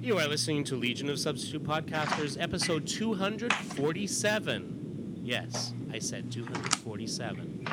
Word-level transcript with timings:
You 0.00 0.18
are 0.18 0.26
listening 0.26 0.64
to 0.64 0.76
Legion 0.76 1.10
of 1.10 1.18
Substitute 1.18 1.64
Podcasters, 1.64 2.40
episode 2.40 2.86
247. 2.86 5.20
Yes, 5.22 5.74
I 5.92 5.98
said 5.98 6.32
247. 6.32 7.66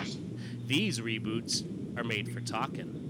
These 0.68 1.00
reboots 1.00 1.64
are 1.98 2.04
made 2.04 2.34
for 2.34 2.42
talking. 2.42 3.05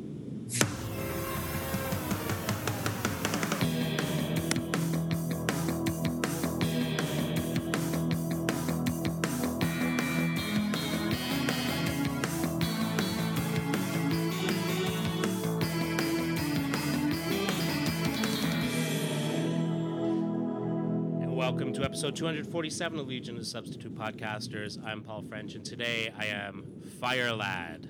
Episode 21.95 22.13
247 22.13 22.99
of 22.99 23.08
Legion 23.08 23.38
of 23.38 23.48
Substitute 23.48 23.95
Podcasters. 23.95 24.85
I'm 24.85 25.02
Paul 25.02 25.22
French, 25.22 25.55
and 25.55 25.63
today 25.63 26.13
I 26.20 26.26
am 26.26 26.66
Fire 26.99 27.31
Lad. 27.31 27.90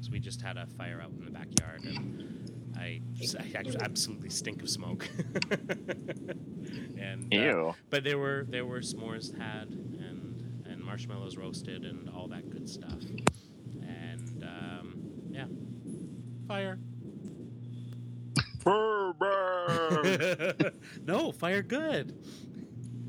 So 0.00 0.10
we 0.10 0.20
just 0.20 0.40
had 0.40 0.56
a 0.56 0.66
fire 0.66 1.02
out 1.02 1.10
in 1.10 1.26
the 1.26 1.30
backyard, 1.30 1.84
and 1.84 2.72
I, 2.78 3.02
I 3.38 3.62
absolutely 3.82 4.30
stink 4.30 4.62
of 4.62 4.70
smoke. 4.70 5.06
and 6.98 7.30
uh, 7.30 7.36
Ew. 7.36 7.74
but 7.90 8.04
there 8.04 8.16
were 8.16 8.46
there 8.48 8.64
were 8.64 8.80
s'mores 8.80 9.38
had 9.38 9.68
and 9.68 10.64
and 10.64 10.82
marshmallows 10.82 11.36
roasted 11.36 11.84
and 11.84 12.08
all 12.08 12.26
that 12.28 12.48
good 12.48 12.70
stuff. 12.70 13.02
And 13.82 14.42
um, 14.44 14.96
yeah, 15.30 15.44
fire. 16.48 16.78
no, 21.06 21.32
fire 21.32 21.62
good. 21.62 22.16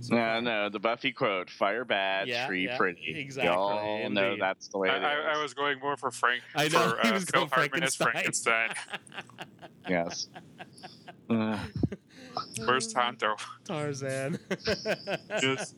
So 0.01 0.13
No, 0.15 0.39
no, 0.39 0.69
the 0.69 0.79
Buffy 0.79 1.11
quote: 1.11 1.49
"Fire 1.49 1.83
bad, 1.85 2.27
Yeah, 2.27 2.45
tree 2.47 2.65
yeah, 2.65 2.77
pretty." 2.77 3.13
exactly, 3.17 3.51
You 3.51 3.57
all 3.57 4.09
know 4.09 4.35
that's 4.39 4.67
the 4.67 4.77
way 4.77 4.89
I, 4.89 4.95
it 4.95 4.99
is. 4.99 5.03
I, 5.05 5.39
I 5.39 5.41
was 5.41 5.53
going 5.53 5.79
more 5.79 5.97
for 5.97 6.11
Frank. 6.11 6.43
I 6.55 6.67
know 6.67 6.89
for, 6.91 6.99
he 7.03 7.09
uh, 7.09 7.13
was 7.13 7.23
Phil 7.25 7.41
going 7.41 7.49
Hartman 7.51 7.83
as 7.83 7.95
Frankenstein. 7.95 8.69
Frankenstein. 8.69 9.49
Yes. 9.89 10.27
Uh, 11.29 11.57
Where's 12.65 12.91
Tonto? 12.93 13.35
Tarzan. 13.63 14.37
Just- 15.39 15.75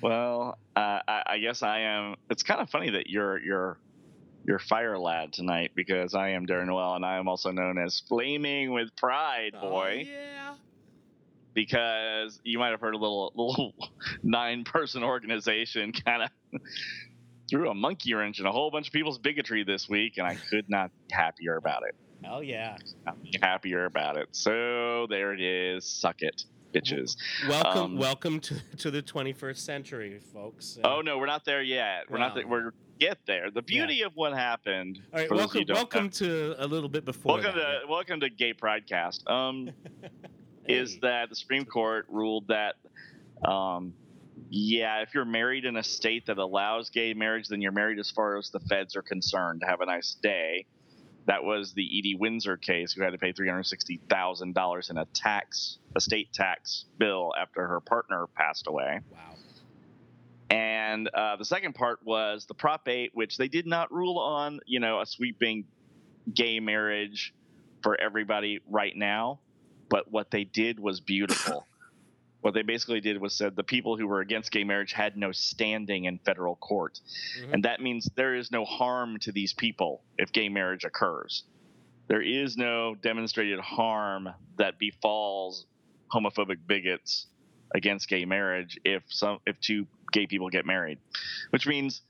well, 0.00 0.58
uh, 0.76 1.00
I, 1.08 1.22
I 1.26 1.38
guess 1.38 1.62
I 1.62 1.80
am. 1.80 2.14
It's 2.30 2.42
kind 2.42 2.60
of 2.60 2.70
funny 2.70 2.90
that 2.90 3.08
you're 3.08 3.38
you're 3.40 3.78
you're 4.48 4.58
fire 4.58 4.98
lad 4.98 5.30
tonight 5.30 5.72
because 5.74 6.14
I 6.14 6.30
am 6.30 6.46
Darren 6.46 6.68
Noel 6.68 6.94
and 6.94 7.04
I 7.04 7.18
am 7.18 7.28
also 7.28 7.50
known 7.50 7.76
as 7.76 8.02
Flaming 8.08 8.72
with 8.72 8.96
Pride 8.96 9.52
oh, 9.54 9.60
Boy 9.60 10.06
Oh, 10.08 10.10
yeah. 10.10 10.54
because 11.52 12.40
you 12.44 12.58
might 12.58 12.70
have 12.70 12.80
heard 12.80 12.94
a 12.94 12.98
little 12.98 13.30
little 13.36 13.74
nine 14.22 14.64
person 14.64 15.04
organization 15.04 15.92
kind 15.92 16.22
of 16.22 16.60
threw 17.50 17.68
a 17.68 17.74
monkey 17.74 18.14
wrench 18.14 18.40
in 18.40 18.46
a 18.46 18.50
whole 18.50 18.70
bunch 18.70 18.86
of 18.86 18.92
people's 18.94 19.18
bigotry 19.18 19.64
this 19.64 19.86
week 19.86 20.14
and 20.16 20.26
I 20.26 20.36
could 20.48 20.70
not 20.70 20.90
be 21.06 21.14
happier 21.14 21.56
about 21.56 21.82
it. 21.86 21.94
Hell 22.24 22.42
yeah. 22.42 22.78
Happier 23.42 23.84
about 23.84 24.16
it. 24.16 24.28
So 24.32 25.06
there 25.10 25.34
it 25.34 25.42
is. 25.42 25.84
Suck 25.84 26.22
it, 26.22 26.44
bitches. 26.72 27.16
Welcome, 27.48 27.82
Um, 27.82 27.96
welcome 27.96 28.40
to, 28.40 28.54
to 28.78 28.90
the 28.90 29.02
21st 29.02 29.58
century, 29.58 30.20
folks. 30.32 30.78
Oh 30.84 31.00
no, 31.00 31.18
we're 31.18 31.26
not 31.26 31.44
there 31.44 31.62
yet. 31.62 32.04
We're 32.10 32.18
not. 32.18 32.34
There. 32.34 32.46
We're 32.46 32.72
get 32.98 33.18
there. 33.26 33.50
The 33.50 33.62
beauty 33.62 34.02
of 34.02 34.12
what 34.16 34.32
happened. 34.32 35.00
All 35.12 35.20
right, 35.20 35.30
welcome, 35.30 35.44
of 35.44 35.54
you 35.54 35.60
who 35.60 35.64
don't 35.66 35.76
welcome 35.76 36.04
know- 36.04 36.10
to 36.10 36.54
a 36.58 36.66
little 36.66 36.88
bit 36.88 37.04
before. 37.04 37.34
welcome 37.34 37.56
that. 37.56 37.80
to 37.82 37.86
welcome 37.88 38.20
to 38.20 38.28
Gay 38.30 38.52
Pridecast. 38.54 39.28
Um, 39.30 39.70
is 40.66 40.98
that 41.00 41.28
the 41.28 41.36
Supreme 41.36 41.64
Court 41.64 42.06
ruled 42.08 42.48
that, 42.48 42.74
um, 43.48 43.94
yeah, 44.50 45.00
if 45.02 45.14
you're 45.14 45.24
married 45.24 45.64
in 45.64 45.76
a 45.76 45.82
state 45.82 46.26
that 46.26 46.38
allows 46.38 46.90
gay 46.90 47.14
marriage, 47.14 47.48
then 47.48 47.60
you're 47.62 47.72
married 47.72 47.98
as 47.98 48.10
far 48.10 48.36
as 48.36 48.50
the 48.50 48.60
feds 48.60 48.96
are 48.96 49.02
concerned. 49.02 49.62
Have 49.66 49.80
a 49.80 49.86
nice 49.86 50.16
day. 50.22 50.66
That 51.28 51.44
was 51.44 51.74
the 51.74 51.84
Edie 51.98 52.14
Windsor 52.14 52.56
case, 52.56 52.94
who 52.94 53.02
had 53.02 53.10
to 53.10 53.18
pay 53.18 53.32
three 53.32 53.48
hundred 53.48 53.64
sixty 53.64 54.00
thousand 54.08 54.54
dollars 54.54 54.88
in 54.88 54.96
a 54.96 55.04
tax, 55.04 55.78
a 55.94 56.00
state 56.00 56.32
tax 56.32 56.86
bill 56.98 57.32
after 57.38 57.66
her 57.66 57.80
partner 57.80 58.26
passed 58.34 58.66
away. 58.66 59.00
Wow. 59.12 59.18
And 60.50 61.08
uh, 61.08 61.36
the 61.36 61.44
second 61.44 61.74
part 61.74 61.98
was 62.02 62.46
the 62.46 62.54
Prop 62.54 62.88
8, 62.88 63.10
which 63.12 63.36
they 63.36 63.48
did 63.48 63.66
not 63.66 63.92
rule 63.92 64.18
on, 64.18 64.60
you 64.64 64.80
know, 64.80 65.02
a 65.02 65.06
sweeping 65.06 65.66
gay 66.32 66.60
marriage 66.60 67.34
for 67.82 68.00
everybody 68.00 68.60
right 68.66 68.96
now. 68.96 69.40
But 69.90 70.10
what 70.10 70.30
they 70.30 70.44
did 70.44 70.80
was 70.80 71.00
beautiful. 71.00 71.66
what 72.40 72.54
they 72.54 72.62
basically 72.62 73.00
did 73.00 73.20
was 73.20 73.34
said 73.34 73.56
the 73.56 73.64
people 73.64 73.96
who 73.96 74.06
were 74.06 74.20
against 74.20 74.50
gay 74.52 74.64
marriage 74.64 74.92
had 74.92 75.16
no 75.16 75.32
standing 75.32 76.04
in 76.04 76.18
federal 76.18 76.56
court. 76.56 77.00
Mhm. 77.40 77.54
And 77.54 77.64
that 77.64 77.80
means 77.80 78.08
there 78.14 78.34
is 78.34 78.50
no 78.50 78.64
harm 78.64 79.18
to 79.20 79.32
these 79.32 79.52
people 79.52 80.04
if 80.18 80.32
gay 80.32 80.48
marriage 80.48 80.84
occurs. 80.84 81.44
There 82.06 82.22
is 82.22 82.56
no 82.56 82.94
demonstrated 82.94 83.58
harm 83.60 84.28
that 84.56 84.78
befalls 84.78 85.66
homophobic 86.12 86.66
bigots 86.66 87.26
against 87.74 88.08
gay 88.08 88.24
marriage 88.24 88.78
if 88.84 89.02
some 89.08 89.40
if 89.46 89.60
two 89.60 89.86
gay 90.12 90.26
people 90.26 90.48
get 90.48 90.64
married. 90.64 90.98
Which 91.50 91.66
means 91.66 92.02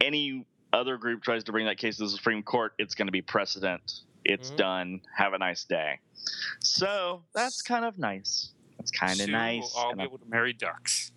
any 0.00 0.46
other 0.72 0.96
group 0.96 1.22
tries 1.22 1.44
to 1.44 1.52
bring 1.52 1.66
that 1.66 1.76
case 1.78 1.98
to 1.98 2.04
the 2.04 2.08
Supreme 2.08 2.42
Court, 2.42 2.72
it's 2.78 2.94
going 2.94 3.06
to 3.06 3.12
be 3.12 3.22
precedent. 3.22 4.00
It's 4.24 4.50
Mhm. 4.52 4.56
done. 4.56 5.00
Have 5.14 5.34
a 5.34 5.38
nice 5.38 5.64
day. 5.64 6.00
So 6.60 7.24
that's 7.34 7.60
kind 7.62 7.84
of 7.84 7.98
nice. 7.98 8.52
That's 8.84 8.90
kind 8.90 9.20
of 9.20 9.28
nice. 9.30 9.72
We'll 9.74 9.84
all 9.84 9.90
And 9.90 9.98
be 9.98 10.02
I- 10.02 10.06
able 10.06 10.18
to 10.18 10.26
marry 10.28 10.52
ducks. 10.52 11.10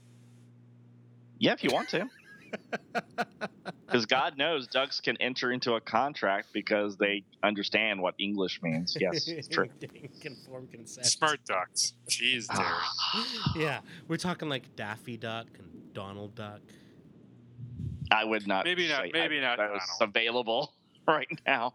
yeah, 1.39 1.51
if 1.53 1.63
you 1.63 1.69
want 1.71 1.89
to. 1.89 2.07
Because 3.85 4.05
God 4.05 4.37
knows 4.37 4.67
ducks 4.67 4.99
can 4.99 5.15
enter 5.21 5.51
into 5.51 5.73
a 5.75 5.81
contract 5.81 6.47
because 6.53 6.97
they 6.97 7.23
understand 7.41 8.01
what 8.01 8.15
English 8.19 8.61
means. 8.61 8.97
Yes, 8.99 9.27
it's 9.29 9.47
true. 9.53 9.69
Conform 10.19 10.67
consent. 10.67 11.05
Smart 11.05 11.39
ducks. 11.45 11.93
Jeez, 12.09 12.47
ah. 12.49 13.23
Darren. 13.55 13.61
Yeah, 13.61 13.79
we're 14.09 14.17
talking 14.17 14.49
like 14.49 14.75
Daffy 14.75 15.15
Duck 15.17 15.47
and 15.57 15.93
Donald 15.93 16.35
Duck. 16.35 16.59
I 18.11 18.25
would 18.25 18.45
not. 18.47 18.65
Maybe 18.65 18.87
not- 18.89 19.05
maybe 19.13 19.37
I- 19.37 19.41
not 19.41 19.57
That 19.57 19.71
was 19.71 19.97
available 20.01 20.73
right 21.07 21.27
now. 21.45 21.73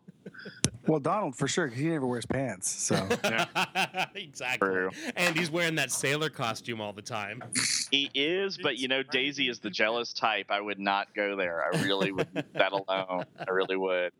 Well, 0.86 1.00
Donald 1.00 1.36
for 1.36 1.46
sure, 1.48 1.66
because 1.66 1.80
he 1.80 1.88
never 1.88 2.06
wears 2.06 2.26
pants. 2.26 2.68
So 2.70 2.94
exactly. 4.14 4.68
True. 4.68 4.90
And 5.16 5.36
he's 5.36 5.50
wearing 5.50 5.76
that 5.76 5.90
sailor 5.92 6.28
costume 6.30 6.80
all 6.80 6.92
the 6.92 7.02
time. 7.02 7.42
He 7.90 8.10
is, 8.14 8.58
but 8.58 8.78
you 8.78 8.88
know, 8.88 9.02
Daisy 9.02 9.48
is 9.48 9.60
the 9.60 9.70
jealous 9.70 10.12
type. 10.12 10.46
I 10.50 10.60
would 10.60 10.78
not 10.78 11.08
go 11.14 11.36
there. 11.36 11.62
I 11.62 11.82
really 11.82 12.12
would. 12.12 12.28
that 12.54 12.72
alone, 12.72 13.24
I 13.38 13.50
really 13.50 13.76
would. 13.76 14.12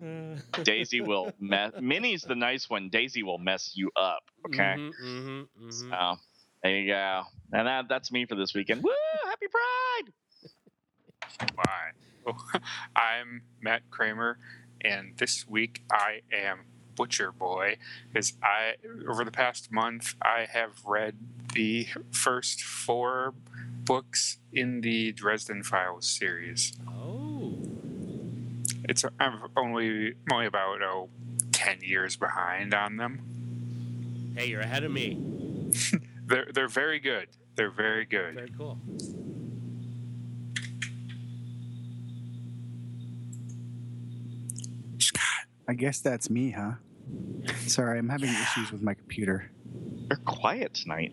Daisy 0.64 1.00
will 1.02 1.32
mess. 1.38 1.72
Minnie's 1.80 2.22
the 2.22 2.34
nice 2.34 2.70
one. 2.70 2.88
Daisy 2.88 3.22
will 3.22 3.38
mess 3.38 3.72
you 3.74 3.90
up. 3.96 4.22
Okay. 4.46 4.76
Mhm, 4.78 4.92
mhm, 5.04 5.46
mhm. 5.62 5.72
So 5.72 6.18
there 6.62 6.76
you 6.76 6.88
go. 6.92 7.22
And 7.52 7.66
that, 7.66 7.88
that's 7.88 8.10
me 8.10 8.24
for 8.24 8.34
this 8.34 8.54
weekend. 8.54 8.82
Woo! 8.82 8.90
Happy 9.24 9.46
Pride. 9.50 10.12
Why? 11.54 11.64
Oh, 12.26 12.36
I'm 12.94 13.40
Matt 13.62 13.80
Kramer, 13.90 14.38
and 14.82 15.16
this 15.16 15.48
week 15.48 15.82
I 15.90 16.22
am 16.32 16.60
Butcher 16.96 17.32
Boy 17.32 17.76
because 18.12 18.34
I, 18.42 18.74
over 19.08 19.24
the 19.24 19.30
past 19.30 19.72
month, 19.72 20.14
I 20.20 20.46
have 20.50 20.84
read 20.84 21.16
the 21.54 21.88
first 22.10 22.62
four 22.62 23.34
books 23.84 24.38
in 24.52 24.82
the 24.82 25.12
Dresden 25.12 25.62
Files 25.62 26.06
series. 26.06 26.72
Oh. 26.88 27.58
It's 28.88 29.04
I'm 29.18 29.40
only 29.56 30.08
I'm 30.08 30.32
only 30.32 30.46
about 30.46 30.82
oh, 30.82 31.08
10 31.52 31.78
years 31.82 32.16
behind 32.16 32.74
on 32.74 32.96
them. 32.96 34.32
Hey, 34.36 34.48
you're 34.48 34.60
ahead 34.60 34.84
of 34.84 34.92
me. 34.92 35.18
They're 36.26 36.46
they're 36.54 36.68
very 36.68 37.00
good. 37.00 37.26
They're 37.56 37.72
very 37.72 38.04
good. 38.04 38.34
Very 38.34 38.52
cool. 38.56 38.78
Scott, 44.98 45.46
I 45.70 45.74
guess 45.74 46.00
that's 46.00 46.28
me, 46.28 46.50
huh? 46.50 46.72
Sorry, 47.68 47.96
I'm 48.00 48.08
having 48.08 48.28
issues 48.30 48.72
with 48.72 48.82
my 48.82 48.92
computer. 48.94 49.52
You're 50.10 50.18
quiet 50.24 50.74
tonight. 50.74 51.12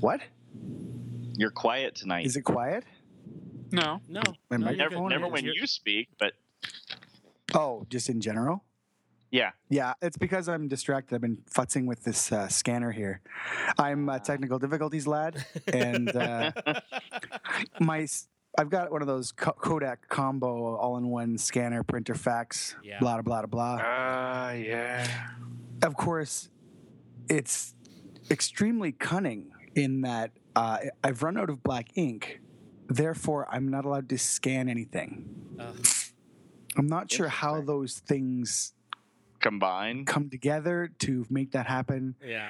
What? 0.00 0.22
You're 1.36 1.50
quiet 1.50 1.94
tonight. 1.94 2.24
Is 2.24 2.34
it 2.36 2.42
quiet? 2.42 2.84
no, 3.72 4.00
No. 4.08 4.22
My 4.48 4.56
no, 4.56 4.70
never, 4.70 4.94
good. 4.96 5.08
never 5.10 5.28
when 5.28 5.44
You're- 5.44 5.66
speak, 5.66 6.08
but 6.18 6.32
Oh, 7.52 7.84
just 7.90 8.08
in 8.08 8.22
general? 8.22 8.64
yeah. 9.30 9.50
Yeah, 9.68 9.92
it's 10.00 10.16
because 10.16 10.48
I'm 10.48 10.66
distracted. 10.66 11.14
I've 11.14 11.20
been 11.20 11.42
futzing 11.50 11.84
with 11.84 12.04
this 12.04 12.32
uh, 12.32 12.48
scanner 12.48 12.90
here. 12.90 13.20
I'm 13.78 14.08
a 14.08 14.18
technical 14.18 14.58
difficulties 14.58 15.06
lad, 15.06 15.44
and 15.66 16.08
uh, 16.16 16.52
my 17.80 18.00
s- 18.02 18.28
I've 18.56 18.70
got 18.70 18.92
one 18.92 19.02
of 19.02 19.08
those 19.08 19.32
Kodak 19.32 20.08
combo 20.08 20.76
all-in-one 20.76 21.38
scanner 21.38 21.82
printer 21.82 22.14
fax. 22.14 22.76
Yeah. 22.82 22.98
Blah 23.00 23.22
blah 23.22 23.42
blah 23.42 23.46
blah. 23.46 23.80
Ah, 23.82 24.52
yeah. 24.52 25.06
of 25.82 25.96
course, 25.96 26.48
it's 27.28 27.74
extremely 28.30 28.92
cunning 28.92 29.50
in 29.74 30.02
that 30.02 30.30
uh, 30.54 30.78
I've 31.02 31.22
run 31.22 31.36
out 31.36 31.50
of 31.50 31.62
black 31.62 31.88
ink. 31.96 32.40
Therefore, 32.88 33.48
I'm 33.50 33.68
not 33.68 33.84
allowed 33.84 34.08
to 34.10 34.18
scan 34.18 34.68
anything. 34.68 35.56
Ugh. 35.58 35.86
I'm 36.76 36.86
not 36.86 37.10
sure 37.10 37.28
how 37.28 37.60
those 37.60 37.98
things 37.98 38.74
combine 39.40 40.04
come 40.04 40.28
together 40.30 40.90
to 41.00 41.26
make 41.30 41.52
that 41.52 41.66
happen. 41.66 42.14
yeah. 42.24 42.48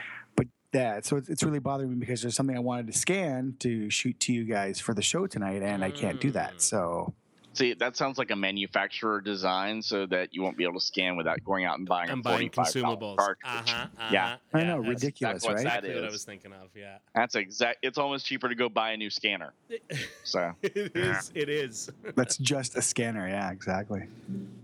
But 0.74 0.78
yeah, 0.80 1.00
so 1.02 1.16
it's, 1.16 1.28
it's 1.28 1.42
really 1.44 1.60
bothering 1.60 1.88
me 1.90 1.96
because 1.96 2.20
there's 2.20 2.34
something 2.34 2.56
I 2.56 2.60
wanted 2.60 2.88
to 2.88 2.92
scan 2.98 3.54
to 3.60 3.88
shoot 3.90 4.18
to 4.20 4.32
you 4.32 4.42
guys 4.44 4.80
for 4.80 4.92
the 4.92 5.02
show 5.02 5.26
tonight, 5.28 5.62
and 5.62 5.84
I 5.84 5.90
can't 5.92 6.20
do 6.20 6.30
Mm. 6.30 6.34
that. 6.34 6.60
So 6.60 7.14
See, 7.52 7.72
that 7.74 7.96
sounds 7.96 8.18
like 8.18 8.32
a 8.32 8.36
manufacturer 8.36 9.20
design 9.20 9.80
so 9.80 10.06
that 10.06 10.34
you 10.34 10.42
won't 10.42 10.56
be 10.56 10.64
able 10.64 10.74
to 10.80 10.84
scan 10.84 11.16
without 11.16 11.38
going 11.44 11.64
out 11.64 11.78
and 11.78 11.86
buying 11.86 12.10
I'm 12.10 12.18
a 12.18 12.22
buying 12.22 12.50
consumables. 12.50 13.16
cartridge. 13.18 13.36
Uh-huh, 13.68 13.86
uh-huh. 13.96 14.08
Yeah. 14.12 14.36
I 14.52 14.64
know, 14.64 14.78
that's 14.82 14.88
ridiculous, 14.88 15.34
that's 15.34 15.44
what 15.44 15.54
right? 15.54 15.62
that 15.62 15.66
Exactly 15.84 15.94
what 15.94 16.04
I 16.08 16.10
was 16.10 16.24
thinking 16.24 16.52
of. 16.52 16.70
Yeah. 16.74 16.96
That's 17.14 17.36
exact. 17.36 17.78
It's 17.82 17.96
almost 17.96 18.26
cheaper 18.26 18.48
to 18.48 18.56
go 18.56 18.68
buy 18.68 18.90
a 18.90 18.96
new 18.96 19.08
scanner. 19.10 19.52
So 20.24 20.52
it 20.62 20.90
Yeah. 20.96 21.18
is. 21.20 21.30
It 21.36 21.48
is. 21.48 21.90
that's 22.16 22.36
just 22.38 22.76
a 22.76 22.82
scanner. 22.82 23.28
Yeah, 23.28 23.52
exactly. 23.52 24.02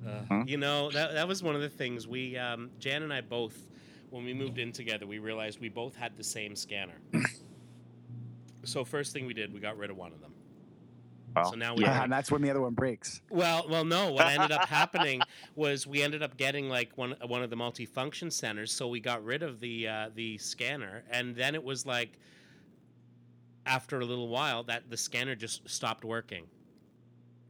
Uh, 0.04 0.10
Huh? 0.28 0.42
You 0.48 0.56
know, 0.56 0.90
that, 0.90 1.12
that 1.12 1.28
was 1.28 1.44
one 1.44 1.54
of 1.54 1.60
the 1.60 1.68
things 1.68 2.08
we, 2.08 2.36
um, 2.36 2.70
Jan 2.80 3.04
and 3.04 3.12
I 3.12 3.20
both, 3.20 3.56
when 4.10 4.24
we 4.24 4.34
moved 4.34 4.58
in 4.58 4.72
together, 4.72 5.06
we 5.06 5.18
realized 5.18 5.60
we 5.60 5.68
both 5.68 5.94
had 5.96 6.16
the 6.16 6.24
same 6.24 6.54
scanner. 6.56 6.94
so 8.64 8.84
first 8.84 9.12
thing 9.12 9.26
we 9.26 9.34
did, 9.34 9.52
we 9.52 9.60
got 9.60 9.76
rid 9.76 9.90
of 9.90 9.96
one 9.96 10.12
of 10.12 10.20
them. 10.20 10.32
Well, 11.36 11.50
so 11.52 11.56
now 11.56 11.74
we 11.76 11.84
yeah. 11.84 11.94
have- 11.94 12.04
and 12.04 12.12
that's 12.12 12.30
when 12.30 12.42
the 12.42 12.50
other 12.50 12.60
one 12.60 12.74
breaks. 12.74 13.22
Well, 13.30 13.64
well, 13.70 13.84
no. 13.84 14.10
What 14.12 14.26
ended 14.26 14.50
up 14.50 14.66
happening 14.68 15.20
was 15.54 15.86
we 15.86 16.02
ended 16.02 16.22
up 16.24 16.36
getting 16.36 16.68
like 16.68 16.90
one 16.98 17.14
one 17.28 17.42
of 17.42 17.50
the 17.50 17.56
multifunction 17.56 18.32
centers, 18.32 18.72
so 18.72 18.88
we 18.88 18.98
got 18.98 19.24
rid 19.24 19.44
of 19.44 19.60
the 19.60 19.86
uh, 19.86 20.10
the 20.14 20.38
scanner, 20.38 21.04
and 21.10 21.36
then 21.36 21.54
it 21.54 21.62
was 21.62 21.86
like 21.86 22.18
after 23.64 24.00
a 24.00 24.04
little 24.04 24.26
while 24.28 24.64
that 24.64 24.90
the 24.90 24.96
scanner 24.96 25.36
just 25.36 25.68
stopped 25.70 26.04
working, 26.04 26.46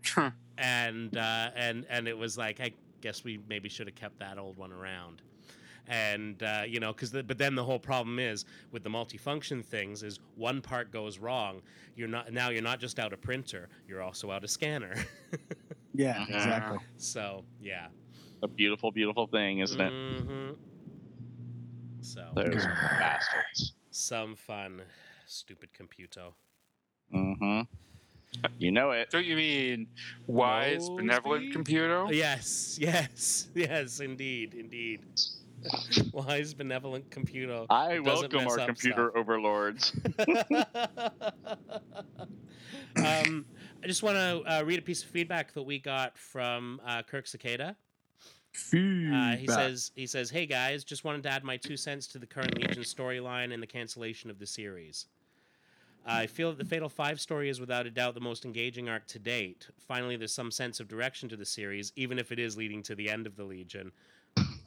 Huh. 0.05 0.33
and 0.59 1.17
uh, 1.17 1.51
and 1.57 1.87
and 1.89 2.07
it 2.07 2.19
was 2.19 2.37
like 2.37 2.61
I 2.61 2.73
guess 3.01 3.25
we 3.25 3.41
maybe 3.49 3.71
should 3.71 3.87
have 3.87 3.97
kept 3.97 4.19
that 4.19 4.37
old 4.37 4.59
one 4.59 4.73
around. 4.73 5.23
And 5.89 6.43
uh, 6.43 6.63
you 6.67 6.81
know, 6.81 6.93
because 6.93 7.11
the, 7.11 7.23
but 7.23 7.39
then 7.39 7.55
the 7.55 7.65
whole 7.65 7.79
problem 7.79 8.19
is 8.19 8.45
with 8.73 8.83
the 8.85 8.91
multifunction 8.91 9.65
things 9.65 10.03
is 10.03 10.21
one 10.37 10.61
part 10.61 10.93
goes 10.93 11.19
wrong, 11.19 11.63
you're 11.97 12.09
not 12.09 12.33
now 12.33 12.51
you're 12.51 12.63
not 12.63 12.79
just 12.81 12.99
out 12.99 13.13
a 13.13 13.17
printer, 13.17 13.69
you're 13.89 14.03
also 14.03 14.31
out 14.31 14.45
a 14.45 14.49
scanner. 14.49 14.95
Yeah, 15.93 16.15
Mhm. 16.25 16.35
exactly. 16.35 16.79
So 16.99 17.45
yeah. 17.61 17.89
a 18.43 18.49
beautiful, 18.49 18.93
beautiful 18.93 19.27
thing, 19.27 19.59
isn't 19.59 19.81
it? 19.81 19.91
hmm 20.23 20.51
So 22.01 22.33
Those 22.37 22.65
bastards. 22.65 23.75
some 23.91 24.37
fun, 24.37 24.83
stupid 25.27 25.71
computo. 25.73 26.35
Mm-hmm. 27.15 27.63
You 28.59 28.71
know 28.71 28.93
it. 28.93 29.11
Don't 29.11 29.25
you 29.27 29.35
mean 29.37 29.89
wise, 30.27 30.89
Mosby? 30.89 30.97
benevolent 30.97 31.53
computer? 31.53 32.07
Yes, 32.13 32.79
yes, 32.81 33.49
yes, 33.55 33.99
indeed, 34.01 34.55
indeid. 34.55 35.01
Wise, 36.13 36.55
benevolent 36.55 37.11
computer. 37.11 37.67
I 37.71 37.99
welcome 38.01 38.47
our 38.47 38.67
computer 38.67 39.11
stuff. 39.11 39.21
overlords. 39.21 39.93
um, 42.97 43.45
I 43.83 43.87
just 43.87 44.03
want 44.03 44.17
to 44.17 44.43
uh, 44.47 44.63
read 44.65 44.79
a 44.79 44.83
piece 44.83 45.03
of 45.03 45.11
feedback 45.11 45.53
that 45.55 45.63
we 45.63 45.79
got 45.79 46.17
from 46.17 46.81
uh, 46.87 47.03
Kirk 47.03 47.27
Cicada. 47.27 47.77
Uh, 49.15 49.37
he 49.37 49.47
says, 49.47 49.93
"He 49.95 50.07
says, 50.07 50.29
hey 50.31 50.45
guys, 50.45 50.83
just 50.83 51.05
wanted 51.05 51.23
to 51.23 51.29
add 51.29 51.45
my 51.45 51.57
two 51.57 51.77
cents 51.77 52.07
to 52.09 52.19
the 52.19 52.27
current 52.27 52.57
Legion 52.57 52.83
storyline 52.83 53.55
and 53.55 53.63
the 53.63 53.67
cancellation 53.67 54.29
of 54.29 54.39
the 54.39 54.47
series. 54.47 55.07
I 56.07 56.27
feel 56.27 56.51
that 56.51 56.59
the 56.59 56.65
Fatal 56.65 56.89
Five 56.89 57.21
story 57.21 57.49
is 57.51 57.61
without 57.61 57.87
a 57.87 57.91
doubt 57.91 58.15
the 58.15 58.21
most 58.21 58.45
engaging 58.45 58.89
arc 58.89 59.07
to 59.09 59.19
date. 59.19 59.69
Finally, 59.87 60.17
there's 60.17 60.33
some 60.33 60.51
sense 60.51 60.81
of 60.81 60.89
direction 60.89 61.29
to 61.29 61.37
the 61.37 61.45
series, 61.45 61.93
even 61.95 62.19
if 62.19 62.33
it 62.33 62.39
is 62.39 62.57
leading 62.57 62.83
to 62.85 62.95
the 62.95 63.11
end 63.11 63.27
of 63.27 63.37
the 63.37 63.45
Legion. 63.45 63.93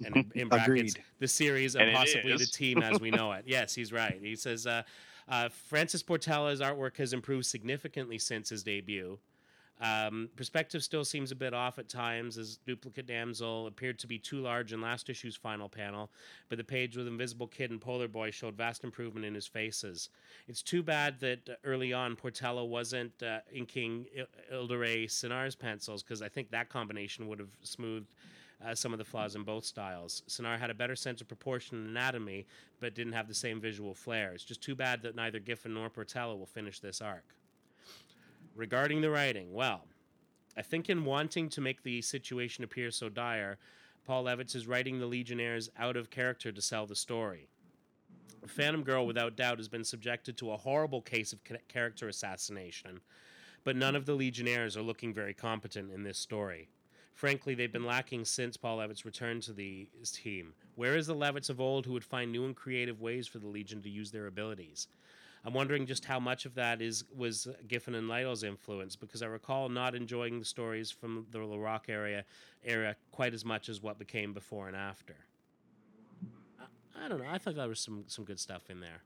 And 0.06 0.16
in, 0.18 0.32
in 0.36 0.48
brackets, 0.50 0.68
Agreed. 0.68 1.04
the 1.20 1.28
series 1.28 1.76
And 1.76 1.90
and 1.90 1.96
possibly 1.98 2.36
the 2.38 2.46
team 2.46 2.82
as 2.82 3.00
we 3.00 3.12
know 3.12 3.32
it. 3.34 3.44
Yes, 3.48 3.74
he's 3.74 3.92
right. 3.92 4.20
He 4.22 4.36
says, 4.36 4.66
uh, 4.68 4.84
uh, 5.30 5.50
Francis 5.50 6.04
Portela's 6.04 6.60
artwork 6.62 6.98
has 6.98 7.14
improved 7.14 7.46
significantly 7.46 8.18
since 8.18 8.50
his 8.50 8.64
debut. 8.64 9.18
Um, 9.82 10.30
perspective 10.38 10.82
still 10.84 11.04
seems 11.04 11.32
a 11.32 11.36
bit 11.36 11.54
off 11.54 11.78
at 11.80 11.90
times, 11.90 12.38
as 12.38 12.58
Duplicate 12.66 13.06
Damsel 13.08 13.68
appeared 13.68 14.00
to 14.00 14.08
be 14.08 14.18
too 14.18 14.40
large 14.40 14.72
in 14.72 14.80
last 14.80 15.10
issue's 15.10 15.36
final 15.36 15.68
panel, 15.68 16.10
but 16.48 16.58
the 16.58 16.64
page 16.64 16.96
with 16.96 17.08
Invisible 17.08 17.48
Kid 17.48 17.72
and 17.72 17.82
Polar 17.82 18.08
Boy 18.08 18.32
showed 18.32 18.56
vast 18.56 18.84
improvement 18.86 19.26
in 19.26 19.34
his 19.34 19.48
faces. 19.48 20.10
It's 20.48 20.62
too 20.62 20.84
bad 20.84 21.20
that 21.22 21.50
uh, 21.50 21.54
early 21.66 21.92
on 21.92 22.16
Portella 22.16 22.66
wasn't 22.66 23.22
uh, 23.24 23.40
inking 23.52 24.06
Il- 24.16 24.26
Ildare 24.54 25.10
Cinar's 25.10 25.56
pencils, 25.56 26.02
because 26.04 26.22
I 26.22 26.30
think 26.30 26.52
that 26.52 26.70
combination 26.70 27.28
would 27.28 27.40
have 27.40 27.52
smoothed 27.64 28.14
uh, 28.66 28.76
some 28.76 28.94
of 28.94 29.00
the 29.00 29.06
flaws 29.06 29.36
in 29.36 29.44
both 29.44 29.66
styles. 29.66 30.24
Sonar 30.28 30.58
had 30.58 30.70
a 30.70 30.76
better 30.76 30.96
sense 30.96 31.22
of 31.22 31.28
proportion 31.28 31.78
and 31.78 31.90
anatomy, 31.90 32.46
but 32.80 32.96
didn't 32.96 33.14
have 33.14 33.28
the 33.28 33.34
same 33.34 33.60
visual 33.60 33.94
flair. 33.94 34.34
It's 34.34 34.44
just 34.44 34.62
too 34.62 34.76
bad 34.76 35.02
that 35.04 35.16
neither 35.16 35.40
Giffen 35.40 35.74
nor 35.74 35.90
Portela 35.90 36.38
will 36.38 36.46
finish 36.46 36.80
this 36.80 37.02
arc. 37.02 37.26
Regarding 38.56 39.02
the 39.02 39.10
writing, 39.10 39.54
well, 39.54 39.82
I 40.56 40.62
think 40.62 40.90
in 40.90 41.06
wanting 41.06 41.50
to 41.50 41.62
make 41.62 41.84
the 41.84 42.02
situation 42.02 42.64
appear 42.64 42.92
so 42.92 43.10
dire, 43.10 43.58
Paul 44.06 44.26
Levitz 44.26 44.56
is 44.56 44.68
writing 44.68 45.00
the 45.00 45.08
Legionnaires 45.08 45.70
out 45.78 45.98
of 45.98 46.10
character 46.10 46.52
to 46.52 46.62
sell 46.62 46.86
the 46.86 46.96
story. 46.96 47.48
Phantom 48.48 48.84
Girl, 48.84 49.08
without 49.08 49.38
doubt, 49.38 49.58
has 49.58 49.70
been 49.70 49.86
subjected 49.86 50.38
to 50.38 50.52
a 50.52 50.58
horrible 50.58 51.02
case 51.02 51.34
of 51.34 51.40
character 51.70 52.10
assassination, 52.10 53.00
but 53.64 53.78
none 53.78 53.96
of 53.96 54.06
the 54.06 54.14
Legionnaires 54.14 54.76
are 54.76 54.82
looking 54.82 55.14
very 55.14 55.34
competent 55.34 55.92
in 55.92 56.04
this 56.04 56.18
story. 56.18 56.68
Frankly, 57.14 57.54
they've 57.56 57.72
been 57.72 57.86
lacking 57.86 58.26
since 58.26 58.58
Paul 58.58 58.78
Levitz 58.80 59.06
returned 59.06 59.44
to 59.44 59.54
the 59.54 59.88
team. 60.12 60.54
Where 60.76 60.98
is 60.98 61.08
the 61.08 61.16
Levitz 61.16 61.50
of 61.50 61.62
old 61.62 61.86
who 61.86 61.94
would 61.94 62.04
find 62.04 62.32
new 62.32 62.46
and 62.46 62.56
creative 62.56 63.02
ways 63.02 63.28
for 63.28 63.38
the 63.40 63.48
Legion 63.48 63.82
to 63.84 63.90
use 63.90 64.12
their 64.12 64.28
abilities? 64.28 64.88
I'm 65.46 65.54
wondering 65.54 65.86
just 65.86 66.06
how 66.06 66.20
much 66.20 66.46
of 66.46 66.56
that 66.56 66.82
is 66.82 67.04
was 67.16 67.48
Giffen 67.68 67.96
and 67.96 68.08
Lytle's 68.08 68.44
influence, 68.44 68.96
because 68.96 69.22
I 69.22 69.26
recall 69.28 69.68
not 69.70 69.94
enjoying 69.94 70.40
the 70.40 70.46
stories 70.46 70.90
from 70.90 71.28
the 71.32 71.40
LaRocque 71.40 71.90
area 71.90 72.24
era 72.64 72.96
quite 73.12 73.34
as 73.34 73.44
much 73.44 73.68
as 73.70 73.82
what 73.82 74.00
became 74.00 74.34
before 74.34 74.68
and 74.68 74.76
after. 74.76 75.16
I, 76.60 77.06
I 77.06 77.08
don't 77.10 77.22
know. 77.22 77.30
I 77.30 77.38
thought 77.38 77.56
there 77.56 77.68
was 77.68 77.82
some 77.82 78.06
some 78.08 78.24
good 78.26 78.40
stuff 78.40 78.70
in 78.70 78.80
there. 78.80 79.02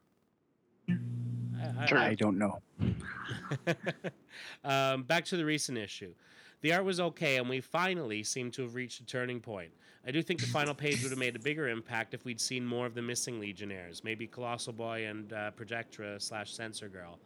I, 1.60 1.84
I- 1.84 1.86
Sure. 1.88 1.98
I 1.98 2.14
don't 2.14 2.38
know. 2.38 2.60
um, 4.64 5.04
back 5.04 5.26
to 5.26 5.38
the 5.38 5.46
recent 5.46 5.78
issue. 5.78 6.14
The 6.62 6.74
art 6.74 6.86
was 6.86 7.00
okay, 7.00 7.38
and 7.38 7.48
we 7.48 7.62
finally 7.62 8.24
seem 8.24 8.50
to 8.52 8.64
have 8.64 8.74
reached 8.74 9.00
a 9.00 9.06
turning 9.06 9.40
point. 9.40 9.72
I 10.08 10.12
do 10.12 10.24
think 10.24 10.40
the 10.40 10.48
final 10.48 10.74
page 10.76 11.04
would 11.04 11.12
have 11.12 11.20
made 11.20 11.36
a 11.36 11.40
bigger 11.40 11.68
impact 11.70 12.14
if 12.14 12.26
we'd 12.26 12.42
seen 12.42 12.66
more 12.66 12.86
of 12.86 12.96
the 12.96 13.02
missing 13.02 13.40
Legionnaires, 13.40 14.04
maybe 14.04 14.26
Colossal 14.26 14.74
Boy 14.74 15.06
and 15.06 15.32
uh, 15.34 15.52
Projectra 15.52 16.20
slash 16.22 16.54
Sensor 16.54 16.90
Girl. 16.90 17.20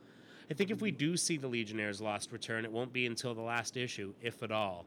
I 0.49 0.53
think 0.53 0.69
if 0.69 0.81
we 0.81 0.91
do 0.91 1.15
see 1.15 1.37
the 1.37 1.47
Legionnaires' 1.47 2.01
lost 2.01 2.33
return, 2.33 2.65
it 2.65 2.71
won't 2.71 2.91
be 2.91 3.05
until 3.05 3.33
the 3.33 3.41
last 3.41 3.77
issue, 3.77 4.13
if 4.21 4.43
at 4.43 4.51
all. 4.51 4.85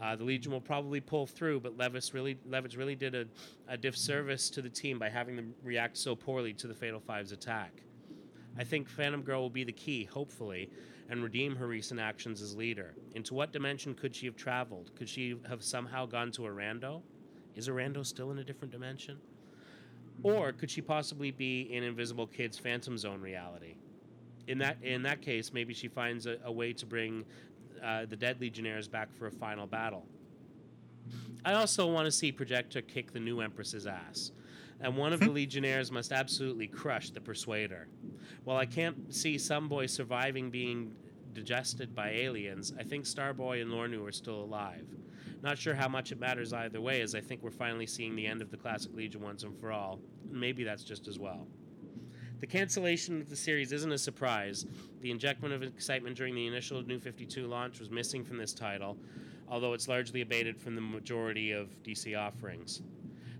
Uh, 0.00 0.16
the 0.16 0.24
Legion 0.24 0.52
will 0.52 0.60
probably 0.60 1.00
pull 1.00 1.26
through, 1.26 1.60
but 1.60 1.76
Levis 1.76 2.14
really, 2.14 2.38
Levitz 2.48 2.76
really 2.78 2.94
did 2.94 3.14
a, 3.14 3.26
a 3.66 3.76
disservice 3.76 4.48
to 4.48 4.62
the 4.62 4.68
team 4.68 4.98
by 4.98 5.10
having 5.10 5.36
them 5.36 5.54
react 5.62 5.98
so 5.98 6.14
poorly 6.14 6.54
to 6.54 6.68
the 6.68 6.74
Fatal 6.74 7.00
Five's 7.00 7.32
attack. 7.32 7.82
I 8.56 8.64
think 8.64 8.88
Phantom 8.88 9.22
Girl 9.22 9.42
will 9.42 9.50
be 9.50 9.64
the 9.64 9.72
key, 9.72 10.04
hopefully, 10.04 10.70
and 11.08 11.22
redeem 11.22 11.56
her 11.56 11.66
recent 11.66 11.98
actions 11.98 12.42
as 12.42 12.54
leader. 12.54 12.94
Into 13.14 13.34
what 13.34 13.52
dimension 13.52 13.94
could 13.94 14.14
she 14.14 14.26
have 14.26 14.36
traveled? 14.36 14.90
Could 14.96 15.08
she 15.08 15.36
have 15.48 15.62
somehow 15.62 16.06
gone 16.06 16.30
to 16.32 16.42
Orando? 16.42 17.02
Is 17.54 17.68
Orando 17.68 18.04
still 18.04 18.30
in 18.30 18.38
a 18.38 18.44
different 18.44 18.72
dimension? 18.72 19.18
Or 20.22 20.52
could 20.52 20.70
she 20.70 20.80
possibly 20.80 21.30
be 21.30 21.62
in 21.72 21.82
Invisible 21.82 22.26
Kid's 22.26 22.58
Phantom 22.58 22.98
Zone 22.98 23.20
reality? 23.20 23.76
In 24.48 24.58
that 24.58 24.78
in 24.82 25.02
that 25.02 25.22
case, 25.22 25.52
maybe 25.52 25.74
she 25.74 25.88
finds 25.88 26.26
a, 26.26 26.36
a 26.44 26.50
way 26.50 26.72
to 26.72 26.86
bring 26.86 27.24
uh, 27.84 28.06
the 28.06 28.16
dead 28.16 28.40
Legionnaires 28.40 28.88
back 28.88 29.14
for 29.16 29.26
a 29.26 29.30
final 29.30 29.66
battle. 29.66 30.06
I 31.44 31.54
also 31.54 31.86
want 31.86 32.06
to 32.06 32.10
see 32.10 32.32
Projectra 32.32 32.86
kick 32.86 33.12
the 33.12 33.20
new 33.20 33.40
Empress's 33.40 33.86
ass, 33.86 34.32
and 34.80 34.96
one 34.96 35.12
of 35.12 35.20
the 35.20 35.26
hmm. 35.26 35.34
Legionnaires 35.34 35.90
must 35.90 36.12
absolutely 36.12 36.66
crush 36.66 37.10
the 37.10 37.20
Persuader. 37.20 37.88
While 38.44 38.56
I 38.56 38.66
can't 38.66 39.12
see 39.12 39.38
Sun 39.38 39.68
Boy 39.68 39.86
surviving 39.86 40.50
being 40.50 40.94
digested 41.32 41.94
by 41.94 42.10
aliens, 42.10 42.72
I 42.78 42.82
think 42.82 43.04
Starboy 43.04 43.62
and 43.62 43.70
Lornu 43.70 44.06
are 44.06 44.12
still 44.12 44.40
alive. 44.40 44.86
Not 45.42 45.58
sure 45.58 45.74
how 45.74 45.88
much 45.88 46.10
it 46.10 46.18
matters 46.18 46.52
either 46.52 46.80
way, 46.80 47.00
as 47.00 47.14
I 47.14 47.20
think 47.20 47.42
we're 47.42 47.50
finally 47.50 47.86
seeing 47.86 48.16
the 48.16 48.26
end 48.26 48.42
of 48.42 48.50
the 48.50 48.56
classic 48.56 48.94
Legion 48.94 49.22
once 49.22 49.44
and 49.44 49.58
for 49.60 49.70
all. 49.70 50.00
Maybe 50.30 50.64
that's 50.64 50.84
just 50.84 51.06
as 51.06 51.18
well. 51.18 51.46
The 52.40 52.46
cancellation 52.46 53.20
of 53.20 53.28
the 53.28 53.36
series 53.36 53.72
isn't 53.72 53.90
a 53.90 53.98
surprise. 53.98 54.64
The 55.00 55.10
injectment 55.10 55.54
of 55.54 55.62
excitement 55.62 56.16
during 56.16 56.34
the 56.34 56.46
initial 56.46 56.82
New 56.82 57.00
52 57.00 57.46
launch 57.46 57.80
was 57.80 57.90
missing 57.90 58.24
from 58.24 58.36
this 58.36 58.52
title, 58.52 58.96
although 59.48 59.72
it's 59.72 59.88
largely 59.88 60.20
abated 60.20 60.56
from 60.56 60.76
the 60.76 60.80
majority 60.80 61.50
of 61.50 61.68
DC 61.82 62.16
offerings. 62.16 62.82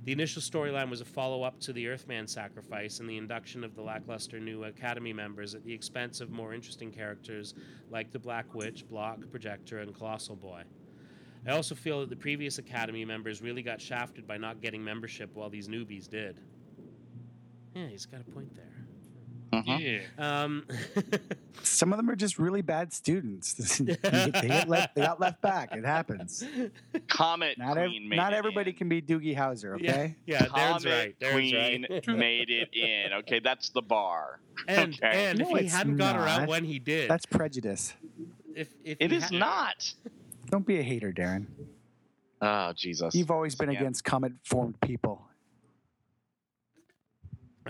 The 0.08 0.12
initial 0.12 0.40
storyline 0.40 0.88
was 0.88 1.02
a 1.02 1.04
follow 1.04 1.42
up 1.42 1.60
to 1.60 1.72
the 1.74 1.86
Earthman 1.86 2.26
sacrifice 2.26 2.98
and 3.00 3.06
the 3.06 3.18
induction 3.18 3.62
of 3.62 3.74
the 3.74 3.82
lackluster 3.82 4.40
new 4.40 4.64
Academy 4.64 5.12
members 5.12 5.54
at 5.54 5.62
the 5.64 5.74
expense 5.74 6.22
of 6.22 6.30
more 6.30 6.54
interesting 6.54 6.90
characters 6.90 7.52
like 7.90 8.10
the 8.10 8.18
Black 8.18 8.54
Witch, 8.54 8.88
Block, 8.88 9.18
Projectra, 9.30 9.82
and 9.82 9.94
Colossal 9.94 10.34
Boy. 10.34 10.62
I 11.46 11.50
also 11.50 11.74
feel 11.74 12.00
that 12.00 12.08
the 12.08 12.16
previous 12.16 12.56
Academy 12.56 13.04
members 13.04 13.42
really 13.42 13.60
got 13.60 13.82
shafted 13.82 14.26
by 14.26 14.38
not 14.38 14.62
getting 14.62 14.82
membership 14.82 15.28
while 15.34 15.50
these 15.50 15.68
newbies 15.68 16.08
did. 16.08 16.40
Yeah, 17.74 17.88
he's 17.88 18.06
got 18.06 18.22
a 18.22 18.30
point 18.30 18.56
there. 18.56 18.77
Mhm. 19.66 20.02
Yeah. 20.18 20.42
Um, 20.42 20.64
Some 21.62 21.92
of 21.92 21.96
them 21.96 22.08
are 22.08 22.16
just 22.16 22.38
really 22.38 22.62
bad 22.62 22.92
students. 22.92 23.54
they, 23.78 23.94
get, 23.96 24.68
left, 24.68 24.94
they 24.94 25.02
got 25.02 25.20
left 25.20 25.40
back. 25.42 25.74
It 25.74 25.84
happens. 25.84 26.44
Comet 27.08 27.58
Not, 27.58 27.76
ev- 27.78 27.88
Queen 27.90 28.08
made 28.08 28.16
not 28.16 28.32
it 28.32 28.36
everybody 28.36 28.70
in. 28.70 28.76
can 28.76 28.88
be 28.88 29.02
Doogie 29.02 29.36
Howser, 29.36 29.74
okay? 29.76 30.16
yeah, 30.26 30.46
Darren's 30.46 30.84
Comet 30.84 30.84
right. 30.86 31.20
Darren's 31.20 31.32
Queen 31.32 31.86
right. 31.90 32.18
made 32.18 32.50
it 32.50 32.68
in. 32.74 33.12
Okay, 33.20 33.40
that's 33.40 33.70
the 33.70 33.82
bar. 33.82 34.40
and 34.66 34.94
Okay. 34.94 35.26
and 35.30 35.38
No, 35.38 35.54
if 35.56 35.62
he 35.62 35.68
hadn't 35.68 35.96
got 35.96 36.16
her 36.16 36.22
out 36.26 36.48
when 36.48 36.64
he 36.64 36.78
did, 36.78 37.10
That's 37.10 37.26
prejudice. 37.26 37.94
if 38.54 38.68
if 38.84 38.98
It 39.00 39.10
he 39.10 39.20
had- 39.20 39.32
not. 39.32 39.92
Don't 40.50 40.66
be 40.66 40.78
a 40.78 40.82
hater, 40.82 41.12
Darren. 41.12 41.46
Oh 42.40 42.72
Jesus. 42.72 43.14
You've 43.14 43.30
always 43.30 43.54
been 43.56 43.70
Yeah. 43.70 43.80
against 43.80 44.04
comet 44.04 44.32
formed 44.44 44.80
people. 44.80 45.27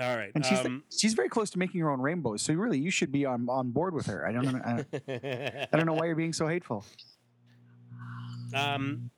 All 0.01 0.17
right. 0.17 0.31
And 0.35 0.45
she's 0.45 0.65
um, 0.65 0.85
she's 0.97 1.15
very 1.15 1.29
close 1.29 1.51
to 1.51 1.59
making 1.59 1.81
her 1.81 1.91
own 1.91 2.01
rainbows. 2.01 2.43
So 2.43 2.55
really, 2.55 2.79
you 2.79 2.91
should 2.91 3.13
be 3.13 3.25
on 3.25 3.49
on 3.49 3.71
board 3.71 3.95
with 3.95 4.07
her. 4.07 4.27
I 4.27 4.33
don't 4.33 4.45
know. 4.45 4.61
I, 4.65 5.67
I 5.73 5.77
don't 5.77 5.87
know 5.87 5.95
why 5.95 6.07
you're 6.07 6.17
being 6.17 6.33
so 6.33 6.47
hateful. 6.47 6.85
Um, 8.55 9.11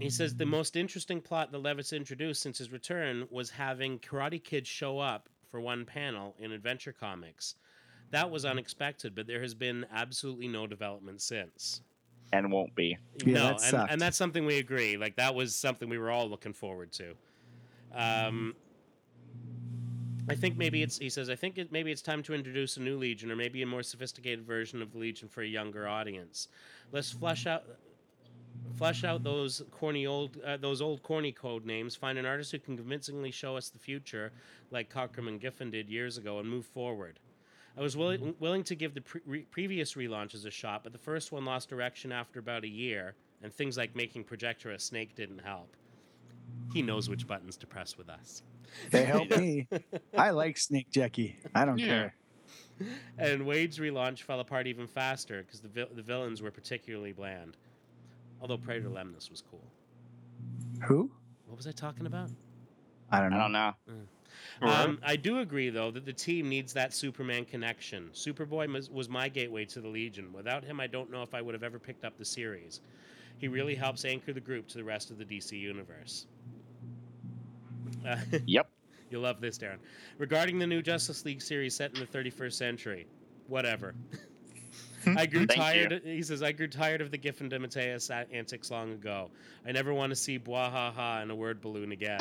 he 0.00 0.10
says 0.10 0.34
the 0.34 0.46
most 0.46 0.76
interesting 0.76 1.20
plot 1.20 1.52
the 1.52 1.60
Levitz 1.60 1.96
introduced 1.96 2.42
since 2.42 2.58
his 2.58 2.72
return 2.72 3.26
was 3.30 3.50
having 3.50 3.98
Karate 3.98 4.42
Kid 4.42 4.66
show 4.66 4.98
up 4.98 5.28
for 5.50 5.60
one 5.60 5.84
panel 5.84 6.34
in 6.38 6.52
Adventure 6.52 6.92
Comics. 6.92 7.54
That 8.10 8.30
was 8.30 8.44
unexpected, 8.44 9.14
but 9.14 9.26
there 9.26 9.40
has 9.40 9.54
been 9.54 9.86
absolutely 9.92 10.48
no 10.48 10.66
development 10.66 11.22
since. 11.22 11.80
and 12.32 12.50
won't 12.50 12.74
be. 12.74 12.96
Yeah, 13.24 13.34
no, 13.34 13.58
that 13.58 13.74
and, 13.74 13.90
and 13.92 14.00
that's 14.00 14.16
something 14.16 14.44
we 14.44 14.58
agree. 14.58 14.96
Like 14.96 15.16
that 15.16 15.34
was 15.34 15.54
something 15.54 15.88
we 15.88 15.98
were 15.98 16.10
all 16.10 16.28
looking 16.28 16.52
forward 16.52 16.92
to. 16.92 17.14
Um, 17.94 18.54
I 20.28 20.34
think 20.34 20.56
maybe 20.56 20.82
it's. 20.82 20.98
He 20.98 21.10
says. 21.10 21.28
I 21.28 21.36
think 21.36 21.58
it, 21.58 21.70
maybe 21.70 21.90
it's 21.90 22.02
time 22.02 22.22
to 22.24 22.34
introduce 22.34 22.76
a 22.76 22.80
new 22.80 22.96
Legion, 22.96 23.30
or 23.30 23.36
maybe 23.36 23.62
a 23.62 23.66
more 23.66 23.82
sophisticated 23.82 24.46
version 24.46 24.80
of 24.80 24.92
the 24.92 24.98
Legion 24.98 25.28
for 25.28 25.42
a 25.42 25.46
younger 25.46 25.86
audience. 25.86 26.48
Let's 26.92 27.12
flesh 27.12 27.46
out. 27.46 27.64
Flesh 28.76 29.04
out 29.04 29.22
those 29.22 29.62
corny 29.70 30.06
old, 30.06 30.38
uh, 30.44 30.56
those 30.56 30.80
old 30.80 31.02
corny 31.02 31.32
code 31.32 31.66
names. 31.66 31.94
Find 31.94 32.18
an 32.18 32.26
artist 32.26 32.52
who 32.52 32.58
can 32.58 32.76
convincingly 32.76 33.30
show 33.30 33.56
us 33.56 33.68
the 33.68 33.78
future, 33.78 34.32
like 34.70 34.92
Cockrum 34.92 35.28
and 35.28 35.40
Giffen 35.40 35.70
did 35.70 35.88
years 35.88 36.18
ago, 36.18 36.38
and 36.38 36.48
move 36.48 36.64
forward. 36.64 37.18
I 37.76 37.82
was 37.82 37.96
willing, 37.96 38.34
willing 38.38 38.62
to 38.64 38.76
give 38.76 38.94
the 38.94 39.00
pre- 39.00 39.20
re- 39.26 39.46
previous 39.50 39.94
relaunches 39.94 40.46
a 40.46 40.50
shot, 40.50 40.84
but 40.84 40.92
the 40.92 40.98
first 40.98 41.32
one 41.32 41.44
lost 41.44 41.68
direction 41.68 42.12
after 42.12 42.38
about 42.38 42.64
a 42.64 42.68
year, 42.68 43.14
and 43.42 43.52
things 43.52 43.76
like 43.76 43.96
making 43.96 44.24
Projectra 44.24 44.74
a 44.74 44.78
snake 44.78 45.16
didn't 45.16 45.40
help. 45.40 45.76
He 46.72 46.82
knows 46.82 47.08
which 47.08 47.26
buttons 47.26 47.56
to 47.58 47.66
press 47.66 47.96
with 47.96 48.08
us. 48.08 48.42
They 48.90 49.04
help 49.04 49.30
me. 49.38 49.68
I 50.16 50.30
like 50.30 50.56
Snake 50.58 50.90
Jackie. 50.90 51.36
I 51.54 51.64
don't 51.64 51.78
Yeah. 51.78 51.86
care. 51.86 52.14
And 53.18 53.46
Waid's 53.46 53.78
relaunch 53.78 54.22
fell 54.22 54.40
apart 54.40 54.66
even 54.66 54.86
faster 54.88 55.42
because 55.42 55.60
the, 55.60 55.68
vil- 55.68 55.88
the 55.94 56.02
villains 56.02 56.42
were 56.42 56.50
particularly 56.50 57.12
bland. 57.12 57.56
Although 58.40 58.58
Praetor 58.58 58.88
Lemnos 58.88 59.30
was 59.30 59.42
cool. 59.48 59.62
Who? 60.86 61.10
What 61.46 61.56
was 61.56 61.66
I 61.68 61.72
talking 61.72 62.06
about? 62.06 62.30
I 63.10 63.20
don't 63.20 63.32
I 63.32 63.36
know. 63.48 63.72
don't 63.86 63.96
know. 63.96 64.68
Um, 64.68 64.98
I 65.04 65.14
do 65.14 65.38
agree, 65.38 65.70
though, 65.70 65.92
that 65.92 66.04
the 66.04 66.12
team 66.12 66.48
needs 66.48 66.72
that 66.72 66.92
Superman 66.92 67.44
connection. 67.44 68.10
Superboy 68.12 68.72
was, 68.72 68.90
was 68.90 69.08
my 69.08 69.28
gateway 69.28 69.64
to 69.66 69.80
the 69.80 69.88
Legion. 69.88 70.32
Without 70.32 70.64
him, 70.64 70.80
I 70.80 70.88
don't 70.88 71.10
know 71.10 71.22
if 71.22 71.32
I 71.34 71.40
would 71.40 71.54
have 71.54 71.62
ever 71.62 71.78
picked 71.78 72.04
up 72.04 72.18
the 72.18 72.24
series. 72.24 72.80
He 73.38 73.46
really 73.46 73.74
helps 73.76 74.04
anchor 74.04 74.32
the 74.32 74.40
group 74.40 74.66
to 74.68 74.78
the 74.78 74.84
rest 74.84 75.10
of 75.12 75.18
the 75.18 75.24
DC 75.24 75.52
universe. 75.58 76.26
Uh, 78.04 78.16
Yep. 78.46 78.68
You'll 79.10 79.22
love 79.22 79.40
this, 79.40 79.58
Darren. 79.58 79.78
Regarding 80.18 80.58
the 80.58 80.66
new 80.66 80.82
Justice 80.82 81.24
League 81.24 81.42
series 81.42 81.74
set 81.74 81.94
in 81.94 82.00
the 82.00 82.06
31st 82.06 82.52
century, 82.54 83.06
whatever. 83.48 83.94
I 85.16 85.26
grew 85.26 85.46
tired. 85.46 86.00
He 86.04 86.22
says, 86.22 86.42
I 86.42 86.52
grew 86.52 86.66
tired 86.66 87.00
of 87.00 87.10
the 87.10 87.18
Giffen 87.18 87.50
DeMatteis 87.50 88.10
antics 88.32 88.70
long 88.70 88.92
ago. 88.92 89.30
I 89.66 89.72
never 89.72 89.92
want 89.92 90.10
to 90.10 90.16
see 90.16 90.38
blah 90.38 90.70
ha 90.70 90.90
ha 90.90 91.20
and 91.20 91.30
a 91.30 91.34
word 91.34 91.60
balloon 91.60 91.92
again. 91.92 92.20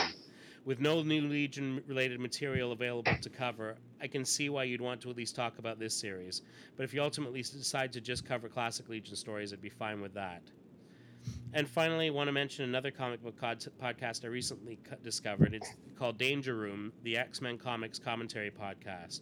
With 0.65 0.79
no 0.79 1.01
new 1.01 1.21
Legion 1.27 1.81
related 1.87 2.19
material 2.19 2.71
available 2.71 3.15
to 3.21 3.29
cover, 3.29 3.75
I 4.01 4.07
can 4.07 4.23
see 4.23 4.49
why 4.49 4.63
you'd 4.63 4.81
want 4.81 5.01
to 5.01 5.09
at 5.09 5.17
least 5.17 5.35
talk 5.35 5.59
about 5.59 5.79
this 5.79 5.93
series. 5.95 6.41
But 6.77 6.83
if 6.83 6.93
you 6.93 7.01
ultimately 7.01 7.41
decide 7.41 7.91
to 7.93 8.01
just 8.01 8.25
cover 8.25 8.47
classic 8.47 8.87
Legion 8.87 9.15
stories, 9.15 9.51
I'd 9.51 9.61
be 9.61 9.69
fine 9.69 10.01
with 10.01 10.13
that. 10.13 10.41
And 11.55 11.69
finally, 11.69 12.07
I 12.07 12.09
want 12.09 12.29
to 12.29 12.31
mention 12.31 12.65
another 12.65 12.89
comic 12.89 13.21
book 13.21 13.39
podcast 13.39 14.25
I 14.25 14.27
recently 14.27 14.79
cu- 14.89 14.95
discovered. 15.03 15.53
It's 15.53 15.75
called 15.95 16.17
Danger 16.17 16.55
Room, 16.55 16.91
the 17.03 17.15
X 17.15 17.41
Men 17.41 17.59
Comics 17.59 17.99
Commentary 17.99 18.49
Podcast. 18.49 19.21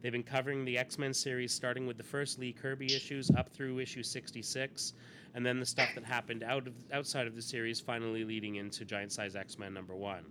They've 0.00 0.12
been 0.12 0.22
covering 0.22 0.64
the 0.64 0.78
X 0.78 0.96
Men 0.96 1.12
series 1.12 1.52
starting 1.52 1.88
with 1.88 1.96
the 1.96 2.04
first 2.04 2.38
Lee 2.38 2.52
Kirby 2.52 2.86
issues 2.86 3.32
up 3.32 3.48
through 3.48 3.80
issue 3.80 4.04
66, 4.04 4.92
and 5.34 5.44
then 5.44 5.58
the 5.58 5.66
stuff 5.66 5.88
that 5.96 6.04
happened 6.04 6.44
out 6.44 6.68
of, 6.68 6.74
outside 6.92 7.26
of 7.26 7.34
the 7.34 7.42
series, 7.42 7.80
finally 7.80 8.24
leading 8.24 8.56
into 8.56 8.84
Giant 8.84 9.10
Size 9.10 9.34
X 9.34 9.58
Men 9.58 9.74
number 9.74 9.96
one. 9.96 10.24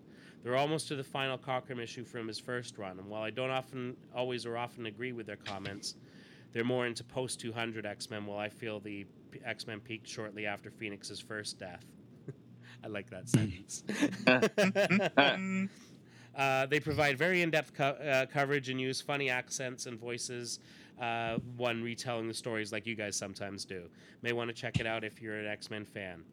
They're 0.43 0.55
almost 0.55 0.87
to 0.87 0.95
the 0.95 1.03
final 1.03 1.37
Cockrum 1.37 1.83
issue 1.83 2.05
from 2.05 2.29
his 2.29 2.39
first 2.39 2.77
run, 2.77 2.97
and 2.97 3.09
while 3.09 3.23
I 3.23 3.29
don't 3.29 3.51
often, 3.51 3.97
always 4.15 4.45
or 4.45 4.57
often 4.57 4.85
agree 4.85 5.11
with 5.11 5.25
their 5.25 5.35
comments, 5.35 5.95
they're 6.53 6.63
more 6.63 6.87
into 6.87 7.03
post 7.03 7.41
200 7.41 7.85
X 7.85 8.09
Men, 8.09 8.25
while 8.25 8.39
I 8.39 8.47
feel 8.47 8.79
the 8.79 9.05
X 9.43 9.67
Men 9.67 9.79
peaked 9.79 10.07
shortly 10.07 10.45
after 10.45 10.69
Phoenix's 10.71 11.19
first 11.19 11.59
death. 11.59 11.85
I 12.83 12.87
like 12.87 13.09
that 13.09 13.29
sentence. 13.29 13.83
uh, 16.35 16.65
they 16.65 16.79
provide 16.79 17.17
very 17.17 17.41
in 17.41 17.51
depth 17.51 17.73
co- 17.73 17.83
uh, 17.85 18.25
coverage 18.27 18.69
and 18.69 18.79
use 18.79 19.01
funny 19.01 19.29
accents 19.29 19.85
and 19.85 19.99
voices. 19.99 20.59
Uh, 20.99 21.37
one 21.57 21.81
retelling 21.81 22.27
the 22.27 22.33
stories 22.33 22.71
like 22.71 22.85
you 22.85 22.95
guys 22.95 23.15
sometimes 23.15 23.65
do. 23.65 23.89
May 24.21 24.33
want 24.33 24.49
to 24.49 24.53
check 24.53 24.79
it 24.79 24.85
out 24.85 25.03
if 25.03 25.21
you're 25.21 25.35
an 25.35 25.47
X 25.47 25.69
Men 25.69 25.85
fan. 25.85 26.23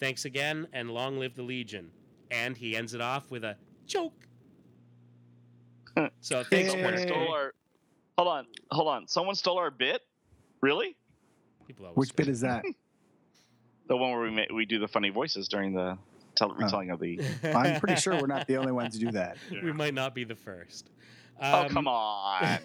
Thanks 0.00 0.24
again, 0.24 0.66
and 0.72 0.90
long 0.90 1.18
live 1.18 1.34
the 1.34 1.42
Legion. 1.42 1.90
And 2.30 2.56
he 2.56 2.76
ends 2.76 2.94
it 2.94 3.00
off 3.00 3.30
with 3.30 3.44
a 3.44 3.56
joke. 3.86 4.26
so 6.20 6.42
thanks, 6.42 6.72
Yay. 6.74 6.82
Someone 6.82 6.98
stole 6.98 7.32
our. 7.32 7.54
Hold 8.16 8.28
on, 8.28 8.46
hold 8.70 8.88
on. 8.88 9.08
Someone 9.08 9.34
stole 9.34 9.58
our 9.58 9.70
bit. 9.70 10.02
Really? 10.60 10.96
People 11.66 11.86
always 11.86 11.96
Which 11.96 12.10
do. 12.10 12.16
bit 12.16 12.28
is 12.28 12.40
that? 12.40 12.64
The 13.86 13.94
one 13.98 14.12
where 14.12 14.20
we 14.22 14.30
ma- 14.30 14.54
we 14.54 14.64
do 14.64 14.78
the 14.78 14.88
funny 14.88 15.10
voices 15.10 15.46
during 15.46 15.74
the 15.74 15.98
tell- 16.36 16.50
Oh. 16.52 16.54
retelling 16.54 16.88
of 16.90 17.00
the. 17.00 17.20
I'm 17.54 17.78
pretty 17.80 18.00
sure 18.00 18.18
we're 18.18 18.26
not 18.26 18.46
the 18.46 18.56
only 18.56 18.72
ones 18.72 18.94
to 18.94 19.04
do 19.04 19.10
that. 19.12 19.36
we 19.62 19.72
might 19.72 19.92
not 19.92 20.14
be 20.14 20.24
the 20.24 20.34
first. 20.34 20.88
oh 21.38 21.62
Um, 21.64 21.68
come 21.68 21.86
on! 21.86 22.58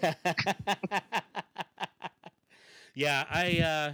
yeah, 2.94 3.24
I 3.30 3.58
uh, 3.60 3.92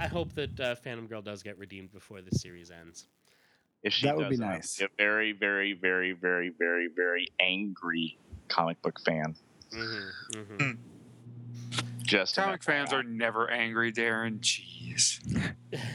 I 0.00 0.06
hope 0.06 0.34
that 0.34 0.60
uh, 0.60 0.74
Phantom 0.74 1.06
Girl 1.06 1.22
does 1.22 1.42
get 1.42 1.58
redeemed 1.58 1.92
before 1.92 2.20
the 2.20 2.36
series 2.36 2.70
ends. 2.70 3.06
If 3.82 3.92
she 3.94 4.06
That 4.06 4.16
would 4.18 4.28
be 4.28 4.36
doesn't, 4.36 4.44
I'll 4.44 4.52
nice. 4.56 4.80
A 4.82 4.88
very, 4.98 5.32
very, 5.32 5.72
very, 5.72 6.12
very, 6.12 6.50
very, 6.50 6.88
very 6.94 7.28
angry 7.40 8.18
comic 8.48 8.82
book 8.82 9.00
fan. 9.00 9.34
Mm-hmm, 9.72 10.38
mm-hmm. 10.40 10.70
Just 12.08 12.36
Comic 12.36 12.62
fans 12.62 12.90
are 12.94 13.02
never 13.02 13.50
angry, 13.50 13.92
Darren. 13.92 14.40
Jeez. 14.40 15.20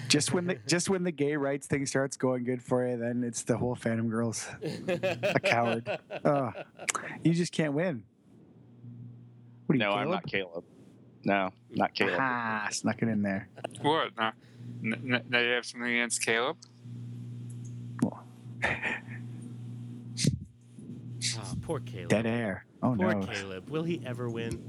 Just 0.10 0.32
when 0.32 0.46
the 0.46 0.60
just 0.67 0.88
when 0.88 1.01
the 1.03 1.12
gay 1.12 1.36
rights 1.36 1.65
thing 1.65 1.88
starts 1.88 2.15
going 2.17 2.43
good 2.43 2.62
for 2.62 2.88
you, 2.88 2.98
then 2.98 3.24
it's 3.24 3.41
the 3.41 3.58
whole 3.58 3.74
Phantom 3.74 4.08
Girls. 4.10 4.48
a 4.88 5.39
coward. 5.43 5.89
Oh, 6.24 6.51
you 7.24 7.34
just 7.34 7.51
can't 7.51 7.74
win. 7.74 8.03
What 9.65 9.74
are 9.74 9.77
you, 9.77 9.84
No, 9.86 9.91
I'm 9.93 10.12
not 10.12 10.27
Caleb. 10.27 10.63
No, 11.24 11.50
not 11.72 11.96
Caleb. 11.96 12.20
Ah, 12.20 12.67
snuck 12.70 13.01
it 13.01 13.08
in 13.08 13.24
there. 13.24 13.50
What? 13.82 14.12
Now, 14.15 14.34
n- 14.84 15.13
n- 15.15 15.24
now 15.29 15.39
you 15.39 15.50
have 15.53 15.65
something 15.65 15.89
against 15.89 16.24
Caleb? 16.24 16.58
Oh, 18.05 18.20
poor 21.63 21.79
Caleb. 21.79 22.10
Dead 22.10 22.27
air. 22.27 22.65
Oh 22.84 22.96
Poor 22.96 23.15
no. 23.15 23.25
Caleb. 23.25 23.67
Will 23.70 23.84
he 23.84 24.00
ever 24.05 24.29
win? 24.29 24.62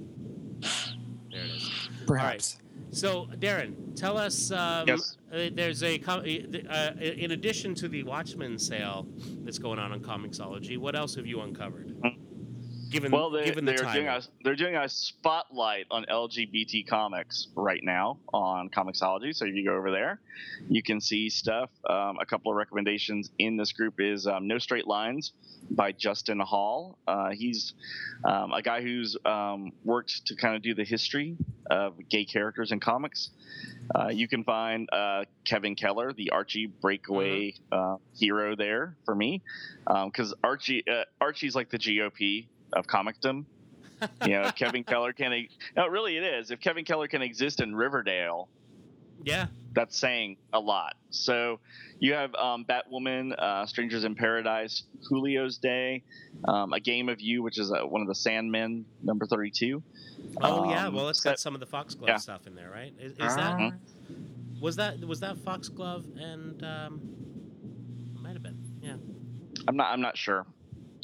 There 2.06 2.16
it 2.34 2.37
is. 2.40 2.58
So, 2.90 3.26
Darren, 3.38 3.94
tell 3.96 4.16
us. 4.18 4.50
Um, 4.50 4.87
Yes. 4.88 5.16
uh, 5.32 5.49
there's 5.52 5.82
a 5.82 6.00
uh, 6.06 6.92
in 7.00 7.32
addition 7.32 7.75
to 7.76 7.88
the 7.88 8.02
Watchmen 8.04 8.58
sale 8.58 9.06
that's 9.44 9.58
going 9.58 9.78
on 9.78 9.92
on 9.92 10.00
Comixology. 10.00 10.78
What 10.78 10.94
else 10.96 11.14
have 11.14 11.26
you 11.26 11.40
uncovered? 11.40 11.94
Given 12.95 13.13
Well, 13.13 13.31
they, 13.31 13.45
given 13.45 13.65
the 13.65 13.73
they're 13.73 13.93
doing 13.93 14.09
a 14.09 14.23
they're 14.43 14.57
doing 14.57 14.77
a 14.77 14.89
spotlight 14.89 15.87
on 15.91 16.05
LGBT 16.11 16.87
comics 16.87 17.49
right 17.55 17.83
now 17.83 18.19
on 18.33 18.71
Comixology. 18.71 19.35
So 19.35 19.47
if 19.47 19.55
you 19.55 19.65
go 19.65 19.75
over 19.75 19.91
there, 19.91 20.21
you 20.69 20.83
can 20.83 21.01
see 21.01 21.29
stuff. 21.29 21.71
Um, 21.89 22.19
a 22.21 22.27
couple 22.27 22.51
of 22.51 22.57
recommendations 22.57 23.31
in 23.39 23.57
this 23.57 23.73
group 23.73 23.95
is 23.99 24.27
um, 24.27 24.47
No 24.47 24.59
Straight 24.59 24.87
Lines 24.87 25.33
by 25.71 25.93
Justin 25.93 26.41
Hall. 26.41 26.99
Uh, 27.07 27.31
he's 27.31 27.75
um, 28.25 28.53
a 28.53 28.63
guy 28.63 28.83
who's 28.83 29.17
um, 29.25 29.73
worked 29.85 30.27
to 30.27 30.37
kind 30.37 30.57
of 30.57 30.63
do 30.63 30.75
the 30.75 30.85
history 30.85 31.37
of 31.71 31.95
gay 32.09 32.25
characters 32.25 32.73
in 32.73 32.81
comics. 32.81 33.31
Uh, 33.95 34.09
you 34.09 34.29
can 34.29 34.45
find 34.45 34.89
uh, 34.93 35.25
Kevin 35.45 35.75
Keller, 35.75 36.13
the 36.13 36.31
Archie 36.31 36.67
breakaway 36.67 37.55
uh, 37.73 37.97
hero, 38.15 38.55
there 38.57 38.97
for 39.05 39.15
me, 39.15 39.43
because 40.05 40.35
Archie 40.43 40.85
uh, 40.89 41.05
Archie's 41.21 41.55
like 41.55 41.71
the 41.71 41.79
GOP 41.79 42.47
of 42.75 42.87
comicdom. 42.87 43.45
you 44.26 44.31
know, 44.33 44.43
if 44.43 44.54
Kevin 44.57 44.85
Keller 44.85 45.12
can. 45.12 45.33
e- 45.33 45.49
No, 45.76 45.87
really, 45.87 46.16
it 46.16 46.25
is. 46.25 46.50
If 46.50 46.61
Kevin 46.61 46.85
Keller 46.85 47.09
can 47.09 47.23
exist 47.23 47.61
in 47.61 47.75
Riverdale, 47.75 48.49
yeah, 49.25 49.47
that's 49.73 49.97
saying 49.99 50.37
a 50.52 50.61
lot. 50.61 50.95
So 51.11 51.61
you 52.00 52.12
have 52.14 52.35
um, 52.35 52.64
Batwoman, 52.66 53.33
uh, 53.38 53.64
Strangers 53.66 54.04
in 54.04 54.14
Paradise, 54.14 54.83
Julio's 55.09 55.59
Day, 55.59 56.02
um, 56.45 56.73
A 56.73 56.81
Game 56.81 57.09
of 57.09 57.21
You, 57.21 57.43
which 57.43 57.59
is 57.59 57.73
uh, 57.73 57.87
one 57.87 58.02
of 58.02 58.09
the 58.09 58.14
Sandmen, 58.14 58.85
number 59.02 59.26
32. 59.26 59.83
oh 60.43 60.69
yeah. 60.71 60.88
Um, 60.88 60.95
Well, 60.95 61.09
it's 61.09 61.21
got 61.21 61.38
some 61.38 61.54
of 61.54 61.61
the 61.61 61.66
Foxglove 61.66 62.09
yeah. 62.09 62.16
stuff 62.16 62.47
in 62.47 62.54
there, 62.54 62.71
right? 62.71 62.93
Is, 63.00 63.12
is 63.12 63.19
that 63.19 63.61
Uh, 63.61 63.71
was 64.61 64.76
that 64.76 64.99
was 65.04 65.21
that 65.21 65.38
Foxglove 65.38 66.04
and 66.19 66.62
um, 66.62 67.00
might 68.21 68.33
have 68.33 68.43
been. 68.43 68.59
Yeah, 68.83 68.97
I'm 69.69 69.76
not. 69.76 69.93
I'm 69.93 70.00
not 70.00 70.16
sure. 70.19 70.45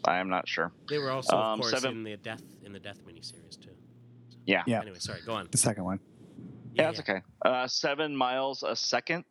I 0.04 0.18
am 0.18 0.28
not 0.28 0.48
sure. 0.48 0.72
they 0.88 0.98
were 0.98 1.10
also 1.10 1.36
of 1.36 1.44
Um, 1.44 1.60
course 1.60 1.72
seven- 1.72 1.98
in 1.98 2.02
the 2.04 2.16
death 2.16 2.42
in 2.64 2.72
the 2.72 2.80
death 2.80 2.98
miniseries 3.06 3.60
too. 3.60 3.70
Yeah. 4.46 4.62
Yeah. 4.66 4.80
Anyway, 4.80 4.98
sorry. 4.98 5.20
Go 5.24 5.34
on. 5.34 5.48
The 5.50 5.58
second 5.58 5.84
one. 5.84 6.00
Yeah, 6.74 6.84
that's 6.86 7.00
okay. 7.00 7.20
Uh, 7.44 7.66
seven 7.68 8.16
miles 8.16 8.62
a 8.62 8.74
second. 8.76 9.24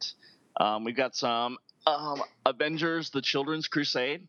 Um, 0.59 0.83
we've 0.83 0.95
got 0.95 1.15
some 1.15 1.57
um, 1.88 2.21
Avengers: 2.45 3.09
The 3.09 3.21
Children's 3.21 3.67
Crusade, 3.67 4.27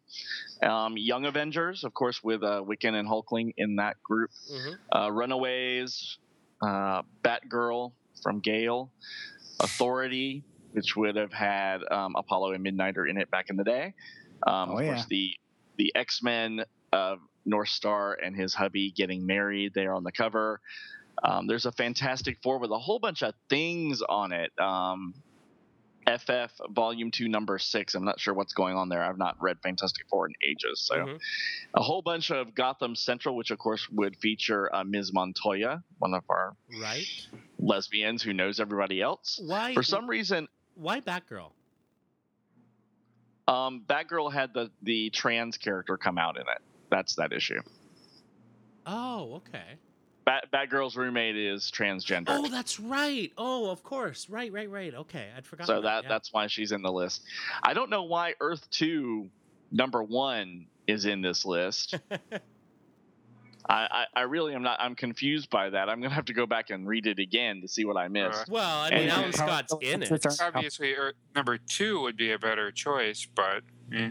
um, 0.63 0.97
Young 0.97 1.25
Avengers, 1.27 1.85
of 1.85 1.93
course, 1.93 2.23
with 2.23 2.43
uh, 2.43 2.63
Wiccan 2.65 2.95
and 2.95 3.07
Hulkling 3.09 3.53
in 3.57 3.77
that 3.77 4.01
group. 4.03 4.31
hmm 4.49 4.73
Uh, 4.97 5.11
Runaways, 5.11 6.19
uh, 6.63 7.03
Batgirl 7.23 7.93
from 8.23 8.41
Gail, 8.41 8.91
Authority, 9.59 10.43
which 10.73 10.97
would 10.97 11.17
have 11.17 11.33
had 11.33 11.81
um, 11.91 12.15
Apollo 12.17 12.53
and 12.53 12.65
Midnighter 12.65 13.09
in 13.09 13.19
it 13.19 13.31
back 13.31 13.51
in 13.51 13.57
the 13.57 13.65
day. 13.65 13.95
Um, 14.47 14.71
Oh, 14.71 14.79
of 14.79 14.85
yeah. 14.85 14.95
course, 14.95 15.07
the 15.07 15.33
the 15.81 15.93
X 15.97 16.23
Men 16.23 16.63
of 16.93 17.21
North 17.47 17.71
Star 17.71 18.13
and 18.23 18.37
his 18.37 18.53
hubby 18.53 18.91
getting 18.91 19.25
married 19.25 19.73
there 19.75 19.95
on 19.95 20.05
the 20.05 20.13
cover. 20.13 20.61
Um, 21.23 21.47
there's 21.47 21.65
a 21.65 21.73
Fantastic 21.73 22.37
Four 22.43 22.59
with 22.59 22.71
a 22.71 22.79
whole 22.79 22.99
bunch 22.99 23.23
of 23.23 23.33
things 23.49 24.03
on 24.07 24.33
it. 24.33 24.53
Um, 24.59 25.15
FF 26.07 26.53
Volume 26.71 27.11
Two, 27.11 27.29
Number 27.29 27.59
Six. 27.59 27.95
I'm 27.95 28.05
not 28.05 28.21
sure 28.21 28.35
what's 28.35 28.53
going 28.53 28.77
on 28.77 28.91
there. 28.91 29.03
I've 29.03 29.17
not 29.19 29.37
read 29.41 29.57
Fantastic 29.63 30.07
Four 30.11 30.27
in 30.27 30.35
ages, 30.47 30.83
so 30.83 30.97
Mhm. 30.97 31.21
a 31.75 31.83
whole 31.83 32.03
bunch 32.03 32.31
of 32.31 32.55
Gotham 32.55 32.95
Central, 32.97 33.37
which 33.37 33.51
of 33.51 33.59
course 33.59 33.89
would 33.91 34.17
feature 34.17 34.75
uh, 34.75 34.85
Ms. 34.85 35.13
Montoya, 35.15 35.83
one 35.99 36.13
of 36.13 36.25
our 36.29 36.57
Right. 36.79 37.07
lesbians 37.59 38.23
who 38.23 38.33
knows 38.35 38.61
everybody 38.61 39.01
else. 39.01 39.41
Why? 39.43 39.73
For 39.73 39.83
some 39.83 40.07
reason, 40.09 40.47
Why 40.75 41.01
Batgirl? 41.01 41.53
Um, 43.51 43.83
Batgirl 43.89 44.33
had 44.33 44.55
the 44.55 44.71
the 44.83 45.11
trans 45.11 45.57
character 45.57 45.97
come 45.97 46.19
out 46.19 46.37
in 46.37 46.43
it. 46.43 46.63
That's 46.91 47.17
that 47.17 47.33
issue. 47.33 47.61
Oh, 48.87 49.35
okay. 49.49 49.79
Bat, 50.25 50.49
Batgirl's 50.53 50.97
roommate 50.97 51.37
is 51.37 51.71
transgender, 51.75 52.27
Oh, 52.29 52.49
that's 52.49 52.79
right. 52.79 53.33
Oh, 53.39 53.71
of 53.71 53.83
course. 53.83 54.29
Right, 54.29 54.53
right, 54.53 54.71
right. 54.71 54.95
Okay, 54.95 55.29
I'd 55.37 55.47
forgotten. 55.47 55.75
so 55.75 55.83
that 55.83 56.05
yeah. 56.05 56.09
that's 56.09 56.33
why 56.33 56.47
she's 56.47 56.73
in 56.73 56.83
the 56.83 56.93
list. 56.93 57.23
I 57.63 57.75
don't 57.75 57.91
know 57.91 58.05
why 58.05 58.35
Earth 58.41 58.69
Two, 58.71 59.29
number 59.73 60.03
one, 60.03 60.67
is 60.87 61.07
in 61.07 61.21
this 61.21 61.45
list. 61.45 61.99
I, 63.69 64.07
I, 64.15 64.21
I 64.21 64.23
really 64.23 64.55
am 64.55 64.63
not. 64.63 64.79
I'm 64.81 64.95
confused 64.95 65.51
by 65.51 65.71
that. 65.71 65.89
I'm 65.89 66.01
gonna 66.01 66.15
have 66.15 66.25
to 66.27 66.33
go 66.33 66.47
back 66.47 66.71
and 66.71 66.87
read 66.87 67.07
it 67.07 67.19
again 67.19 67.61
to 67.61 67.69
see 67.69 67.85
what 67.85 67.97
I 67.97 68.09
missed. 68.09 68.49
well, 68.49 68.81
I 68.83 68.91
mean, 68.91 68.99
And- 69.03 69.11
Alan 69.11 69.33
Scott's 69.33 69.75
in 69.83 70.03
it, 70.03 70.27
obviously, 70.41 70.95
er, 70.95 71.13
number 71.35 71.59
two 71.59 72.01
would 72.01 72.17
be 72.17 72.33
a 72.33 72.39
better 72.39 72.71
choice, 72.73 73.27
but 73.35 73.63
eh. 73.95 74.11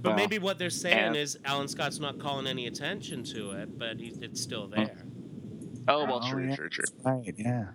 but 0.00 0.10
Well, 0.10 0.16
maybe 0.16 0.38
what 0.38 0.58
they're 0.58 0.70
saying 0.70 0.98
and- 0.98 1.16
is 1.16 1.38
Alan 1.44 1.68
Scott's 1.68 1.98
not 2.00 2.18
calling 2.18 2.46
any 2.46 2.66
attention 2.66 3.22
to 3.24 3.50
it, 3.52 3.78
but 3.78 3.98
he's, 3.98 4.18
it's 4.18 4.40
still 4.40 4.66
there. 4.68 4.96
Oh 5.88 6.04
well, 6.04 6.20
Oh, 6.24 6.30
true, 6.30 6.48
yeah. 6.48 6.56
true, 6.56 6.68
true. 6.68 6.84
Right. 7.04 7.34
Yeah. 7.36 7.66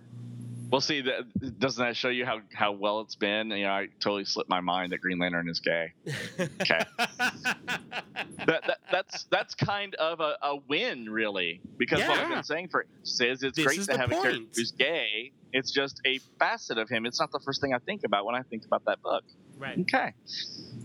Well, 0.68 0.80
see, 0.80 1.00
that, 1.02 1.58
doesn't 1.58 1.84
that 1.84 1.96
show 1.96 2.08
you 2.08 2.24
how, 2.26 2.40
how 2.52 2.72
well 2.72 3.00
it's 3.00 3.14
been? 3.14 3.50
You 3.50 3.64
know, 3.64 3.70
I 3.70 3.88
totally 4.00 4.24
slipped 4.24 4.50
my 4.50 4.60
mind 4.60 4.92
that 4.92 5.00
Green 5.00 5.18
Lantern 5.18 5.48
is 5.48 5.60
gay. 5.60 5.92
Okay. 6.60 6.80
That, 8.46 8.62
that 8.66 8.78
that's 8.92 9.24
that's 9.24 9.54
kind 9.56 9.94
of 9.96 10.20
a, 10.20 10.36
a 10.40 10.56
win, 10.68 11.10
really, 11.10 11.60
because 11.78 11.98
what 12.00 12.18
I've 12.18 12.28
been 12.28 12.44
saying 12.44 12.68
for 12.68 12.86
says 13.02 13.42
it's 13.42 13.56
This 13.56 13.66
great 13.66 13.82
to 13.82 13.96
have 13.98 14.12
a 14.12 14.14
character 14.14 14.44
who's 14.54 14.70
gay. 14.70 15.32
It's 15.52 15.72
just 15.72 16.00
a 16.06 16.20
facet 16.38 16.78
of 16.78 16.88
him. 16.88 17.06
It's 17.06 17.18
not 17.18 17.32
the 17.32 17.40
first 17.40 17.60
thing 17.60 17.74
I 17.74 17.78
think 17.78 18.04
about 18.04 18.24
when 18.24 18.36
I 18.36 18.42
think 18.42 18.64
about 18.64 18.84
that 18.84 19.02
book. 19.02 19.24
right. 19.58 19.78
Okay. 19.80 20.14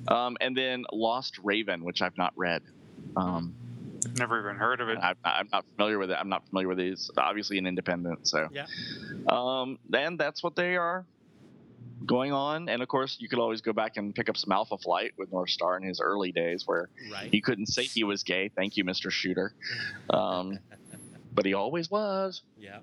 Um, 0.07 0.37
and 0.41 0.57
then 0.57 0.85
Lost 0.91 1.37
Raven, 1.43 1.83
which 1.83 2.01
I've 2.01 2.17
not 2.17 2.33
read. 2.35 2.63
Um, 3.15 3.53
never 4.17 4.39
even 4.39 4.55
heard 4.55 4.81
of 4.81 4.89
it. 4.89 4.97
I'm, 5.01 5.15
I'm 5.23 5.47
not 5.51 5.65
familiar 5.75 5.99
with 5.99 6.11
it. 6.11 6.17
I'm 6.19 6.29
not 6.29 6.45
familiar 6.47 6.67
with 6.67 6.77
these. 6.77 7.09
Obviously 7.17 7.57
an 7.57 7.65
independent, 7.67 8.27
so 8.27 8.47
Yeah. 8.51 8.65
Um, 9.27 9.77
and 9.93 10.19
that's 10.19 10.41
what 10.43 10.55
they 10.55 10.75
are 10.77 11.05
going 12.05 12.31
on. 12.33 12.67
And 12.69 12.81
of 12.81 12.87
course, 12.87 13.17
you 13.19 13.29
could 13.29 13.39
always 13.39 13.61
go 13.61 13.73
back 13.73 13.97
and 13.97 14.13
pick 14.15 14.29
up 14.29 14.37
some 14.37 14.51
Alpha 14.51 14.77
Flight 14.77 15.11
with 15.17 15.31
North 15.31 15.49
Star 15.51 15.77
in 15.77 15.83
his 15.83 15.99
early 16.01 16.31
days, 16.31 16.63
where 16.65 16.89
Right. 17.11 17.29
he 17.31 17.41
couldn't 17.41 17.67
say 17.67 17.83
he 17.83 18.03
was 18.03 18.23
gay. 18.23 18.49
Thank 18.55 18.77
you, 18.77 18.83
Mister 18.83 19.11
Shooter. 19.11 19.53
Um, 20.09 20.57
but 21.33 21.45
he 21.45 21.53
always 21.53 21.89
was. 21.91 22.41
Yeah. 22.57 22.79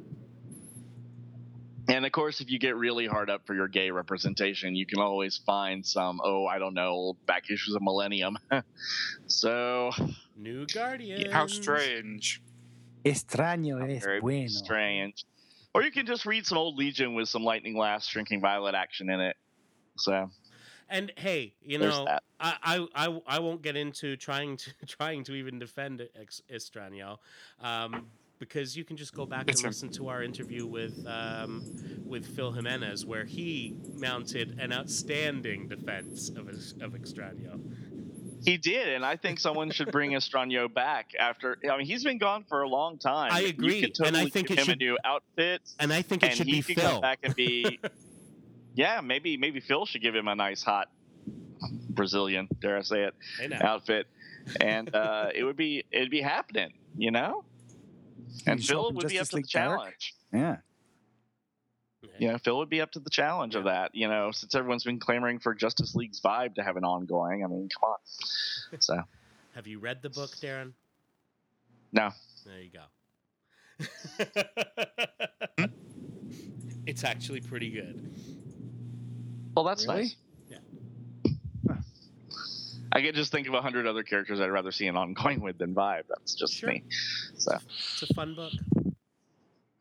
And 1.89 2.05
of 2.05 2.13
course, 2.13 2.43
if 2.43 2.51
you 2.51 2.59
get 2.59 2.77
really 2.77 3.07
hard 3.07 3.31
up 3.31 3.47
for 3.47 3.55
your 3.55 3.67
gay 3.67 3.91
representation, 3.91 4.77
you 4.77 4.85
can 4.85 5.01
always 5.01 5.39
find 5.39 5.85
some, 5.87 6.21
oh, 6.23 6.45
I 6.47 6.59
don't 6.59 6.75
know, 6.75 6.89
old 6.91 7.27
back 7.27 7.45
issues 7.51 7.75
of 7.75 7.81
Millennium. 7.83 8.37
so 9.27 9.91
New 10.39 10.67
Guardians. 10.67 11.33
How 11.33 11.47
strange. 11.47 12.43
Extraño 13.05 13.83
es 13.89 14.05
very 14.05 14.21
bueno. 14.21 14.49
strange. 14.49 15.25
Or 15.75 15.83
you 15.83 15.91
can 15.91 16.07
just 16.07 16.27
read 16.27 16.47
some 16.47 16.59
old 16.59 16.77
Legion 16.77 17.15
with 17.15 17.29
some 17.29 17.45
Lightning 17.45 17.77
Lass, 17.77 18.07
Shrinking 18.07 18.41
Violet 18.41 18.75
action 18.75 19.11
in 19.11 19.21
it. 19.21 19.37
So 19.97 20.31
And 20.89 21.13
hey, 21.17 21.55
you 21.63 21.79
know, 21.79 22.05
that. 22.07 22.23
I, 22.41 22.57
I, 22.63 23.07
I, 23.07 23.21
I 23.27 23.39
won't 23.41 23.63
get 23.63 23.77
into 23.77 24.17
trying 24.17 24.57
to 24.59 24.71
trying 24.87 25.25
to 25.25 25.35
even 25.35 25.59
defend 25.59 26.09
Ex- 26.19 26.43
Estrano, 26.51 27.19
um, 27.61 28.07
because 28.39 28.77
you 28.77 28.85
can 28.85 28.97
just 28.97 29.15
go 29.15 29.27
back 29.27 29.49
It's 29.49 29.61
and 29.61 29.69
listen 29.69 29.91
to 29.91 30.09
our 30.09 30.23
interview 30.23 30.67
with 30.67 31.05
um, 31.07 31.65
with 32.07 32.25
Phil 32.35 32.53
Jimenez, 32.53 33.05
where 33.05 33.25
he 33.25 33.77
mounted 33.97 34.59
an 34.59 34.73
outstanding 34.73 35.69
defense 35.69 36.31
of 36.31 36.49
Ex- 36.49 36.75
of 36.81 36.93
Extraño. 36.93 37.61
He 38.45 38.57
did, 38.57 38.89
and 38.89 39.05
I 39.05 39.17
think 39.17 39.41
someone 39.41 39.71
should 39.71 39.91
bring 39.91 40.13
Estrano 40.13 40.73
back 40.73 41.11
after. 41.19 41.59
I 41.71 41.77
mean, 41.77 41.87
he's 41.87 42.05
been 42.05 42.19
gone 42.19 42.45
for 42.49 42.63
a 42.63 42.69
long 42.69 42.99
time. 42.99 43.31
I 43.33 43.41
You 43.41 43.49
agree, 43.49 43.81
could 43.83 43.99
and 44.07 44.17
I 44.17 44.21
totally 44.21 44.31
think 44.31 44.49
give 44.49 44.59
it 44.59 44.61
him 44.61 44.67
should- 44.67 44.75
a 44.83 44.85
new 44.85 44.99
outfit, 45.05 45.63
And 45.81 45.93
I 45.93 46.03
think 46.03 46.23
it 46.23 46.27
and 46.31 46.37
should 46.37 46.47
he 46.47 46.63
be 46.63 46.75
Phil. 46.75 46.91
come 46.91 47.01
back 47.01 47.19
and 47.23 47.35
be. 47.35 47.81
yeah, 48.75 49.01
maybe 49.01 49.37
maybe 49.37 49.61
Phil 49.61 49.87
should 49.87 50.03
give 50.03 50.15
him 50.15 50.29
a 50.29 50.35
nice 50.35 50.63
hot 50.63 50.89
Brazilian, 51.91 52.49
dare 52.61 52.79
I 52.79 52.83
say 52.83 53.03
it, 53.05 53.15
Hey, 53.41 53.53
outfit, 53.61 54.07
and 54.61 54.95
uh, 54.95 55.31
it 55.35 55.43
would 55.45 55.57
be 55.57 55.85
it'd 55.91 56.11
be 56.11 56.21
happening, 56.21 56.73
you 56.97 57.11
know. 57.11 57.45
And 58.47 58.61
You 58.61 58.65
show 58.67 58.75
Phil 58.75 58.85
up 58.87 58.91
in 58.91 58.97
would 58.97 59.09
be 59.09 59.19
up 59.19 59.23
Justice 59.23 59.29
to 59.31 59.33
the 59.33 59.37
League 59.39 59.49
Dark? 59.51 59.79
challenge. 59.81 60.15
Yeah. 60.33 60.57
You 62.19 62.29
know, 62.33 62.39
Phil 62.39 62.59
would 62.59 62.69
be 62.69 62.81
up 62.81 62.91
to 62.93 63.01
the 63.01 63.11
challenge 63.11 63.55
of 63.55 63.65
that. 63.65 63.95
You 63.95 64.09
know, 64.09 64.31
since 64.33 64.55
everyone's 64.55 64.85
been 64.85 64.99
clamoring 64.99 65.39
for 65.39 65.55
Justice 65.55 65.95
League's 65.95 66.21
vibe 66.21 66.55
to 66.57 66.63
have 66.65 66.77
an 66.77 66.85
ongoing. 66.85 67.45
I 67.45 67.47
mean, 67.47 67.69
come 67.69 67.91
on. 67.91 67.97
So 68.81 69.03
Have 69.55 69.67
you 69.67 69.79
read 69.79 70.03
the 70.03 70.11
book, 70.11 70.31
Darren? 70.43 70.73
no, 71.93 72.11
There 72.45 72.61
you 72.61 72.71
go. 72.71 72.83
it's 76.87 77.05
actually 77.05 77.41
pretty 77.41 77.71
good. 77.71 78.11
well, 79.55 79.65
that's 79.65 79.87
Really? 79.87 80.01
nice. 80.03 80.17
Yeah. 80.51 81.77
I 82.93 83.03
could 83.03 83.15
just 83.15 83.31
think 83.33 83.47
of 83.49 83.55
a 83.55 83.63
hundred 83.63 83.87
other 83.87 84.03
characters 84.03 84.41
I'd 84.41 84.51
rather 84.51 84.73
see 84.73 84.87
an 84.87 84.97
ongoing 84.97 85.41
with 85.41 85.59
than 85.59 85.75
Vibe. 85.75 86.05
That's 86.09 86.35
just 86.35 86.55
Sure. 86.55 86.71
me. 86.71 86.83
So, 87.37 87.57
It's 87.93 88.03
a 88.03 88.15
fun 88.15 88.35
book. 88.35 88.53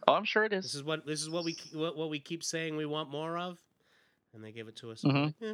Oh, 0.07 0.13
I'm 0.13 0.23
sure 0.25 0.43
it 0.45 0.53
is. 0.53 0.63
This 0.63 0.71
is. 0.73 0.77
is 0.77 0.83
what 0.83 1.05
this 1.05 1.21
is 1.21 1.29
what 1.29 1.43
we 1.43 1.55
what, 1.73 1.95
what 1.97 2.09
we 2.09 2.19
keep 2.19 2.43
saying 2.43 2.75
we 2.77 2.85
want 2.85 3.09
more 3.09 3.37
of, 3.37 3.57
and 4.33 4.43
they 4.43 4.51
give 4.51 4.67
it 4.67 4.75
to 4.77 4.91
us. 4.91 5.03
Mhm. 5.03 5.33
Yeah. 5.39 5.53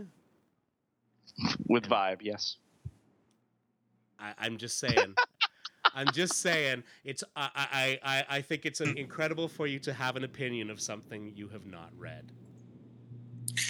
With 1.68 1.88
Vibe, 1.88 2.20
yes. 2.22 2.58
I, 4.20 4.34
I'm 4.38 4.58
just 4.58 4.78
saying. 4.80 5.16
I'm 5.96 6.08
just 6.12 6.40
saying, 6.42 6.84
it's 7.04 7.24
I, 7.36 7.50
I 7.56 8.00
I 8.04 8.26
I 8.38 8.42
think 8.42 8.66
it's 8.66 8.82
an 8.82 8.98
incredible 8.98 9.48
for 9.48 9.68
you 9.68 9.78
to 9.80 9.94
have 9.94 10.16
an 10.16 10.24
opinion 10.24 10.72
of 10.72 10.82
something 10.82 11.32
you 11.36 11.48
have 11.50 11.68
not 11.68 11.92
read. 11.98 12.32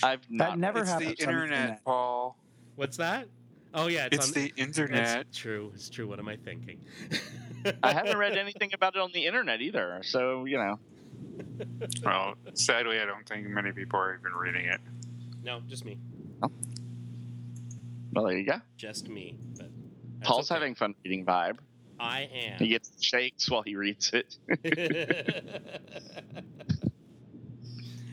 I've 0.01 0.21
That 0.37 0.51
not. 0.51 0.59
never 0.59 0.79
it's 0.79 0.89
happens. 0.89 1.17
the 1.17 1.25
on 1.25 1.33
internet, 1.33 1.83
Paul. 1.83 2.37
What's 2.77 2.95
that? 2.97 3.27
Oh 3.73 3.87
yeah, 3.87 4.05
it's, 4.09 4.17
It's 4.17 4.27
on 4.37 4.41
the 4.43 4.53
internet. 4.55 5.21
It's 5.27 5.37
true. 5.37 5.71
It's 5.75 5.89
true. 5.89 6.07
What 6.07 6.19
am 6.19 6.29
I 6.29 6.37
thinking? 6.37 6.79
I 7.83 7.93
haven't 7.93 8.17
read 8.17 8.37
anything 8.37 8.71
about 8.73 8.95
it 8.95 9.01
on 9.01 9.11
the 9.13 9.25
internet 9.25 9.61
either. 9.61 9.99
So 10.03 10.45
you 10.45 10.57
know, 10.57 10.79
Well, 12.03 12.35
sadly, 12.53 12.99
I 12.99 13.05
don't 13.05 13.27
think 13.27 13.47
many 13.47 13.71
people 13.71 13.99
are 13.99 14.15
even 14.15 14.33
reading 14.33 14.65
it. 14.65 14.81
No, 15.43 15.61
just 15.67 15.85
me. 15.85 15.97
Oh. 16.41 16.51
well 18.13 18.25
there 18.25 18.37
you 18.37 18.45
go. 18.45 18.61
Just 18.77 19.07
me. 19.07 19.37
But 19.57 19.69
Paul's 20.21 20.51
okay. 20.51 20.59
having 20.59 20.75
fun 20.75 20.95
reading 21.03 21.25
vibe. 21.25 21.57
I 21.99 22.29
am. 22.33 22.57
He 22.57 22.69
gets 22.69 22.91
shakes 23.01 23.49
while 23.49 23.61
he 23.61 23.75
reads 23.75 24.11
it. 24.13 24.37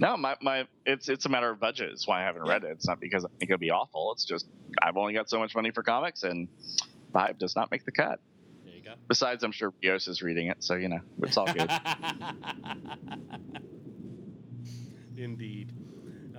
No, 0.01 0.17
my, 0.17 0.35
my 0.41 0.67
it's 0.87 1.11
it's 1.11 1.27
a 1.27 1.29
matter 1.29 1.51
of 1.51 1.61
budget. 1.61 1.91
It's 1.91 2.09
why 2.09 2.23
I 2.23 2.25
haven't 2.25 2.49
read 2.49 2.65
it. 2.65 2.71
It's 2.71 2.89
not 2.89 3.01
because 3.01 3.27
I 3.27 3.29
think 3.39 3.51
it'll 3.51 3.59
be 3.59 3.71
awful. 3.71 4.13
It's 4.13 4.25
just 4.25 4.47
I've 4.83 4.97
only 4.97 5.13
got 5.13 5.29
so 5.29 5.39
much 5.39 5.55
money 5.55 5.73
for 5.73 5.83
comics, 5.83 6.23
and 6.23 6.49
Vibe 7.15 7.39
does 7.39 7.55
not 7.55 7.71
make 7.71 7.85
the 7.85 7.93
cut. 7.93 8.19
There 8.91 8.97
you 8.97 8.97
go. 8.97 9.07
Besides, 9.09 9.43
I'm 9.45 9.53
sure 9.53 9.73
Rios 9.83 10.09
is 10.09 10.23
reading 10.23 10.49
it, 10.49 10.63
so 10.63 10.75
you 10.75 10.89
know 10.89 11.01
it's 11.23 11.37
all 11.37 11.47
good. 11.53 11.71
Indeed. 15.17 15.73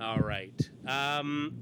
All 0.00 0.18
right. 0.18 0.58
Um, 0.86 1.54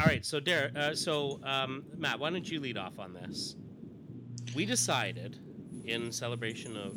all 0.00 0.06
right. 0.06 0.24
So, 0.24 0.40
Derek. 0.40 0.76
Uh, 0.76 0.94
so, 0.94 1.40
um, 1.44 1.84
Matt, 1.96 2.18
why 2.18 2.30
don't 2.30 2.48
you 2.50 2.60
lead 2.60 2.78
off 2.78 2.98
on 2.98 3.12
this? 3.12 3.56
We 4.54 4.64
decided, 4.64 5.38
in 5.84 6.10
celebration 6.12 6.76
of 6.76 6.94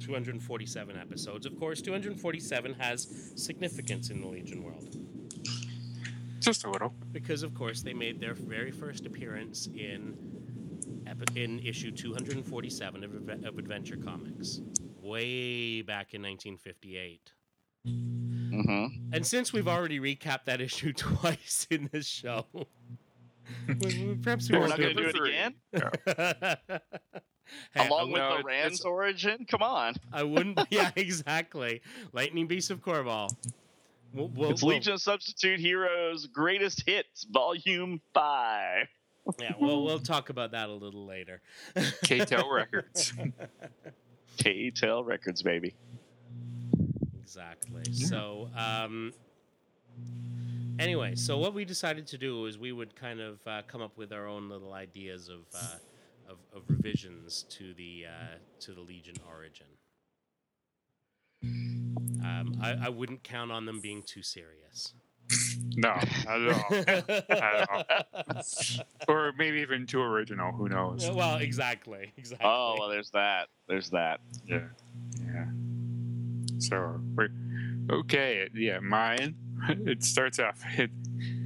247 0.00 0.96
episodes, 0.98 1.46
of 1.46 1.58
course, 1.58 1.80
247 1.82 2.74
has 2.74 3.32
significance 3.36 4.10
in 4.10 4.20
the 4.20 4.26
Legion 4.26 4.62
world 4.64 4.96
Just 6.40 6.64
a 6.64 6.70
little. 6.70 6.92
because, 7.12 7.42
of 7.42 7.54
course, 7.54 7.82
they 7.82 7.94
made 7.94 8.18
their 8.20 8.34
very 8.34 8.72
first 8.72 9.06
appearance 9.06 9.68
in 9.68 10.16
epi- 10.16 10.43
in 11.36 11.60
issue 11.60 11.90
247 11.90 13.04
of, 13.04 13.14
of 13.44 13.58
Adventure 13.58 13.96
Comics, 13.96 14.60
way 15.02 15.82
back 15.82 16.14
in 16.14 16.22
1958. 16.22 17.32
hmm 17.86 18.86
And 19.12 19.26
since 19.26 19.52
we've 19.52 19.68
already 19.68 20.00
recapped 20.00 20.44
that 20.46 20.60
issue 20.60 20.92
twice 20.96 21.66
in 21.70 21.88
this 21.92 22.06
show, 22.06 22.46
we- 22.52 22.64
we- 23.80 24.18
perhaps 24.22 24.50
we 24.50 24.58
We're 24.58 24.66
won't 24.68 24.76
going 24.78 24.96
to 24.96 25.02
do 25.02 25.08
it 25.08 25.16
three. 25.16 25.30
again, 25.30 25.54
Hey, 27.74 27.86
along 27.88 28.08
I, 28.08 28.12
with 28.12 28.22
no, 28.22 28.38
the 28.38 28.44
Rand's 28.44 28.80
origin. 28.86 29.44
Come 29.46 29.62
on, 29.62 29.94
I 30.12 30.22
wouldn't. 30.22 30.58
Yeah, 30.70 30.90
exactly. 30.96 31.82
Lightning 32.14 32.46
Beast 32.46 32.70
of 32.70 32.80
Korbal. 32.80 33.28
We'll, 34.14 34.28
we'll, 34.28 34.50
it's 34.50 34.62
we'll- 34.62 34.76
Legion 34.76 34.94
of 34.94 35.02
Substitute 35.02 35.60
Heroes 35.60 36.26
Greatest 36.26 36.84
Hits 36.86 37.24
Volume 37.30 38.00
Five. 38.14 38.86
Yeah, 39.38 39.52
we'll 39.60 39.84
we'll 39.84 39.98
talk 39.98 40.30
about 40.30 40.52
that 40.52 40.68
a 40.68 40.72
little 40.72 41.06
later. 41.06 41.40
K-Tel 42.04 42.50
Records. 42.50 43.12
K-Tel 44.36 45.04
Records, 45.04 45.42
baby. 45.42 45.74
Exactly. 47.22 47.92
So, 47.92 48.48
um, 48.56 49.12
anyway, 50.78 51.14
so 51.14 51.38
what 51.38 51.54
we 51.54 51.64
decided 51.64 52.06
to 52.08 52.18
do 52.18 52.46
is 52.46 52.58
we 52.58 52.72
would 52.72 52.94
kind 52.96 53.20
of 53.20 53.38
uh, 53.46 53.62
come 53.66 53.80
up 53.80 53.96
with 53.96 54.12
our 54.12 54.26
own 54.26 54.48
little 54.48 54.72
ideas 54.72 55.28
of 55.28 55.40
uh, 55.54 55.76
of, 56.28 56.38
of 56.54 56.62
revisions 56.68 57.44
to 57.50 57.74
the 57.74 58.06
uh, 58.08 58.36
to 58.60 58.72
the 58.72 58.80
Legion 58.80 59.16
origin. 59.28 59.66
Um, 61.42 62.58
I, 62.62 62.86
I 62.86 62.88
wouldn't 62.88 63.22
count 63.22 63.52
on 63.52 63.66
them 63.66 63.80
being 63.80 64.02
too 64.02 64.22
serious. 64.22 64.94
No, 65.76 65.88
not 66.24 66.40
at 66.40 66.48
all. 66.52 67.28
At 67.30 67.68
all. 67.70 67.84
Or 69.08 69.32
maybe 69.36 69.60
even 69.60 69.86
too 69.86 70.00
original. 70.00 70.52
Who 70.52 70.68
knows? 70.68 71.10
well, 71.10 71.36
exactly, 71.36 72.12
exactly. 72.16 72.46
Oh, 72.46 72.76
well, 72.78 72.88
there's 72.88 73.10
that. 73.10 73.48
There's 73.68 73.90
that. 73.90 74.20
Yeah. 74.46 74.60
Yeah. 75.20 75.44
So 76.58 77.00
we're 77.14 77.28
okay. 77.90 78.48
Yeah, 78.54 78.80
mine. 78.80 79.36
It 79.86 80.04
starts 80.04 80.38
off 80.38 80.60
in, 80.76 80.90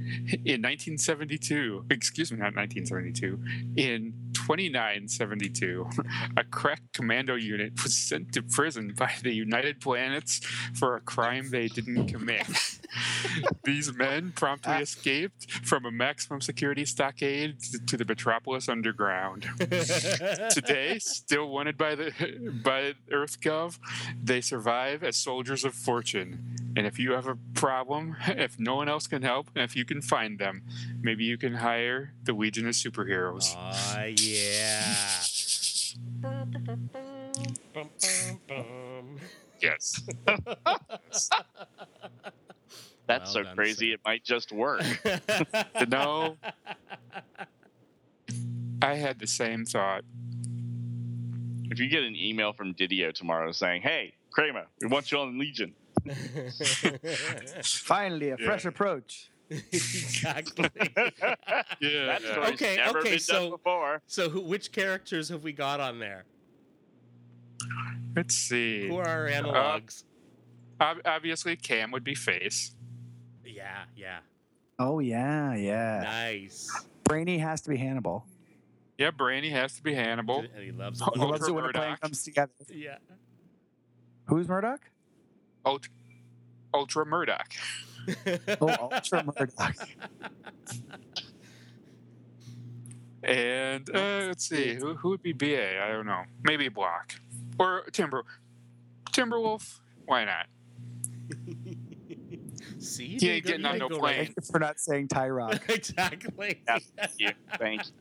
in 0.45 0.61
1972. 0.61 1.85
Excuse 1.89 2.31
me, 2.31 2.37
not 2.37 2.55
1972. 2.55 3.39
In 3.77 4.13
2972, 4.33 5.89
a 6.37 6.43
crack 6.43 6.81
commando 6.93 7.35
unit 7.35 7.73
was 7.83 7.95
sent 7.95 8.33
to 8.33 8.41
prison 8.41 8.93
by 8.97 9.11
the 9.21 9.33
United 9.33 9.79
Planets 9.79 10.39
for 10.73 10.95
a 10.95 11.01
crime 11.01 11.49
they 11.51 11.67
didn't 11.67 12.07
commit. 12.07 12.47
These 13.63 13.93
men 13.93 14.33
promptly 14.35 14.73
ah. 14.73 14.79
escaped 14.79 15.51
from 15.51 15.85
a 15.85 15.91
maximum 15.91 16.41
security 16.41 16.85
stockade 16.85 17.59
to, 17.59 17.79
to 17.85 17.97
the 17.97 18.05
Metropolis 18.05 18.67
Underground 18.67 19.47
today, 20.49 20.97
still 20.99 21.49
wanted 21.49 21.77
by 21.77 21.95
the 21.95 22.11
by 22.63 22.93
EarthGov, 23.11 23.77
they 24.21 24.41
survive 24.41 25.03
as 25.03 25.15
soldiers 25.17 25.63
of 25.63 25.73
fortune. 25.73 26.73
And 26.75 26.87
if 26.87 26.97
you 26.99 27.11
have 27.11 27.27
a 27.27 27.37
problem, 27.53 28.15
if 28.27 28.59
no 28.59 28.75
one 28.75 28.89
else 28.89 29.07
can 29.07 29.21
help, 29.21 29.49
and 29.55 29.63
if 29.63 29.75
you 29.75 29.85
can 29.85 29.98
find 30.01 30.37
them, 30.39 30.63
maybe 31.01 31.23
you 31.23 31.37
can 31.37 31.53
hire 31.53 32.13
the 32.23 32.33
Legion 32.33 32.67
of 32.67 32.73
Superheroes. 32.75 33.55
Oh 33.55 34.03
yeah. 34.05 34.93
Bum. 38.47 39.19
Yes. 39.61 40.01
That's 43.07 43.33
Well 43.33 43.33
so 43.33 43.43
done, 43.43 43.55
crazy 43.55 43.89
sir. 43.89 43.93
it 43.95 43.99
might 44.05 44.23
just 44.23 44.51
work. 44.51 44.81
no, 45.89 46.37
I 48.81 48.93
had 48.95 49.19
the 49.19 49.25
same 49.27 49.65
thought. 49.65 50.03
if 51.71 51.79
you 51.79 51.89
get 51.89 52.03
an 52.03 52.15
email 52.15 52.53
from 52.53 52.73
Didio 52.75 53.11
tomorrow 53.13 53.51
saying, 53.51 53.81
"Hey, 53.81 54.13
Kramer, 54.31 54.67
we 54.81 54.87
want 54.87 55.11
you 55.11 55.17
on 55.19 55.39
Legion," 55.39 55.73
Finally, 57.63 58.29
a 58.29 58.37
Yeah. 58.39 58.45
fresh 58.45 58.65
approach. 58.65 59.29
exactly. 59.71 60.69
Yeah. 61.81 62.05
that 62.07 62.21
story's 62.21 62.49
Okay, 62.53 62.75
never 62.75 62.99
okay, 62.99 63.09
been 63.11 63.19
so- 63.19 63.33
done 63.41 63.49
before. 63.51 64.01
So, 64.07 64.29
who, 64.29 64.41
which 64.41 64.71
characters 64.71 65.29
have 65.29 65.43
we 65.43 65.53
got 65.53 65.79
on 65.79 65.99
there? 65.99 66.25
Let's 68.15 68.35
see. 68.35 68.87
Who 68.87 68.97
are 68.97 69.07
our 69.07 69.27
uh, 69.27 69.31
analogs? 69.31 70.03
Ob- 70.81 71.01
obviously, 71.05 71.55
Cham 71.55 71.91
would 71.91 72.03
be 72.03 72.15
face. 72.15 72.75
yeah, 73.45 73.83
yeah. 73.95 74.19
Oh 74.77 74.99
yeah, 74.99 75.55
yeah. 75.55 76.01
Nice. 76.03 76.69
Brainy 77.03 77.37
has 77.39 77.61
to 77.61 77.69
be 77.69 77.77
Hannibal. 77.77 78.25
Yeah, 78.97 79.11
Brainy 79.11 79.49
has 79.49 79.73
to 79.75 79.83
be 79.83 79.93
Hannibal. 79.93 80.39
And 80.39 80.63
he 80.63 80.71
loves. 80.71 81.01
Oh, 81.01 81.11
He 81.13 81.19
loves 81.19 81.47
it 81.47 81.51
when 81.51 81.65
the 81.65 81.73
plan 81.73 81.89
Murdoch. 81.89 82.01
comes 82.01 82.23
together. 82.23 82.51
yeah. 82.73 82.97
Who's 84.25 84.47
Murdoch? 84.47 84.81
Ultra, 85.65 85.91
Ultra 86.73 87.05
Murdoch. 87.05 87.47
Oh, 88.61 88.89
Ultra 88.91 89.23
Murdoch. 89.23 89.75
And 93.23 93.89
uh, 93.93 94.27
let's 94.27 94.47
see, 94.47 94.75
who, 94.75 94.93
who 94.95 95.09
would 95.09 95.21
be 95.21 95.33
BA? 95.33 95.81
I 95.83 95.89
don't 95.91 96.05
know. 96.05 96.23
Maybe 96.43 96.69
Block 96.69 97.13
or 97.59 97.83
Timber. 97.91 98.23
Timberwolf. 99.11 99.79
Why 100.05 100.23
not? 100.25 100.45
See, 102.79 103.17
He 103.19 103.29
ain't 103.29 103.45
getting 103.45 103.65
on 103.65 103.77
no 103.77 103.89
didn't 103.89 103.99
plane. 103.99 104.15
Thank 104.15 104.29
you 104.37 104.43
for 104.51 104.59
not 104.59 104.79
saying 104.79 105.09
Tyroc. 105.09 105.69
exactly. 105.75 106.61
Yeah, 106.65 106.79
thank 106.97 107.11
you. 107.19 107.29
Thank 107.57 107.81
you. 107.85 107.91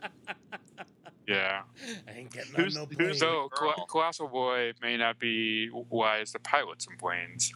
Yeah. 1.26 1.62
I 2.06 2.12
ain't 2.12 2.30
getting 2.32 2.54
Who's- 2.54 2.76
on 2.76 2.82
no 2.82 2.86
plane. 2.86 3.08
the- 3.08 3.14
So 3.14 3.48
Colossal 3.88 4.28
Boy 4.28 4.72
may 4.80 4.96
not 4.96 5.18
be 5.18 5.68
wise 5.72 6.30
to 6.32 6.38
pilot 6.38 6.80
some 6.80 6.96
planes. 6.96 7.52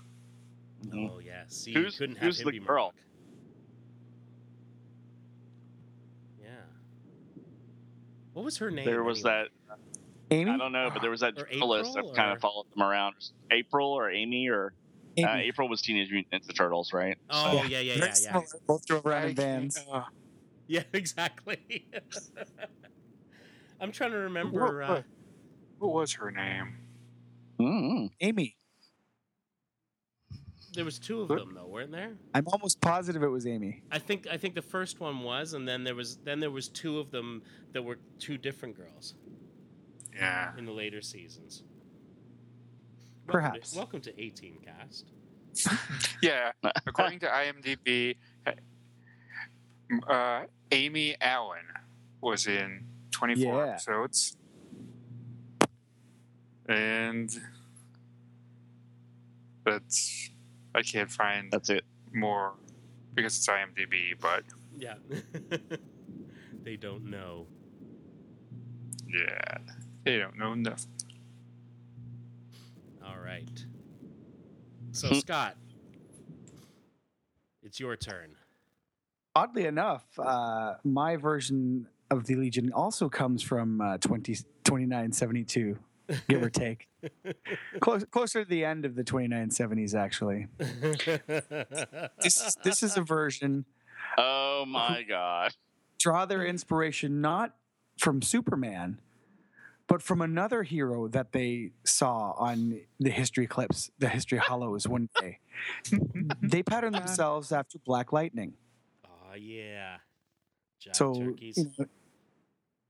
Oh 0.95 1.19
yeah. 1.25 1.45
See, 1.49 1.73
Who's- 1.73 1.99
couldn't 1.99 2.17
have 2.17 2.25
who's 2.27 2.41
him 2.41 2.47
the 2.47 2.53
be 2.53 2.59
girl? 2.59 2.87
Murdoch. 2.87 2.95
Yeah. 6.41 6.49
What 8.33 8.45
was 8.45 8.59
her 8.59 8.71
name? 8.71 8.85
There 8.85 9.03
was 9.05 9.25
anyway? 9.25 9.47
that. 9.69 9.77
Amy? 10.35 10.51
I 10.51 10.57
don't 10.57 10.73
know, 10.73 10.91
but 10.93 11.03
there 11.03 11.11
was 11.11 11.21
that 11.21 11.39
Or 11.39 11.45
journalist 11.47 11.91
April, 11.91 12.09
that 12.11 12.17
kind 12.17 12.31
or- 12.31 12.35
of 12.37 12.41
followed 12.41 12.67
them 12.75 12.83
around. 12.83 13.15
April 13.51 13.89
or 13.93 14.11
Amy 14.11 14.49
or 14.49 14.73
Amy. 15.19 15.29
uh, 15.29 15.37
April 15.37 15.69
was 15.69 15.83
Teenage 15.83 16.11
Mutant 16.11 16.43
Ninja 16.43 16.55
Turtles, 16.57 16.93
right? 16.95 17.19
Oh 17.29 17.53
Yeah. 17.55 17.65
yeah, 17.67 17.81
yeah, 17.81 17.95
yeah, 17.97 18.15
yeah. 18.23 18.41
Both 18.67 18.87
drove 18.87 19.05
around 19.07 19.29
in 19.31 19.35
vans. 19.37 19.79
uh, 19.91 20.05
Yeah, 20.69 20.85
exactly. 20.95 21.87
I'm 23.81 23.93
trying 23.93 24.13
to 24.13 24.19
remember. 24.19 24.61
what, 24.79 24.85
Uh, 24.85 24.95
what- 24.95 25.05
what 25.79 25.93
was 25.93 26.13
her 26.15 26.31
name? 26.31 26.79
Mm-hmm. 27.59 28.07
Amy. 28.21 28.57
There 30.75 30.85
was 30.85 30.99
two 30.99 31.21
of 31.23 31.29
them 31.29 31.53
though, 31.55 31.67
weren't 31.67 31.93
there? 31.93 32.13
I'm 32.35 32.47
almost 32.49 32.81
positive 32.81 33.23
it 33.23 33.29
was 33.29 33.47
Amy. 33.47 33.83
I 33.91 33.99
think 33.99 34.27
I 34.31 34.37
think 34.37 34.55
the 34.55 34.63
first 34.63 35.01
one 35.01 35.21
was, 35.21 35.53
and 35.55 35.67
then 35.69 35.85
there 35.85 35.95
was 35.95 36.17
then 36.25 36.41
there 36.41 36.51
was 36.51 36.69
two 36.69 36.99
of 36.99 37.11
them 37.11 37.43
that 37.73 37.83
were 37.83 37.99
two 38.19 38.39
different 38.39 38.77
girls 38.77 39.15
Yeah. 40.15 40.53
in 40.57 40.65
the 40.65 40.73
later 40.73 41.01
seasons. 41.03 41.63
Welcome 43.27 43.27
to- 43.27 43.33
Perhaps. 43.33 43.77
Welcome 43.77 44.01
to 44.03 44.21
18 44.23 44.59
cast. 44.65 45.07
Yeah. 46.23 46.53
According 46.87 47.19
to 47.21 47.27
IMDb, 47.27 48.17
uh, 50.09 50.45
Amy 50.71 51.17
Allen 51.21 51.65
was 52.21 52.47
in 52.47 52.87
24 53.11 53.67
Yeah. 53.67 53.73
episodes. 53.73 54.37
And 56.69 57.31
that's 59.65 60.31
I 60.75 60.83
can't 60.83 61.11
find 61.11 61.51
That's 61.51 61.71
it. 61.71 61.85
more 62.13 62.55
because 63.15 63.37
it's 63.37 63.47
IMDb, 63.49 64.19
but 64.21 64.45
Yeah. 64.79 64.95
they 66.63 66.77
don't 66.77 67.05
know. 67.11 67.47
yeah, 69.09 69.59
they 70.05 70.19
don't 70.19 70.39
know 70.39 70.55
nothing. 70.55 70.89
All 73.05 73.19
right. 73.19 73.65
So 74.93 75.09
Hmm. 75.09 75.15
Scott, 75.19 75.57
it's 77.63 77.79
your 77.81 77.97
turn. 77.97 78.31
Oddly 79.35 79.65
enough, 79.67 80.05
uh, 80.19 80.75
my 80.85 81.17
version 81.17 81.87
of 82.11 82.27
the 82.27 82.35
Legion 82.35 82.71
also 82.73 83.09
comes 83.09 83.43
from 83.43 83.81
uh, 83.81 83.97
20, 83.99 84.35
2972, 84.65 85.79
give 86.29 86.43
or 86.43 86.51
take. 86.51 86.89
Close, 87.81 88.05
closer 88.11 88.45
to 88.45 88.49
the 88.49 88.65
end 88.65 88.85
of 88.85 88.95
the 88.95 89.05
2970s, 89.05 89.95
actually. 89.95 90.47
This 92.23 92.41
is, 92.41 92.57
this 92.63 92.83
is 92.83 92.97
a 92.97 93.03
version 93.03 93.65
Oh 94.19 94.65
my 94.67 95.03
god. 95.09 95.53
draw 95.99 96.25
their 96.27 96.45
inspiration 96.45 97.21
not 97.21 97.55
from 97.99 98.23
Superman, 98.23 99.01
but 99.87 100.03
from 100.03 100.21
another 100.21 100.63
hero 100.63 101.09
that 101.09 101.33
they 101.33 101.71
saw 101.85 102.33
on 102.33 102.81
the 103.01 103.11
history 103.11 103.47
clips, 103.47 103.91
the 103.99 104.09
history 104.09 104.39
hollows 104.39 104.87
one 104.89 105.09
day. 105.21 105.39
they 106.43 106.63
patterned 106.63 106.95
themselves 106.95 107.53
after 107.53 107.79
Black 107.79 108.13
Lightning. 108.13 108.55
oh 109.07 109.35
yeah. 109.37 109.97
Jive 110.85 110.97
so 110.97 111.15
turkeys. 111.15 111.57
you 111.59 111.71
know, 111.79 111.87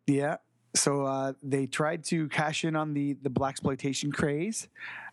yeah 0.07 0.37
so 0.75 1.05
uh, 1.07 1.33
they 1.43 1.67
tried 1.67 2.05
to 2.05 2.29
cash 2.29 2.65
in 2.65 2.77
on 2.77 2.95
the 2.95 3.15
the 3.23 3.31
black 3.31 3.53
exploitation 3.53 4.11
craze 4.13 4.69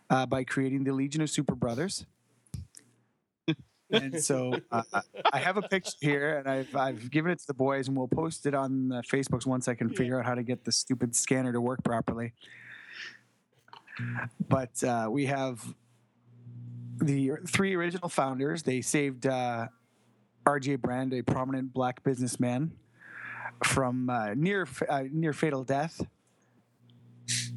uh, 0.08 0.26
by 0.26 0.44
creating 0.44 0.84
the 0.84 0.92
legion 0.92 1.20
of 1.22 1.30
super 1.30 1.54
brothers. 1.54 2.06
And 3.92 4.22
so 4.22 4.54
uh, 4.70 4.82
i 5.32 5.38
have 5.40 5.56
a 5.56 5.62
picture 5.62 5.96
here 6.00 6.38
and 6.38 6.46
I've, 6.48 6.76
I've 6.76 7.10
given 7.10 7.32
it 7.32 7.40
to 7.40 7.46
the 7.48 7.54
boys 7.54 7.88
and 7.88 7.96
we'll 7.96 8.06
post 8.06 8.46
it 8.46 8.54
on 8.54 8.88
the 8.88 9.02
facebooks 9.02 9.46
once 9.46 9.66
i 9.66 9.74
can 9.74 9.88
Yeah. 9.88 9.96
figure 9.96 10.18
out 10.20 10.24
how 10.26 10.36
to 10.36 10.44
get 10.44 10.64
the 10.64 10.70
stupid 10.70 11.16
scanner 11.16 11.52
to 11.52 11.60
work 11.60 11.82
properly. 11.82 12.32
But 14.48 14.82
uh, 14.84 15.08
we 15.10 15.26
have 15.26 15.74
the 17.02 17.32
three 17.48 17.74
original 17.74 18.08
founders. 18.08 18.62
They 18.62 18.80
saved 18.80 19.26
uh, 19.26 19.66
rj 20.46 20.80
Brande 20.80 21.14
a 21.14 21.22
prominent 21.22 21.72
black 21.74 22.02
businessman 22.04 22.70
from 23.64 24.10
uh, 24.10 24.34
near 24.34 24.66
uh, 24.88 25.04
near 25.10 25.32
fatal 25.32 25.64
death, 25.64 26.00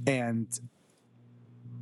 and 0.05 0.47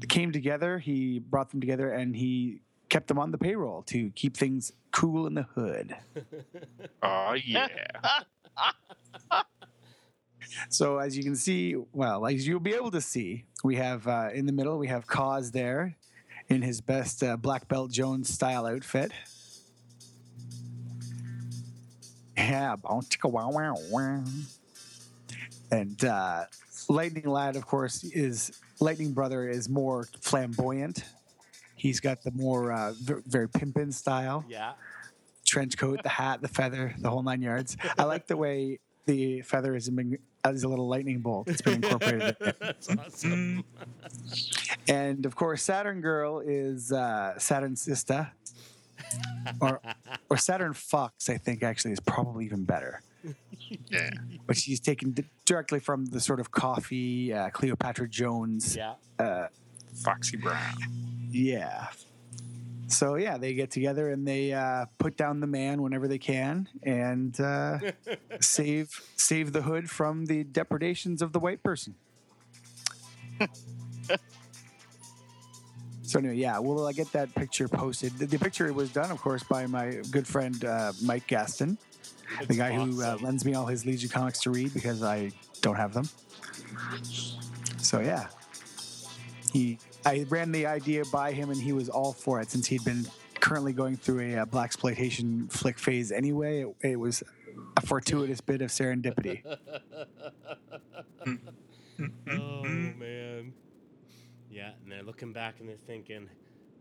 came 0.10 0.32
together. 0.32 0.80
He 0.80 1.20
brought 1.20 1.52
them 1.52 1.60
together, 1.62 1.92
and 1.92 2.16
he 2.16 2.62
kept 2.90 3.08
them 3.08 3.18
on 3.18 3.32
the 3.32 3.38
payroll 3.38 3.84
to 3.84 4.10
keep 4.12 4.36
things 4.36 4.74
cool 4.92 5.28
in 5.28 5.34
the 5.34 5.44
hood. 5.44 5.96
Oh 7.04 7.34
yeah. 7.34 7.68
So 10.70 10.98
as 10.98 11.16
you 11.16 11.24
can 11.24 11.36
see, 11.36 11.76
well, 11.94 12.26
as 12.26 12.48
you'll 12.48 12.60
be 12.60 12.74
able 12.74 12.92
to 12.92 13.02
see, 13.02 13.46
we 13.64 13.76
have 13.78 14.08
uh, 14.08 14.30
in 14.34 14.46
the 14.46 14.52
middle 14.52 14.78
we 14.78 14.88
have 14.88 15.08
Cause 15.08 15.52
there 15.52 15.96
in 16.50 16.62
his 16.62 16.82
best 16.82 17.24
uh, 17.24 17.38
black 17.38 17.68
belt 17.68 17.92
Jones 17.92 18.30
style 18.30 18.66
outfit. 18.66 19.12
Yeah, 22.38 22.76
chicka, 22.84 23.30
wow, 23.30 23.52
wow, 23.52 23.76
wow. 23.90 24.24
and 25.72 26.06
uh, 26.06 26.46
Lightning 26.90 27.28
Lad, 27.28 27.56
of 27.56 27.66
course, 27.66 28.04
is 28.04 28.52
Lightning 28.80 29.14
Brother 29.14 29.48
is 29.48 29.70
more 29.70 30.08
flamboyant. 30.22 31.04
He's 31.76 32.00
got 32.00 32.24
the 32.24 32.32
more 32.32 32.72
uh, 32.72 32.94
ver- 33.02 33.24
very 33.26 33.48
pimpin' 33.50 33.94
style 33.94 34.46
yeah. 34.48 34.74
trench 35.46 35.78
coat, 35.78 36.02
the 36.04 36.10
hat, 36.10 36.42
the 36.42 36.48
feather, 36.48 36.94
the 37.00 37.10
whole 37.10 37.24
nine 37.24 37.42
yards. 37.42 37.78
I 37.98 38.04
like 38.04 38.28
the 38.28 38.38
way 38.38 38.80
the 39.06 39.42
feather 39.42 39.76
is 39.76 39.90
been, 39.90 40.18
as 40.44 40.64
a 40.64 40.68
little 40.68 40.88
lightning 40.88 41.20
bolt. 41.20 41.48
It's 41.48 41.62
been 41.62 41.76
incorporated. 41.76 42.36
That's 42.60 42.90
awesome. 42.90 43.64
And 44.88 45.26
of 45.26 45.36
course, 45.36 45.64
Saturn 45.64 46.02
Girl 46.02 46.40
is 46.40 46.92
uh, 46.92 47.38
Saturn 47.40 47.76
Sister, 47.76 48.32
or 49.62 49.82
or 50.30 50.38
Saturn 50.38 50.74
Fox. 50.74 51.30
I 51.30 51.38
think 51.38 51.64
actually 51.64 51.92
is 51.92 52.00
probably 52.00 52.46
even 52.46 52.64
better. 52.64 53.02
Yeah. 53.90 54.10
But 54.48 54.58
she's 54.58 54.82
taken 54.82 55.16
directly 55.46 55.80
from 55.80 56.06
the 56.08 56.20
sort 56.20 56.42
of 56.42 56.52
Coffy 56.52 57.32
uh, 57.34 57.50
Cleopatra 57.52 58.10
Jones. 58.10 58.76
yeah. 58.76 58.96
Uh, 59.18 59.48
Foxy 60.04 60.36
Brown. 60.36 60.74
yeah. 61.30 61.88
So 62.88 63.16
yeah, 63.16 63.38
they 63.38 63.54
get 63.54 63.72
together 63.72 64.10
and 64.10 64.28
they 64.28 64.52
uh, 64.52 64.88
put 64.98 65.16
down 65.16 65.40
the 65.40 65.48
man 65.48 65.82
whenever 65.82 66.10
they 66.10 66.18
can 66.18 66.68
and 66.84 67.40
uh, 67.40 67.80
save 68.42 68.90
save 69.16 69.54
the 69.54 69.62
hood 69.62 69.90
from 69.90 70.26
the 70.26 70.44
depredations 70.44 71.22
of 71.22 71.32
the 71.32 71.40
white 71.40 71.64
person. 71.64 71.96
So 76.12 76.20
anyway, 76.20 76.36
yeah, 76.36 76.60
well, 76.60 76.86
I 76.86 76.92
get 76.92 77.10
that 77.14 77.34
picture 77.36 77.70
posted. 77.70 78.12
The, 78.18 78.26
the 78.26 78.38
picture 78.38 78.72
was 78.74 78.92
done, 78.92 79.12
of 79.12 79.22
course, 79.22 79.44
by 79.44 79.66
my 79.66 80.02
good 80.12 80.28
friend 80.28 80.66
uh, 80.66 80.92
Mike 81.02 81.26
Gaston, 81.26 81.78
the 82.38 82.44
It's 82.44 82.58
guy 82.58 82.74
who 82.74 83.02
uh, 83.02 83.18
lends 83.22 83.46
me 83.46 83.54
all 83.54 83.66
his 83.66 83.86
Legion 83.86 84.10
comics 84.10 84.42
to 84.42 84.52
read 84.52 84.74
because 84.74 85.04
I 85.04 85.32
don't 85.62 85.78
have 85.78 85.94
them. 85.94 86.10
So 87.78 88.02
yeah, 88.02 88.28
he 89.54 89.80
I 90.06 90.26
ran 90.28 90.52
the 90.52 90.66
idea 90.66 91.06
by 91.14 91.32
him 91.32 91.50
and 91.50 91.62
he 91.62 91.72
was 91.72 91.88
all 91.88 92.12
for 92.12 92.42
it 92.42 92.52
since 92.52 92.68
he'd 92.68 92.84
been 92.84 93.06
currently 93.40 93.72
going 93.72 93.96
through 93.96 94.34
a 94.34 94.40
uh, 94.40 94.46
black 94.46 94.66
exploitation 94.66 95.48
flick 95.48 95.80
phase 95.80 96.12
anyway. 96.12 96.64
It, 96.64 96.76
it 96.82 97.00
was 97.00 97.24
a 97.78 97.86
fortuitous 97.86 98.42
bit 98.42 98.62
of 98.62 98.70
serendipity. 98.70 99.44
man. 104.92 105.00
Yeah, 105.00 105.00
and 105.00 105.00
they're 105.00 105.04
looking 105.06 105.34
back 105.34 105.60
and 105.60 105.70
they're 105.70 105.76
thinking, 105.88 106.30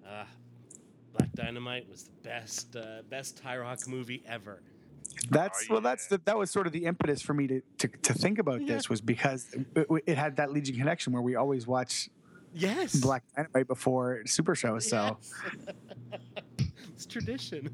uh, 0.07 0.25
Black 1.16 1.33
Dynamite 1.35 1.88
was 1.88 2.05
the 2.05 2.11
best 2.29 2.77
uh, 2.77 3.03
best 3.09 3.42
Tyroc 3.42 3.87
movie 3.88 4.23
ever. 4.27 4.62
That's 5.31 5.66
Oh, 5.68 5.75
well, 5.75 5.81
that's 5.81 6.07
the, 6.07 6.20
that 6.25 6.38
was 6.38 6.51
sort 6.51 6.66
of 6.68 6.73
the 6.73 6.85
impetus 6.85 7.20
for 7.20 7.35
me 7.35 7.46
to 7.49 7.61
to, 7.79 7.88
to 7.88 8.14
think 8.14 8.38
about 8.38 8.61
Yeah. 8.62 8.75
this 8.77 8.88
was 8.88 9.01
because 9.01 9.49
it, 9.75 9.87
it 10.07 10.16
had 10.16 10.37
that 10.37 10.53
Legion 10.53 10.77
connection 10.77 11.12
where 11.12 11.23
we 11.23 11.35
always 11.37 11.66
watch 11.66 12.09
Yes. 12.55 12.94
Black 12.96 13.23
Dynamite 13.37 13.66
before 13.68 14.23
Super 14.27 14.55
Show. 14.55 14.79
So 14.79 15.16
Yes. 15.20 15.35
it's 16.94 17.07
tradition. 17.07 17.70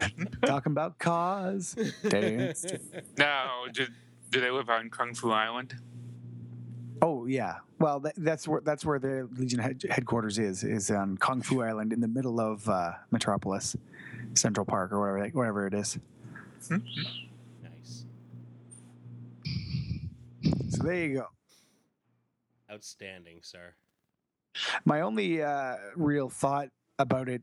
talking 0.44 0.72
about 0.72 0.98
cause, 0.98 1.74
dance. 2.08 2.66
Now, 3.18 3.62
do, 3.72 3.86
do 4.30 4.40
they 4.40 4.50
live 4.50 4.68
on 4.68 4.90
Kung 4.90 5.14
Fu 5.14 5.30
Island? 5.30 5.74
Oh 7.02 7.26
yeah. 7.26 7.56
Well, 7.78 8.00
that, 8.00 8.14
that's 8.16 8.48
where 8.48 8.60
that's 8.62 8.84
where 8.84 8.98
the 8.98 9.28
Legion 9.36 9.58
head, 9.58 9.82
headquarters 9.90 10.38
is 10.38 10.64
is 10.64 10.90
on 10.90 11.18
Kung 11.18 11.42
Fu 11.42 11.62
Island 11.62 11.92
in 11.92 12.00
the 12.00 12.08
middle 12.08 12.40
of 12.40 12.68
uh, 12.68 12.92
Metropolis, 13.10 13.76
Central 14.34 14.64
Park 14.64 14.92
or 14.92 15.00
whatever 15.00 15.28
whatever 15.38 15.66
it 15.66 15.74
is. 15.74 15.98
nice. 16.70 18.04
So 20.70 20.82
there 20.82 21.06
you 21.06 21.14
go. 21.14 21.26
Outstanding, 22.70 23.40
sir. 23.42 23.74
My 24.84 25.02
only 25.02 25.42
uh, 25.42 25.76
real 25.96 26.30
thought 26.30 26.68
about 26.98 27.28
it 27.28 27.42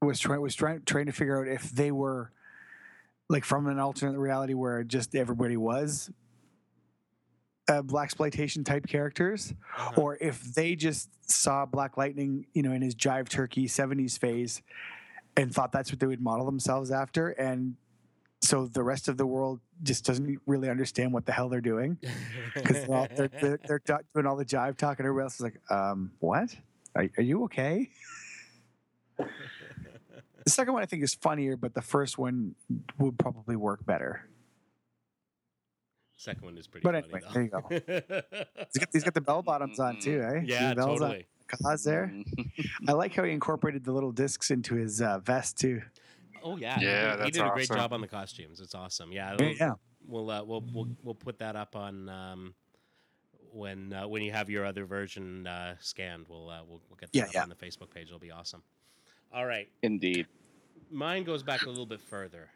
was 0.00 0.20
trying 0.20 0.40
was 0.40 0.54
trying 0.54 0.82
trying 0.86 1.06
to 1.06 1.12
figure 1.12 1.40
out 1.40 1.48
if 1.48 1.70
they 1.70 1.90
were 1.90 2.30
like 3.28 3.44
from 3.44 3.66
an 3.66 3.78
alternate 3.80 4.18
reality 4.18 4.54
where 4.54 4.84
just 4.84 5.14
everybody 5.16 5.56
was 5.56 6.10
uh, 7.68 7.82
black 7.82 8.04
exploitation 8.06 8.62
type 8.64 8.86
characters, 8.86 9.52
Uh-huh. 9.76 10.00
or 10.00 10.18
if 10.20 10.40
they 10.54 10.76
just 10.76 11.08
saw 11.30 11.66
Black 11.66 11.96
Lightning, 11.96 12.46
you 12.54 12.62
know, 12.62 12.72
in 12.72 12.82
his 12.82 12.94
Jive 12.94 13.28
Turkey 13.28 13.66
'70s 13.66 14.18
phase, 14.18 14.62
and 15.36 15.52
thought 15.54 15.72
that's 15.72 15.90
what 15.90 15.98
they 16.00 16.06
would 16.06 16.20
model 16.20 16.46
themselves 16.46 16.90
after, 16.90 17.30
and 17.30 17.74
so 18.42 18.66
the 18.66 18.82
rest 18.82 19.08
of 19.08 19.16
the 19.16 19.26
world 19.26 19.60
just 19.82 20.04
doesn't 20.04 20.38
really 20.46 20.68
understand 20.68 21.12
what 21.12 21.24
the 21.26 21.32
hell 21.32 21.48
they're 21.48 21.60
doing 21.60 21.96
because 22.54 22.86
they're, 22.86 23.08
they're, 23.16 23.28
they're, 23.40 23.60
they're 23.66 24.00
doing 24.14 24.26
all 24.26 24.36
the 24.36 24.44
jive 24.44 24.76
talk 24.76 24.98
and 24.98 25.06
everybody 25.06 25.24
else 25.24 25.36
is 25.36 25.40
like, 25.40 25.58
um, 25.70 26.12
what? 26.20 26.54
Are, 26.94 27.08
are 27.16 27.22
you 27.22 27.44
okay? 27.44 27.88
The 30.44 30.50
second 30.50 30.74
one 30.74 30.82
I 30.84 30.86
think 30.86 31.02
is 31.02 31.12
funnier, 31.14 31.56
but 31.56 31.74
the 31.74 31.82
first 31.82 32.18
one 32.18 32.54
would 32.98 33.18
probably 33.18 33.56
work 33.56 33.84
better. 33.84 34.28
Second 36.16 36.44
one 36.44 36.56
is 36.58 36.66
pretty. 36.66 36.82
But 36.84 36.94
funny, 36.94 37.04
anyway, 37.04 37.20
though. 37.22 37.68
there 37.68 37.80
you 37.90 38.00
go. 38.00 38.26
He's 38.72 38.78
got, 38.80 38.88
he's 38.92 39.04
got 39.04 39.14
the 39.14 39.20
bell 39.20 39.42
bottoms 39.42 39.78
on 39.78 39.98
too, 40.00 40.22
eh? 40.22 40.42
yeah, 40.46 40.70
the 40.70 40.76
bells 40.76 41.00
on 41.02 41.08
totally. 41.10 41.26
the 41.50 41.56
cause 41.58 41.84
there. 41.84 42.10
Mm. 42.12 42.46
I 42.88 42.92
like 42.92 43.14
how 43.14 43.22
he 43.24 43.32
incorporated 43.32 43.84
the 43.84 43.92
little 43.92 44.12
discs 44.12 44.50
into 44.50 44.74
his 44.76 45.02
uh, 45.02 45.18
vest 45.18 45.58
too. 45.58 45.82
Oh 46.42 46.56
yeah, 46.56 46.78
he 46.78 46.86
Yeah, 46.86 47.02
did- 47.02 47.10
he 47.18 47.22
that's 47.24 47.36
did 47.36 47.46
a 47.46 47.50
great 47.50 47.70
awesome. 47.70 47.76
job 47.76 47.92
on 47.92 48.00
the 48.00 48.06
costumes. 48.08 48.60
It's 48.60 48.74
awesome. 48.74 49.12
Yeah, 49.12 49.32
Yeah, 49.32 49.36
we'll, 49.46 49.54
yeah. 49.56 49.72
we'll 50.06 50.30
uh, 50.30 50.42
we'll 50.44 50.64
we'll 50.72 50.88
we'll 51.02 51.14
put 51.14 51.38
that 51.40 51.54
up 51.54 51.76
on 51.76 52.08
um, 52.08 52.54
when 53.52 53.92
uh, 53.92 54.08
when 54.08 54.22
you 54.22 54.32
have 54.32 54.48
your 54.48 54.64
other 54.64 54.86
version 54.86 55.46
uh, 55.46 55.74
scanned. 55.80 56.26
We'll 56.30 56.48
uh, 56.48 56.60
we'll 56.66 56.80
we'll 56.88 56.96
get 56.98 57.12
that 57.12 57.18
Yeah, 57.18 57.24
up 57.24 57.34
yeah. 57.34 57.42
on 57.42 57.48
the 57.50 57.54
Facebook 57.56 57.90
page. 57.90 58.06
It'll 58.06 58.18
be 58.18 58.30
awesome. 58.32 58.62
All 59.34 59.44
right, 59.44 59.68
Indeed. 59.82 60.26
mine 60.90 61.24
goes 61.24 61.42
back 61.42 61.62
a 61.66 61.68
little 61.68 61.84
bit 61.86 62.00
further. 62.00 62.48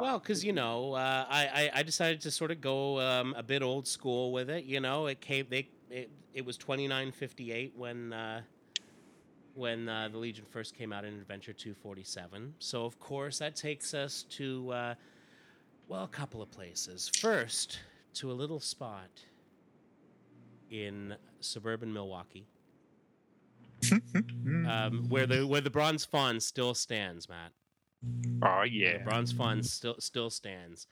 Well, 0.00 0.18
because 0.18 0.44
you 0.44 0.52
know, 0.52 0.94
uh, 0.94 1.26
I, 1.28 1.46
I 1.46 1.70
I 1.76 1.82
decided 1.82 2.20
to 2.22 2.30
sort 2.30 2.50
of 2.50 2.60
go 2.60 3.00
um, 3.00 3.34
a 3.36 3.42
bit 3.42 3.62
old 3.62 3.86
school 3.86 4.32
with 4.32 4.50
it. 4.50 4.64
You 4.64 4.80
know, 4.80 5.06
it 5.06 5.20
came 5.20 5.46
they 5.48 5.68
it, 5.90 6.10
it 6.34 6.44
was 6.44 6.56
twenty 6.56 6.86
nine 6.86 7.12
fifty 7.12 7.52
eight 7.52 7.72
when 7.76 8.12
uh, 8.12 8.42
when 9.54 9.88
uh, 9.88 10.08
the 10.10 10.18
Legion 10.18 10.44
first 10.50 10.76
came 10.76 10.92
out 10.92 11.04
in 11.04 11.14
Adventure 11.14 11.52
two 11.52 11.74
forty 11.74 12.04
seven. 12.04 12.54
So 12.58 12.84
of 12.84 12.98
course 13.00 13.38
that 13.38 13.56
takes 13.56 13.94
us 13.94 14.24
to 14.30 14.70
uh, 14.70 14.94
well 15.88 16.04
a 16.04 16.08
couple 16.08 16.42
of 16.42 16.50
places. 16.50 17.10
First, 17.18 17.80
to 18.14 18.30
a 18.30 18.34
little 18.34 18.60
spot 18.60 19.10
in 20.70 21.14
suburban 21.40 21.92
Milwaukee. 21.92 22.46
Um, 24.68 25.08
where 25.08 25.26
the 25.26 25.46
where 25.46 25.60
the 25.60 25.70
bronze 25.70 26.04
fawn 26.04 26.40
still 26.40 26.74
stands, 26.74 27.28
Matt. 27.28 27.52
Oh 28.42 28.62
The 28.84 28.98
yeah. 28.98 28.98
bronze 28.98 29.32
fawn 29.32 29.62
still 29.62 29.96
still 29.98 30.30
stands, 30.30 30.86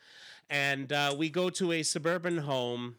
and 0.49 0.93
uh, 0.93 1.15
we 1.17 1.29
go 1.31 1.51
to 1.51 1.73
a 1.73 1.83
suburban 1.83 2.39
home, 2.39 2.97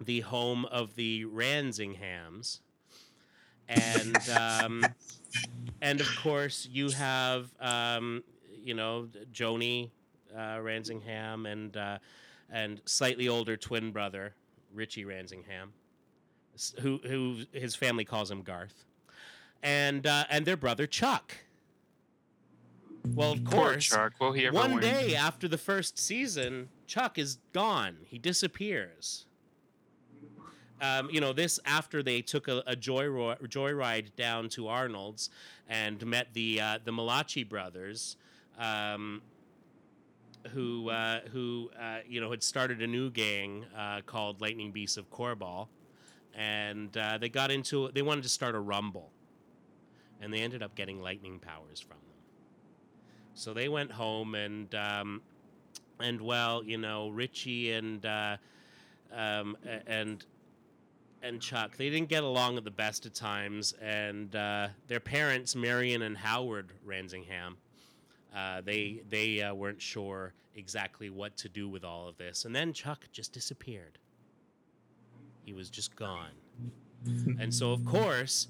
the 0.00 0.20
home 0.20 0.64
of 0.66 0.94
the 0.96 1.24
Ransinghams, 1.24 2.60
and 3.68 4.28
um, 4.28 4.94
and 5.80 6.00
of 6.00 6.14
course 6.14 6.68
you 6.70 6.90
have 6.90 7.50
um, 7.60 8.22
you 8.62 8.74
know 8.74 9.08
Joni 9.32 9.90
uh, 10.34 10.58
Ransingham 10.58 11.50
and 11.50 11.76
uh, 11.76 11.98
and 12.50 12.80
slightly 12.84 13.28
older 13.28 13.56
twin 13.56 13.90
brother 13.92 14.34
Richie 14.72 15.04
Ransingham, 15.04 15.70
who 16.80 16.98
who 17.04 17.44
his 17.52 17.74
family 17.74 18.04
calls 18.04 18.30
him 18.30 18.42
Garth, 18.42 18.84
and 19.62 20.06
uh, 20.06 20.24
and 20.30 20.44
their 20.46 20.56
brother 20.56 20.86
Chuck. 20.86 21.34
Well, 23.14 23.32
of 23.32 23.44
Poor 23.44 23.70
course, 23.72 23.86
Chuck. 23.86 24.12
Will 24.20 24.32
he 24.32 24.46
ever 24.46 24.54
one 24.54 24.72
win? 24.72 24.80
day 24.80 25.14
after 25.16 25.48
the 25.48 25.58
first 25.58 25.98
season, 25.98 26.68
Chuck 26.86 27.18
is 27.18 27.38
gone. 27.52 27.96
He 28.04 28.18
disappears. 28.18 29.26
Um, 30.80 31.10
you 31.10 31.20
know, 31.20 31.32
this 31.32 31.58
after 31.64 32.02
they 32.04 32.22
took 32.22 32.46
a, 32.46 32.62
a 32.66 32.76
joyride, 32.76 33.48
joyride 33.48 34.14
down 34.14 34.48
to 34.50 34.68
Arnold's 34.68 35.28
and 35.68 36.04
met 36.06 36.28
the 36.34 36.60
uh, 36.60 36.78
the 36.84 36.92
Malachi 36.92 37.42
brothers, 37.42 38.16
um, 38.58 39.20
who 40.50 40.88
uh, 40.90 41.20
who 41.32 41.70
uh, 41.80 41.98
you 42.08 42.20
know 42.20 42.30
had 42.30 42.44
started 42.44 42.80
a 42.80 42.86
new 42.86 43.10
gang 43.10 43.64
uh, 43.76 44.02
called 44.06 44.40
Lightning 44.40 44.70
Beasts 44.70 44.96
of 44.96 45.10
Korbal, 45.10 45.66
and 46.34 46.96
uh, 46.96 47.18
they 47.18 47.28
got 47.28 47.50
into 47.50 47.90
they 47.92 48.02
wanted 48.02 48.22
to 48.22 48.28
start 48.28 48.54
a 48.54 48.60
rumble, 48.60 49.10
and 50.20 50.32
they 50.32 50.38
ended 50.42 50.62
up 50.62 50.76
getting 50.76 51.02
lightning 51.02 51.40
powers 51.40 51.80
from 51.80 51.96
them. 51.98 52.07
So 53.38 53.54
they 53.54 53.68
went 53.68 53.92
home 53.92 54.34
and 54.34 54.74
um, 54.74 55.22
and 56.00 56.20
well, 56.20 56.64
you 56.64 56.76
know, 56.76 57.08
Richie 57.10 57.70
and 57.72 58.04
uh, 58.04 58.36
um, 59.14 59.56
and 59.86 60.24
and 61.22 61.40
Chuck, 61.40 61.76
they 61.76 61.88
didn't 61.88 62.08
get 62.08 62.24
along 62.24 62.56
at 62.56 62.64
the 62.64 62.72
best 62.72 63.06
of 63.06 63.12
times, 63.12 63.74
and 63.80 64.34
uh, 64.34 64.68
their 64.88 64.98
parents, 64.98 65.54
Marion 65.54 66.02
and 66.02 66.16
Howard 66.18 66.72
Ransingham, 66.84 67.54
uh, 68.34 68.60
they 68.60 69.02
they 69.08 69.40
uh, 69.40 69.54
weren't 69.54 69.80
sure 69.80 70.32
exactly 70.56 71.08
what 71.08 71.36
to 71.36 71.48
do 71.48 71.68
with 71.68 71.84
all 71.84 72.08
of 72.08 72.18
this, 72.18 72.44
and 72.44 72.54
then 72.54 72.72
Chuck 72.72 73.06
just 73.12 73.32
disappeared. 73.32 73.98
He 75.44 75.52
was 75.52 75.70
just 75.70 75.94
gone, 75.94 76.32
and 77.38 77.54
so 77.54 77.70
of 77.70 77.84
course, 77.84 78.48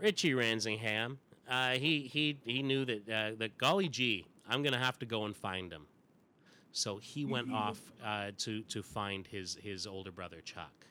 Richie 0.00 0.34
Ransingham, 0.34 1.18
uh, 1.48 1.72
he 1.72 2.00
he 2.00 2.38
he 2.44 2.62
knew 2.62 2.84
that 2.84 3.08
uh, 3.08 3.30
that 3.38 3.58
golly 3.58 3.88
gee, 3.88 4.26
I'm 4.48 4.62
gonna 4.62 4.78
have 4.78 4.98
to 5.00 5.06
go 5.06 5.24
and 5.24 5.36
find 5.36 5.72
him. 5.72 5.86
So 6.72 6.96
he 6.96 7.24
went 7.24 7.52
off 7.52 7.78
uh, 8.04 8.30
to 8.38 8.62
to 8.62 8.82
find 8.82 9.26
his 9.26 9.58
his 9.62 9.86
older 9.86 10.10
brother 10.10 10.40
Chuck. 10.40 10.86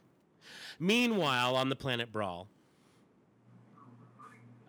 Meanwhile, 0.80 1.56
on 1.56 1.70
the 1.70 1.76
planet 1.76 2.12
Braal, 2.12 2.48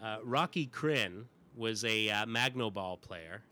uh, 0.02 0.18
Rocky 0.22 0.66
Krinn 0.66 1.24
was 1.56 1.84
a 1.84 2.08
uh, 2.08 2.26
Magnoball 2.26 3.00
player, 3.00 3.42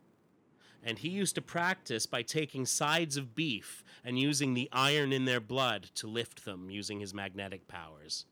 and 0.82 0.98
he 0.98 1.08
used 1.08 1.34
to 1.34 1.42
practice 1.42 2.06
by 2.06 2.22
taking 2.22 2.64
sides 2.64 3.16
of 3.16 3.34
beef 3.34 3.84
and 4.04 4.18
using 4.18 4.54
the 4.54 4.68
iron 4.72 5.12
in 5.12 5.26
their 5.26 5.40
blood 5.40 5.90
to 5.96 6.06
lift 6.06 6.44
them 6.44 6.70
using 6.70 7.00
his 7.00 7.12
magnetic 7.12 7.68
powers. 7.68 8.24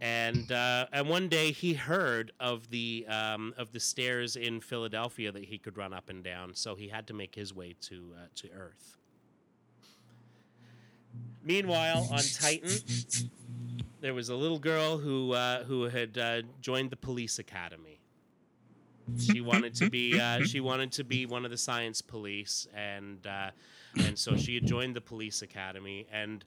And 0.00 0.50
uh, 0.52 0.86
and 0.92 1.08
one 1.08 1.28
day 1.28 1.52
he 1.52 1.74
heard 1.74 2.32
of 2.40 2.68
the 2.70 3.06
um, 3.08 3.54
of 3.56 3.72
the 3.72 3.80
stairs 3.80 4.36
in 4.36 4.60
Philadelphia 4.60 5.32
that 5.32 5.44
he 5.44 5.56
could 5.56 5.78
run 5.78 5.92
up 5.92 6.10
and 6.10 6.22
down, 6.22 6.54
so 6.54 6.74
he 6.74 6.88
had 6.88 7.06
to 7.06 7.14
make 7.14 7.34
his 7.34 7.54
way 7.54 7.74
to 7.82 8.12
uh, 8.14 8.26
to 8.36 8.50
Earth. 8.50 8.98
Meanwhile, 11.42 12.08
on 12.10 12.20
Titan, 12.34 12.70
there 14.00 14.14
was 14.14 14.28
a 14.28 14.34
little 14.34 14.58
girl 14.58 14.98
who 14.98 15.32
uh, 15.32 15.64
who 15.64 15.84
had 15.84 16.18
uh, 16.18 16.42
joined 16.60 16.90
the 16.90 16.96
police 16.96 17.38
academy. 17.38 18.00
She 19.18 19.40
wanted 19.40 19.74
to 19.76 19.90
be 19.90 20.18
uh, 20.18 20.44
she 20.44 20.60
wanted 20.60 20.90
to 20.92 21.04
be 21.04 21.26
one 21.26 21.44
of 21.44 21.50
the 21.50 21.56
science 21.56 22.02
police, 22.02 22.66
and 22.74 23.26
uh, 23.26 23.50
and 23.96 24.18
so 24.18 24.36
she 24.36 24.54
had 24.54 24.66
joined 24.66 24.96
the 24.96 25.00
police 25.00 25.42
academy 25.42 26.06
and 26.12 26.44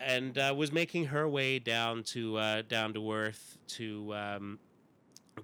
and 0.00 0.36
uh, 0.38 0.54
was 0.56 0.72
making 0.72 1.06
her 1.06 1.28
way 1.28 1.58
down 1.58 2.02
to 2.02 2.36
uh, 2.36 2.62
down 2.62 2.92
to 2.94 3.12
Earth 3.12 3.58
to 3.68 4.14
um, 4.14 4.58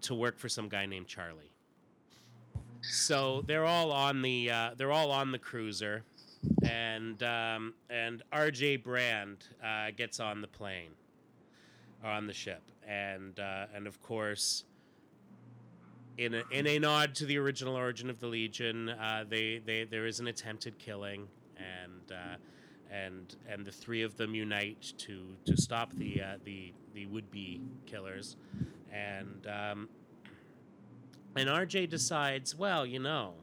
to 0.02 0.14
work 0.14 0.38
for 0.38 0.48
some 0.48 0.68
guy 0.68 0.86
named 0.86 1.06
Charlie. 1.06 1.52
So 2.82 3.42
they're 3.46 3.66
all 3.66 3.92
on 3.92 4.22
the 4.22 4.50
uh, 4.50 4.70
they're 4.76 4.92
all 4.92 5.10
on 5.10 5.32
the 5.32 5.38
cruiser, 5.38 6.02
and 6.62 7.22
um, 7.22 7.74
and 7.88 8.22
R.J. 8.32 8.76
Brande 8.76 9.44
uh, 9.62 9.90
gets 9.96 10.20
on 10.20 10.40
the 10.40 10.48
plane, 10.48 10.90
or 12.02 12.10
on 12.10 12.26
the 12.26 12.32
ship, 12.32 12.62
and 12.86 13.38
uh, 13.38 13.66
and 13.74 13.86
of 13.86 14.00
course. 14.02 14.64
In 16.18 16.34
a, 16.34 16.42
in 16.50 16.66
a 16.66 16.78
nod 16.78 17.14
to 17.14 17.24
the 17.24 17.38
original 17.38 17.74
origin 17.74 18.10
of 18.10 18.20
the 18.20 18.26
Legion, 18.26 18.90
uh, 18.90 19.24
they, 19.26 19.62
they 19.64 19.84
there 19.84 20.06
is 20.06 20.20
an 20.20 20.26
attempted 20.26 20.78
killing, 20.78 21.28
and 21.56 22.12
and 22.90 23.36
and 23.48 23.64
the 23.64 23.72
three 23.72 24.02
of 24.02 24.16
them 24.16 24.34
unite 24.34 24.92
to 24.98 25.22
to 25.44 25.56
stop 25.56 25.92
the 25.94 26.22
uh, 26.22 26.36
the 26.44 26.72
the 26.94 27.06
would 27.06 27.30
be 27.30 27.60
killers, 27.86 28.36
and 28.92 29.46
um, 29.46 29.88
and 31.36 31.48
RJ 31.48 31.88
decides, 31.88 32.56
well, 32.56 32.84
you 32.84 32.98
know, 32.98 33.34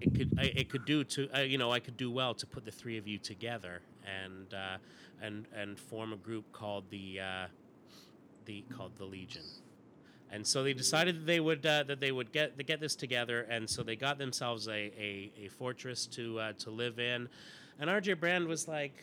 it 0.00 0.14
could 0.14 0.36
I, 0.38 0.44
it 0.56 0.68
could 0.68 0.84
do 0.84 1.04
to 1.04 1.28
uh, 1.36 1.40
you 1.40 1.58
know 1.58 1.70
I 1.70 1.80
could 1.80 1.96
do 1.96 2.10
well 2.10 2.34
to 2.34 2.46
put 2.46 2.64
the 2.64 2.72
three 2.72 2.98
of 2.98 3.06
you 3.06 3.18
together 3.18 3.80
and 4.04 4.52
uh, 4.52 4.76
and 5.20 5.46
and 5.54 5.78
form 5.78 6.12
a 6.12 6.16
group 6.16 6.50
called 6.52 6.84
the 6.90 7.20
uh, 7.20 7.46
the 8.46 8.64
called 8.76 8.92
the 8.98 9.04
Legion. 9.04 9.42
And 10.34 10.46
so 10.46 10.62
they 10.62 10.72
decided 10.72 11.20
that 11.20 11.26
they 11.26 11.40
would 11.40 11.64
uh, 11.64 11.82
that 11.84 12.00
they 12.00 12.10
would 12.10 12.32
get 12.32 12.66
get 12.66 12.80
this 12.80 12.96
together, 12.96 13.46
and 13.50 13.68
so 13.68 13.82
they 13.82 13.96
got 13.96 14.18
themselves 14.18 14.66
a, 14.66 14.72
a, 14.72 15.32
a 15.44 15.48
fortress 15.48 16.06
to 16.06 16.40
uh, 16.40 16.52
to 16.60 16.70
live 16.70 16.98
in. 16.98 17.28
And 17.82 17.90
RJ 17.90 18.20
Brande 18.20 18.46
was 18.46 18.68
like, 18.68 18.94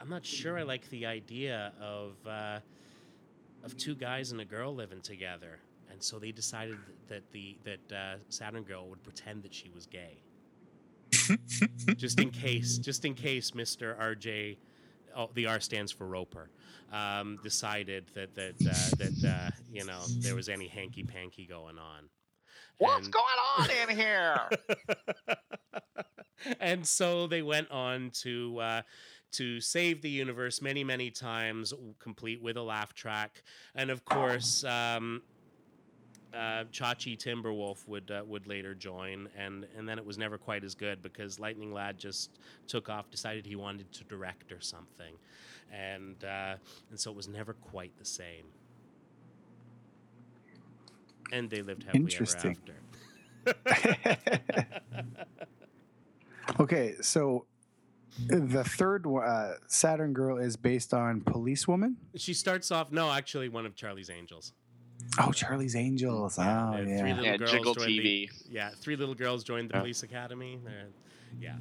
I'm 0.00 0.08
not 0.08 0.24
sure 0.24 0.58
I 0.58 0.62
like 0.62 0.88
the 0.88 1.04
idea 1.04 1.70
of 1.78 2.14
uh, 2.26 2.60
of 3.62 3.76
two 3.76 3.94
guys 3.94 4.32
and 4.32 4.40
a 4.40 4.44
girl 4.46 4.74
living 4.74 5.02
together. 5.02 5.58
And 5.92 6.02
so 6.02 6.18
they 6.18 6.32
decided 6.32 6.78
that 7.08 7.30
the 7.30 7.58
that 7.64 7.94
uh, 7.94 8.14
Saturn 8.30 8.62
Girl 8.62 8.88
would 8.88 9.02
pretend 9.02 9.42
that 9.42 9.52
she 9.52 9.70
was 9.74 9.84
gay, 9.84 10.22
just 11.96 12.18
in 12.18 12.30
case, 12.30 12.78
just 12.78 13.04
in 13.04 13.12
case 13.12 13.54
Mister 13.54 13.94
RJ, 14.00 14.56
oh, 15.14 15.28
the 15.34 15.44
R 15.44 15.60
stands 15.60 15.92
for 15.92 16.06
Roper, 16.06 16.48
um, 16.94 17.38
decided 17.42 18.06
that 18.14 18.34
that 18.34 18.54
uh, 18.66 18.96
that 18.96 19.28
uh, 19.28 19.50
you 19.70 19.84
know 19.84 20.00
there 20.20 20.34
was 20.34 20.48
any 20.48 20.68
hanky 20.68 21.02
panky 21.02 21.44
going 21.44 21.76
on. 21.76 22.08
What's 22.78 23.08
And- 23.08 23.12
going 23.12 23.26
on 23.58 23.90
in 23.90 23.94
here? 23.94 24.40
and 26.60 26.86
so 26.86 27.26
they 27.26 27.42
went 27.42 27.70
on 27.70 28.10
to 28.22 28.58
uh, 28.58 28.82
to 29.32 29.60
save 29.60 30.02
the 30.02 30.10
universe 30.10 30.60
many, 30.60 30.82
many 30.82 31.10
times, 31.10 31.72
complete 31.98 32.42
with 32.42 32.56
a 32.56 32.62
laugh 32.62 32.94
track, 32.94 33.42
and 33.74 33.90
of 33.90 34.04
course. 34.04 34.64
Um, 34.64 35.22
uh, 36.32 36.64
Chachi 36.70 37.18
Timberwolf 37.18 37.88
would 37.88 38.10
uh, 38.10 38.22
would 38.24 38.46
later 38.46 38.74
join, 38.74 39.28
and 39.36 39.66
and 39.76 39.88
then 39.88 39.98
it 39.98 40.06
was 40.06 40.16
never 40.16 40.38
quite 40.38 40.62
as 40.62 40.76
good 40.76 41.02
because 41.02 41.40
Lightning 41.40 41.72
Lad 41.72 41.98
just 41.98 42.38
took 42.68 42.88
off, 42.88 43.10
decided 43.10 43.44
he 43.44 43.56
wanted 43.56 43.90
to 43.92 44.04
direct 44.04 44.52
or 44.52 44.60
something, 44.60 45.14
and 45.72 46.22
uh, 46.22 46.54
and 46.90 47.00
so 47.00 47.10
it 47.10 47.16
was 47.16 47.26
never 47.26 47.54
quite 47.54 47.96
the 47.98 48.04
same. 48.04 48.44
And 51.32 51.50
they 51.50 51.62
lived 51.62 51.84
happily 51.84 52.14
ever 52.14 52.24
after. 52.24 52.76
okay, 56.58 56.94
so 57.00 57.46
the 58.26 58.64
third 58.64 59.06
one, 59.06 59.24
uh, 59.24 59.54
Saturn 59.66 60.12
Girl 60.12 60.36
is 60.38 60.56
based 60.56 60.92
on 60.92 61.20
Policewoman. 61.20 61.96
She 62.16 62.34
starts 62.34 62.70
off 62.70 62.90
no, 62.92 63.10
actually 63.10 63.48
one 63.48 63.66
of 63.66 63.74
Charlie's 63.76 64.10
Angels. 64.10 64.52
Oh, 65.18 65.32
Charlie's 65.32 65.74
Angels. 65.76 66.38
Oh, 66.38 66.72
Three 66.76 66.90
yeah. 66.92 67.04
little 67.04 67.24
Yeah, 67.24 67.36
girls 67.36 67.50
Jiggle 67.52 67.74
joined 67.74 67.86
the- 68.00 68.30
yeah, 68.48 68.70
three 68.76 68.96
little 68.96 69.14
girls 69.14 69.44
joined 69.44 69.70
the 69.70 69.74
Yeah. 69.76 69.80
police 69.80 70.02
academy. 70.02 70.58
They're- 70.64 70.88
yeah, 71.40 71.56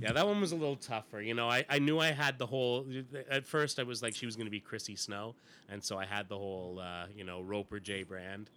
yeah, 0.00 0.12
that 0.12 0.26
one 0.26 0.40
was 0.40 0.50
a 0.50 0.56
little 0.56 0.74
tougher. 0.76 1.22
You 1.22 1.34
know, 1.34 1.48
I, 1.48 1.64
I 1.70 1.78
knew 1.78 2.00
I 2.00 2.10
had 2.10 2.38
the 2.38 2.46
whole. 2.46 2.84
At 3.30 3.46
first, 3.46 3.78
I 3.78 3.84
was 3.84 4.02
like 4.02 4.14
she 4.16 4.26
was 4.26 4.34
going 4.34 4.46
to 4.46 4.50
be 4.50 4.58
Chrissy 4.58 4.96
Snow, 4.96 5.36
and 5.68 5.82
so 5.82 5.96
I 5.96 6.04
had 6.04 6.28
the 6.28 6.36
whole, 6.36 6.80
uh, 6.80 7.06
you 7.14 7.22
know, 7.22 7.40
Roper 7.40 7.78
J 7.78 8.02
brand. 8.02 8.50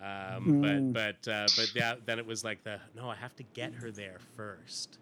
Um, 0.00 0.62
Mm. 0.62 0.92
But 0.92 1.18
but 1.24 1.30
uh, 1.32 1.46
but 1.56 1.72
yeah, 1.74 1.94
then 2.06 2.18
it 2.18 2.26
was 2.26 2.44
like 2.44 2.62
the 2.62 2.80
no, 2.94 3.10
I 3.10 3.16
have 3.16 3.34
to 3.36 3.42
get 3.42 3.74
her 3.74 3.90
there 3.90 4.18
first. 4.36 4.98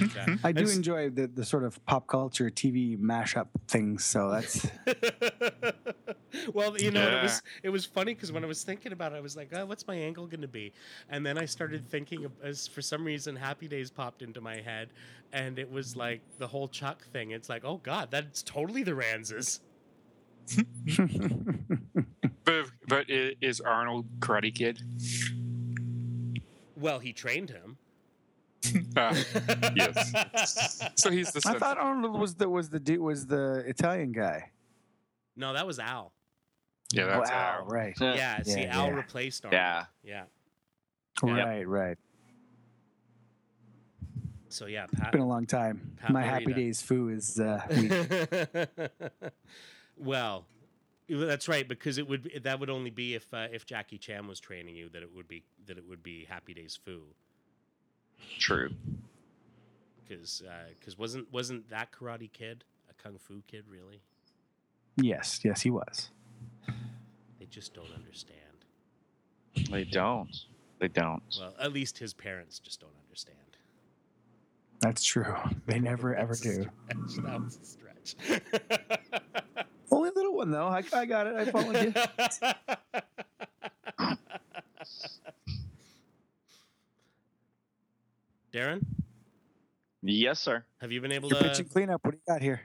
And, 0.00 0.10
uh, 0.16 0.36
I 0.44 0.52
do 0.52 0.60
and 0.60 0.68
s- 0.68 0.76
enjoy 0.76 1.10
the, 1.10 1.26
the 1.26 1.44
sort 1.44 1.64
of 1.64 1.84
pop 1.86 2.06
culture 2.06 2.48
TV 2.50 2.96
mashup 2.96 3.48
things. 3.68 4.04
So 4.04 4.30
that's 4.30 4.66
well, 6.54 6.78
you 6.78 6.90
know, 6.90 7.06
it 7.18 7.22
was 7.22 7.42
it 7.64 7.68
was 7.70 7.84
funny 7.84 8.14
because 8.14 8.32
when 8.32 8.44
I 8.44 8.46
was 8.46 8.62
thinking 8.62 8.92
about 8.92 9.12
it, 9.12 9.16
I 9.16 9.20
was 9.20 9.36
like, 9.36 9.50
oh, 9.52 9.66
"What's 9.66 9.86
my 9.86 9.96
angle 9.96 10.26
going 10.26 10.42
to 10.42 10.48
be?" 10.48 10.72
And 11.10 11.24
then 11.26 11.36
I 11.36 11.44
started 11.44 11.86
thinking, 11.88 12.26
as 12.42 12.66
for 12.68 12.80
some 12.80 13.04
reason, 13.04 13.36
Happy 13.36 13.68
Days 13.68 13.90
popped 13.90 14.22
into 14.22 14.40
my 14.40 14.60
head, 14.60 14.88
and 15.32 15.58
it 15.58 15.70
was 15.70 15.96
like 15.96 16.20
the 16.38 16.46
whole 16.46 16.68
Chuck 16.68 17.04
thing. 17.12 17.32
It's 17.32 17.48
like, 17.48 17.64
oh 17.64 17.78
God, 17.82 18.08
that's 18.10 18.42
totally 18.42 18.82
the 18.82 18.94
Ranzes. 18.94 19.60
But 22.44 22.66
but 22.86 23.06
is 23.08 23.60
Arnold 23.60 24.06
Karate 24.20 24.54
Kid? 24.54 24.80
Well, 26.76 27.00
he 27.00 27.12
trained 27.12 27.50
him. 27.50 27.78
Uh, 28.96 29.14
yes. 29.74 30.82
So 30.94 31.10
he's 31.10 31.32
the 31.32 31.40
same. 31.40 31.56
I 31.56 31.58
thought 31.58 31.78
Arnold 31.78 32.18
was 32.18 32.34
the 32.34 32.48
was 32.48 32.68
the 32.70 32.80
dude 32.80 33.00
was 33.00 33.26
the 33.26 33.64
Italian 33.66 34.12
guy. 34.12 34.50
no, 35.36 35.52
that 35.52 35.66
was 35.66 35.78
Al. 35.78 36.12
yeah, 36.92 37.06
that's 37.06 37.30
oh, 37.30 37.34
Al, 37.34 37.60
Al. 37.60 37.66
right, 37.66 37.94
Yeah, 38.00 38.42
see, 38.42 38.62
yeah, 38.62 38.78
Al 38.78 38.86
yeah. 38.86 38.94
replaced 38.94 39.44
Arnold. 39.44 39.60
Yeah. 39.60 39.84
yeah. 40.04 40.24
Yep. 41.22 41.46
right, 41.46 41.66
right. 41.66 41.98
So 44.48 44.66
yeah, 44.66 44.86
Pat. 44.86 45.08
It's 45.08 45.10
been 45.12 45.20
a 45.20 45.28
long 45.28 45.46
time. 45.46 45.92
Pat 46.00 46.12
My 46.12 46.22
Happy 46.22 46.52
Days 46.52 46.80
foo 46.80 47.08
is 47.08 47.40
uh, 47.40 47.60
weak. 47.70 47.92
well, 49.98 50.46
that's 51.08 51.48
right 51.48 51.66
because 51.68 51.98
it 51.98 52.08
would 52.08 52.24
be, 52.24 52.38
that 52.38 52.58
would 52.60 52.70
only 52.70 52.90
be 52.90 53.14
if 53.14 53.32
uh, 53.32 53.46
if 53.52 53.64
Jackie 53.66 53.98
Chan 53.98 54.26
was 54.26 54.40
training 54.40 54.76
you 54.76 54.88
that 54.90 55.02
it 55.02 55.14
would 55.14 55.28
be 55.28 55.42
that 55.66 55.78
it 55.78 55.88
would 55.88 56.02
be 56.02 56.24
Happy 56.24 56.52
Days 56.54 56.78
Foo 56.84 57.02
True. 58.38 58.70
because 60.02 60.42
because 60.78 60.98
wasn't 60.98 61.32
wasn't 61.32 61.68
that 61.70 61.92
Karate 61.92 62.32
Kid 62.32 62.64
a 62.90 62.94
kung 63.02 63.18
fu 63.18 63.42
kid 63.46 63.64
really? 63.70 64.00
yes, 64.96 65.40
yes, 65.44 65.60
he 65.60 65.70
was. 65.70 66.10
They 67.38 67.46
just 67.46 67.74
don't 67.74 67.92
understand. 67.94 68.40
They 69.70 69.84
don't. 69.84 70.34
They 70.80 70.88
don't. 70.88 71.22
Well, 71.38 71.54
at 71.60 71.72
least 71.72 71.98
his 71.98 72.12
parents 72.12 72.58
just 72.58 72.80
don't 72.80 72.94
understand. 73.04 73.36
That's 74.80 75.02
true. 75.04 75.34
They 75.66 75.78
never 75.78 76.14
ever 76.14 76.34
That's 76.34 76.44
a 76.44 76.48
do. 76.48 76.70
stretch. 77.08 77.24
That 77.24 77.40
was 77.42 77.58
a 77.62 77.64
stretch. 77.64 78.42
Only 80.40 80.56
a 80.56 80.58
little 80.58 80.70
one 80.70 80.80
though. 80.92 80.96
I, 80.96 81.00
I 81.00 81.06
got 81.06 81.26
it. 81.26 81.36
I 81.36 81.44
followed 81.50 81.82
you. 81.82 81.92
Darren, 88.52 88.84
Yes, 90.02 90.40
sir. 90.40 90.64
have 90.80 90.92
you 90.92 91.00
been 91.00 91.12
able 91.12 91.28
You're 91.30 91.42
to? 91.42 91.48
pitching 91.48 91.68
cleanup. 91.68 92.04
What 92.04 92.12
do 92.12 92.18
you 92.18 92.32
got 92.32 92.42
here? 92.42 92.60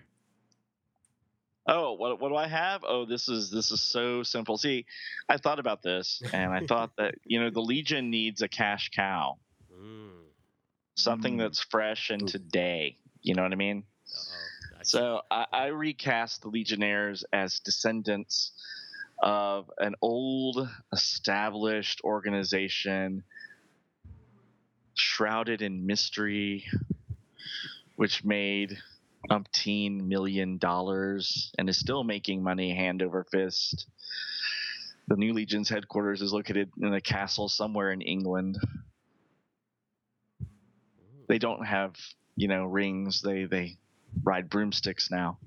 Oh, 1.67 1.93
what 1.93 2.19
what 2.19 2.29
do 2.29 2.35
I 2.35 2.47
have? 2.47 2.83
Oh, 2.87 3.05
this 3.05 3.29
is 3.29 3.49
this 3.49 3.71
is 3.71 3.81
so 3.81 4.23
simple. 4.23 4.57
See, 4.57 4.85
I 5.29 5.37
thought 5.37 5.59
about 5.59 5.81
this 5.81 6.21
and 6.33 6.51
I 6.51 6.65
thought 6.65 6.91
that, 6.97 7.15
you 7.23 7.39
know, 7.39 7.49
the 7.49 7.61
Legion 7.61 8.09
needs 8.09 8.41
a 8.41 8.47
cash 8.47 8.89
cow. 8.95 9.37
Mm, 9.73 10.09
Something 10.95 11.35
Mm. 11.35 11.39
that's 11.39 11.63
fresh 11.63 12.09
and 12.09 12.27
today. 12.27 12.97
You 13.21 13.35
know 13.35 13.43
what 13.43 13.51
I 13.51 13.55
mean? 13.55 13.83
uh-oh. 14.07 14.47
So 14.83 15.21
I, 15.29 15.45
I 15.51 15.65
recast 15.67 16.41
the 16.41 16.49
Legionnaires 16.49 17.23
as 17.31 17.59
descendants 17.59 18.51
of 19.21 19.69
an 19.77 19.95
old, 20.01 20.67
established 20.91 22.01
organization 22.03 23.23
shrouded 24.95 25.61
in 25.61 25.85
mystery, 25.85 26.65
which 27.95 28.23
made 28.23 28.77
umpteen 29.29 30.07
million 30.07 30.57
dollars 30.57 31.53
and 31.57 31.69
is 31.69 31.77
still 31.77 32.03
making 32.03 32.41
money 32.41 32.73
hand 32.75 33.03
over 33.03 33.23
fist. 33.31 33.87
The 35.07 35.15
New 35.17 35.33
Legion's 35.33 35.69
headquarters 35.69 36.21
is 36.21 36.33
located 36.33 36.71
in 36.81 36.93
a 36.93 37.01
castle 37.01 37.49
somewhere 37.49 37.91
in 37.91 38.01
England. 38.01 38.57
They 41.27 41.37
don't 41.37 41.65
have, 41.65 41.95
you 42.35 42.47
know, 42.47 42.65
rings. 42.65 43.21
They 43.21 43.45
they 43.45 43.77
ride 44.23 44.49
broomsticks 44.49 45.09
now. 45.11 45.37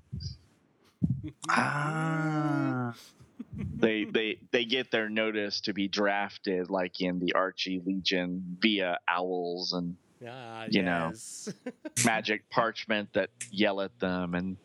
Ah, 1.49 2.95
they 3.77 4.05
they 4.05 4.39
they 4.53 4.65
get 4.65 4.91
their 4.91 5.09
notice 5.09 5.61
to 5.63 5.73
be 5.73 5.89
drafted 5.89 6.71
like 6.71 7.01
in 7.01 7.19
the 7.19 7.35
Archie 7.35 7.83
Legion 7.85 8.57
via 8.61 8.99
owls 9.09 9.73
and 9.73 9.97
Ah, 10.27 10.67
you 10.71 10.83
know. 10.83 11.13
magic 12.05 12.49
parchment 12.51 13.13
that 13.13 13.31
yell 13.51 13.81
at 13.81 13.99
them 13.99 14.35
and 14.35 14.57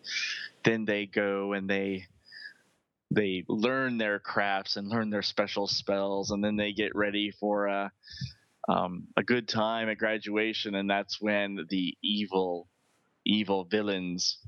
then 0.64 0.86
they 0.86 1.06
go 1.06 1.54
and 1.54 1.70
they 1.70 2.06
they 3.12 3.44
learn 3.48 3.98
their 3.98 4.20
crafts 4.20 4.78
and 4.78 4.88
learn 4.88 5.10
their 5.10 5.22
special 5.22 5.68
spells 5.68 6.32
and 6.32 6.44
then 6.44 6.56
they 6.56 6.72
get 6.72 6.96
ready 6.96 7.32
for 7.32 7.68
a 7.68 7.92
um, 8.68 9.08
a 9.18 9.24
good 9.24 9.48
time 9.48 9.90
at 9.90 9.98
graduation 9.98 10.76
and 10.76 10.90
that's 10.90 11.20
when 11.20 11.66
the 11.70 11.98
evil 12.04 12.68
evil 13.26 13.66
villains 13.66 14.40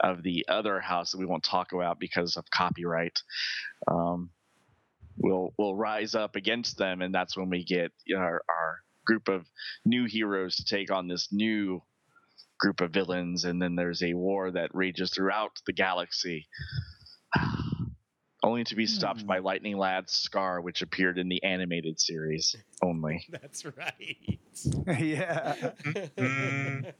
of 0.00 0.22
the 0.22 0.46
other 0.48 0.80
house 0.80 1.12
that 1.12 1.18
we 1.18 1.26
won't 1.26 1.44
talk 1.44 1.72
about 1.72 1.98
because 1.98 2.36
of 2.36 2.50
copyright. 2.50 3.20
Um, 3.88 4.30
will 5.16 5.52
will 5.58 5.76
rise 5.76 6.14
up 6.14 6.34
against 6.34 6.78
them 6.78 7.02
and 7.02 7.14
that's 7.14 7.36
when 7.36 7.50
we 7.50 7.62
get 7.62 7.92
our, 8.16 8.42
our 8.48 8.78
group 9.04 9.28
of 9.28 9.44
new 9.84 10.06
heroes 10.06 10.56
to 10.56 10.64
take 10.64 10.90
on 10.90 11.08
this 11.08 11.28
new 11.30 11.82
group 12.60 12.80
of 12.80 12.92
villains, 12.92 13.44
and 13.44 13.60
then 13.60 13.74
there's 13.74 14.02
a 14.02 14.14
war 14.14 14.52
that 14.52 14.74
rages 14.74 15.10
throughout 15.10 15.58
the 15.66 15.72
galaxy, 15.72 16.46
only 18.42 18.64
to 18.64 18.74
be 18.74 18.86
stopped 18.86 19.20
Hmm. 19.22 19.26
by 19.26 19.38
Lightning 19.38 19.76
Lad's 19.76 20.12
Scar, 20.12 20.60
which 20.60 20.82
appeared 20.82 21.18
in 21.18 21.28
the 21.28 21.42
animated 21.44 22.00
series 22.00 22.56
only. 22.82 23.26
That's 23.30 23.64
right. 23.64 24.16
yeah. 24.98 25.72
Mm. 26.16 26.92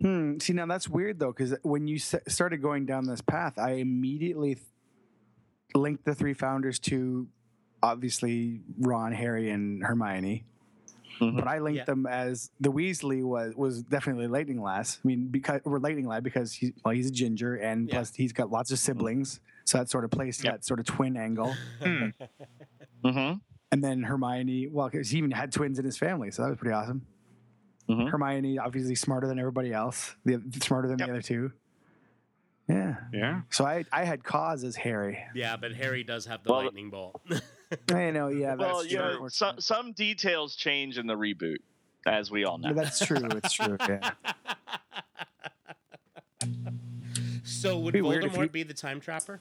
Hmm. 0.00 0.38
See, 0.38 0.52
now 0.52 0.66
that's 0.66 0.88
weird 0.88 1.18
though, 1.18 1.32
because 1.32 1.54
when 1.62 1.86
you 1.88 1.96
s- 1.96 2.14
started 2.28 2.60
going 2.60 2.84
down 2.84 3.06
this 3.06 3.20
path, 3.22 3.58
I 3.58 3.72
immediately 3.74 4.56
th- 4.56 4.66
linked 5.74 6.04
the 6.04 6.14
three 6.14 6.34
founders 6.34 6.78
to 6.80 7.26
obviously 7.82 8.60
Ron, 8.78 9.12
Harry, 9.12 9.50
and 9.50 9.82
Hermione. 9.84 10.44
Mhm. 11.20 11.36
But 11.36 11.46
I 11.46 11.58
linked 11.60 11.78
Yeah. 11.78 11.84
them 11.84 12.06
as 12.06 12.50
the 12.60 12.70
Weasley 12.72 13.22
was 13.22 13.54
was 13.54 13.82
definitely 13.82 14.26
Lightning 14.26 14.60
Lass. 14.60 14.98
I 15.04 15.06
mean, 15.08 15.28
because 15.28 15.60
or 15.64 15.78
Lightning 15.78 16.06
Lad 16.06 16.24
because 16.24 16.52
he's 16.52 16.72
well, 16.84 16.94
he's 16.94 17.08
a 17.08 17.12
ginger, 17.12 17.54
and 17.56 17.88
Yeah. 17.88 17.94
plus 17.96 18.14
he's 18.14 18.32
got 18.32 18.50
lots 18.50 18.70
of 18.72 18.78
siblings, 18.78 19.40
so 19.64 19.78
that 19.78 19.88
sort 19.90 20.04
of 20.04 20.10
plays 20.10 20.42
Yep. 20.42 20.52
that 20.52 20.64
sort 20.64 20.80
of 20.80 20.86
twin 20.86 21.16
angle. 21.16 21.54
Hmm. 21.82 22.08
Mm-hmm. 23.04 23.38
And 23.70 23.84
then 23.84 24.02
Hermione, 24.04 24.68
well, 24.68 24.88
'cause 24.88 25.10
he 25.10 25.18
even 25.18 25.30
had 25.30 25.52
twins 25.52 25.78
in 25.78 25.84
his 25.84 25.98
family, 25.98 26.30
so 26.30 26.42
that 26.42 26.48
was 26.48 26.58
pretty 26.58 26.72
awesome. 26.72 27.06
Mhm. 27.88 28.08
Hermione, 28.08 28.58
obviously 28.58 28.94
smarter 28.94 29.26
than 29.26 29.38
everybody 29.38 29.74
else, 29.74 30.16
the, 30.24 30.40
smarter 30.62 30.88
than 30.88 30.98
Yep. 30.98 31.06
the 31.08 31.12
other 31.12 31.20
two. 31.22 31.52
Yeah. 32.66 32.96
Yeah. 33.12 33.42
So 33.50 33.66
I, 33.66 33.84
I 33.92 34.04
had 34.04 34.24
cause 34.24 34.64
as 34.64 34.74
Harry. 34.76 35.18
yeah, 35.34 35.56
but 35.58 35.72
Harry 35.74 36.02
does 36.02 36.24
have 36.26 36.42
the 36.44 36.52
Well, 36.52 36.62
lightning 36.64 36.88
bolt. 36.88 37.20
I 37.90 38.10
know, 38.10 38.28
yeah. 38.28 38.54
Well, 38.58 38.84
you 38.84 38.98
know, 38.98 39.28
so, 39.28 39.52
some 39.58 39.92
details 39.92 40.54
change 40.56 40.98
in 40.98 41.06
the 41.06 41.14
reboot. 41.16 41.58
as 42.06 42.30
we 42.30 42.44
all 42.44 42.58
know. 42.58 42.72
That's 42.74 43.04
true. 43.04 43.18
It's 43.22 43.52
true. 43.54 43.76
Yeah. 43.80 44.10
so 47.44 47.78
would 47.78 47.92
Be 47.92 48.00
Voldemort 48.00 48.42
you- 48.42 48.48
be 48.48 48.62
the 48.62 48.74
time 48.74 49.00
trapper? 49.00 49.40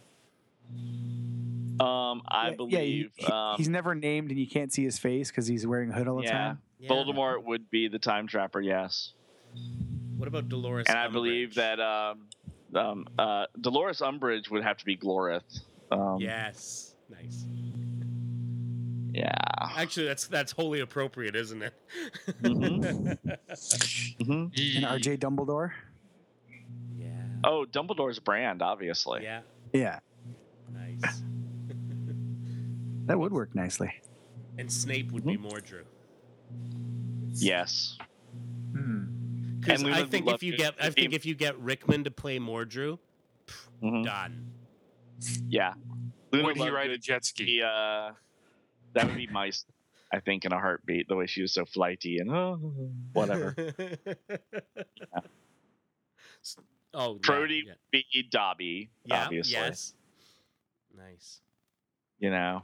Um, 1.79 2.21
I 2.27 2.45
Yeah, 2.45 2.49
yeah, 2.51 2.55
believe 2.55 3.11
he- 3.15 3.25
he- 3.25 3.31
um, 3.31 3.55
he's 3.57 3.67
never 3.69 3.95
named, 3.95 4.29
and 4.31 4.39
you 4.39 4.47
can't 4.47 4.71
see 4.71 4.83
his 4.83 4.99
face 4.99 5.29
because 5.31 5.47
he's 5.47 5.65
wearing 5.65 5.89
a 5.89 5.93
hood 5.93 6.07
all 6.07 6.17
the 6.17 6.23
yeah, 6.23 6.31
time. 6.31 6.61
Yeah. 6.79 6.89
Voldemort 6.89 7.43
would 7.43 7.69
be 7.69 7.87
the 7.87 7.99
time 7.99 8.27
trapper. 8.27 8.61
Yes, 8.61 9.13
What 10.17 10.27
about 10.27 10.49
Dolores? 10.49 10.85
and 10.87 10.97
I 10.97 11.07
believe 11.07 11.55
that 11.55 11.79
um, 11.79 12.27
um, 12.75 13.07
uh, 13.17 13.47
Dolores 13.59 13.99
Umbridge 13.99 14.49
would 14.51 14.63
have 14.63 14.77
to 14.77 14.85
be 14.85 14.95
Glorith. 14.95 15.61
Um, 15.91 16.17
Yes. 16.19 16.95
Nice. 17.09 17.43
Yeah. 19.13 19.31
Actually, 19.77 20.07
that's 20.07 20.27
that's 20.27 20.51
wholly 20.51 20.79
appropriate, 20.79 21.35
isn't 21.35 21.61
it? 21.61 21.73
Mhm. 22.41 23.17
hmm 24.25 24.45
And 24.77 24.85
R.J. 24.85 25.17
Dumbledore. 25.17 25.71
yeah. 26.97 27.07
Oh, 27.43 27.65
Dumbledore's 27.69 28.19
brand, 28.19 28.61
obviously. 28.61 29.23
Yeah. 29.23 29.41
Yeah, 29.71 29.99
Nice. 30.73 31.01
that 33.05 33.17
would 33.19 33.31
work 33.33 33.53
nicely. 33.55 33.93
And 34.57 34.71
Snape 34.71 35.11
would 35.11 35.25
be 35.25 35.37
Mordru. 35.37 35.83
Yes. 37.33 37.97
Hmm. 38.75 39.05
Because 39.59 39.81
And 39.81 39.93
I 39.95 40.03
think 40.05 40.27
if 40.29 40.43
you 40.43 40.55
get, 40.57 40.75
I 40.81 40.89
think 40.91 41.13
if 41.13 41.25
you 41.25 41.33
get 41.35 41.57
Rickman 41.59 42.03
to 42.03 42.11
play 42.11 42.37
Mordru, 42.37 42.99
Mhm. 43.81 44.03
done. 44.05 44.51
Yeah. 45.47 45.73
Luna 46.31 46.45
Would 46.45 46.57
he 46.57 46.69
ride 46.69 46.89
a 46.91 46.97
Lovegood 46.97 47.01
jet 47.01 47.25
ski? 47.25 47.45
be, 47.45 47.61
uh, 47.63 48.11
that 48.93 49.05
would 49.07 49.15
be 49.17 49.27
my, 49.27 49.51
I 50.11 50.19
think, 50.19 50.45
in 50.45 50.51
a 50.53 50.59
heartbeat. 50.59 51.07
The 51.07 51.15
way 51.15 51.27
she 51.27 51.41
was 51.41 51.53
so 51.53 51.65
flighty 51.65 52.17
and 52.19 52.31
oh, 52.31 52.55
whatever. 53.13 53.55
S- 56.43 56.57
Oh, 56.95 57.15
yeah, 57.15 57.19
Proty 57.23 57.63
Yeah. 57.65 57.73
be 57.91 58.05
Dobby, 58.29 58.89
yeah, 59.05 59.23
obviously. 59.25 59.53
Yes. 59.53 59.95
Nice. 60.95 61.39
You 62.19 62.29
know, 62.29 62.61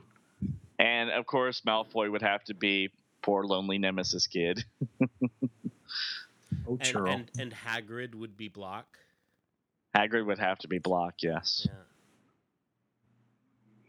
and 0.77 1.09
of 1.09 1.25
course 1.25 1.61
Malfoy 1.61 2.11
would 2.11 2.21
have 2.21 2.43
to 2.45 2.53
be 2.53 2.91
poor 3.23 3.43
lonely 3.43 3.77
Nemesis 3.80 4.27
kid. 4.27 4.63
Oh, 6.67 6.77
And, 6.82 7.07
and 7.07 7.32
and 7.39 7.53
Hagrid 7.53 8.13
would 8.13 8.38
be 8.38 8.47
Blok. 8.47 8.86
Hagrid 9.95 10.25
would 10.27 10.38
have 10.39 10.59
to 10.59 10.67
be 10.67 10.77
Blok. 10.77 11.15
Yes. 11.23 11.65
Yeah. 11.67 11.73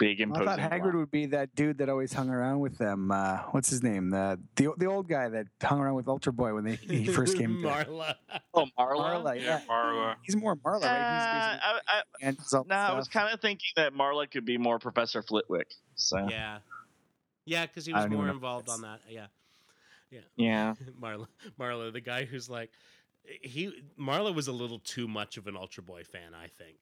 Big 0.01 0.21
I 0.21 0.25
thought 0.25 0.59
Hagrid 0.59 0.81
Blok. 0.83 0.95
would 0.95 1.11
be 1.11 1.27
that 1.27 1.55
dude 1.55 1.79
that 1.79 1.89
always 1.89 2.13
hung 2.13 2.31
around 2.31 2.59
with 2.61 2.79
them. 2.79 3.13
Uh, 3.13 3.39
what's 3.51 3.69
his 3.71 3.83
name? 3.83 4.11
The, 4.11 4.41
the 4.57 4.71
the 4.79 4.87
old 4.87 5.09
guy 5.09 5.29
that 5.29 5.47
hung 5.63 5.79
around 5.79 5.95
with 5.95 6.09
Ultra 6.09 6.33
Boy 6.33 6.55
when 6.55 6.65
they, 6.65 6.77
he 6.77 7.05
first 7.13 7.37
came. 7.37 7.61
to 7.63 7.69
Marla. 7.69 8.15
Oh, 8.55 8.67
Marla. 8.79 9.23
Marla, 9.23 9.37
yeah, 9.37 9.43
yeah. 9.43 9.61
Marla. 9.69 10.17
He's 10.23 10.35
more 10.37 10.57
Marla, 10.57 10.83
Uh, 10.83 10.87
right? 10.87 11.61
I, 11.63 11.81
I, 11.87 12.03
He's 12.19 12.37
basically 12.39 12.59
all 12.59 12.65
no, 12.69 12.75
I 12.75 12.97
was 12.97 13.09
kind 13.09 13.33
of 13.33 13.41
thinking 13.41 13.69
that 13.77 13.93
Marla 13.95 14.29
could 14.31 14.45
be 14.47 14.57
more 14.59 14.79
Professor 14.79 15.23
Flitwick. 15.23 15.69
So 15.95 16.27
Yeah. 16.29 16.59
Yeah, 17.45 17.67
because 17.67 17.85
he 17.87 17.93
was 17.93 18.09
more 18.09 18.29
involved 18.29 18.69
on 18.71 18.81
that. 18.83 19.01
Yeah. 19.09 19.27
yeah. 20.37 20.75
Marla, 21.01 21.27
Marla, 21.59 21.93
the 21.93 22.01
guy 22.01 22.25
who's 22.25 22.49
like, 22.49 22.71
he 23.43 23.73
Marla 24.01 24.35
was 24.35 24.49
a 24.49 24.53
little 24.53 24.79
too 24.79 25.07
much 25.07 25.37
of 25.37 25.47
an 25.47 25.57
Ultra 25.57 25.83
Boy 25.83 26.05
fan, 26.05 26.33
I 26.35 26.49
think. 26.49 26.79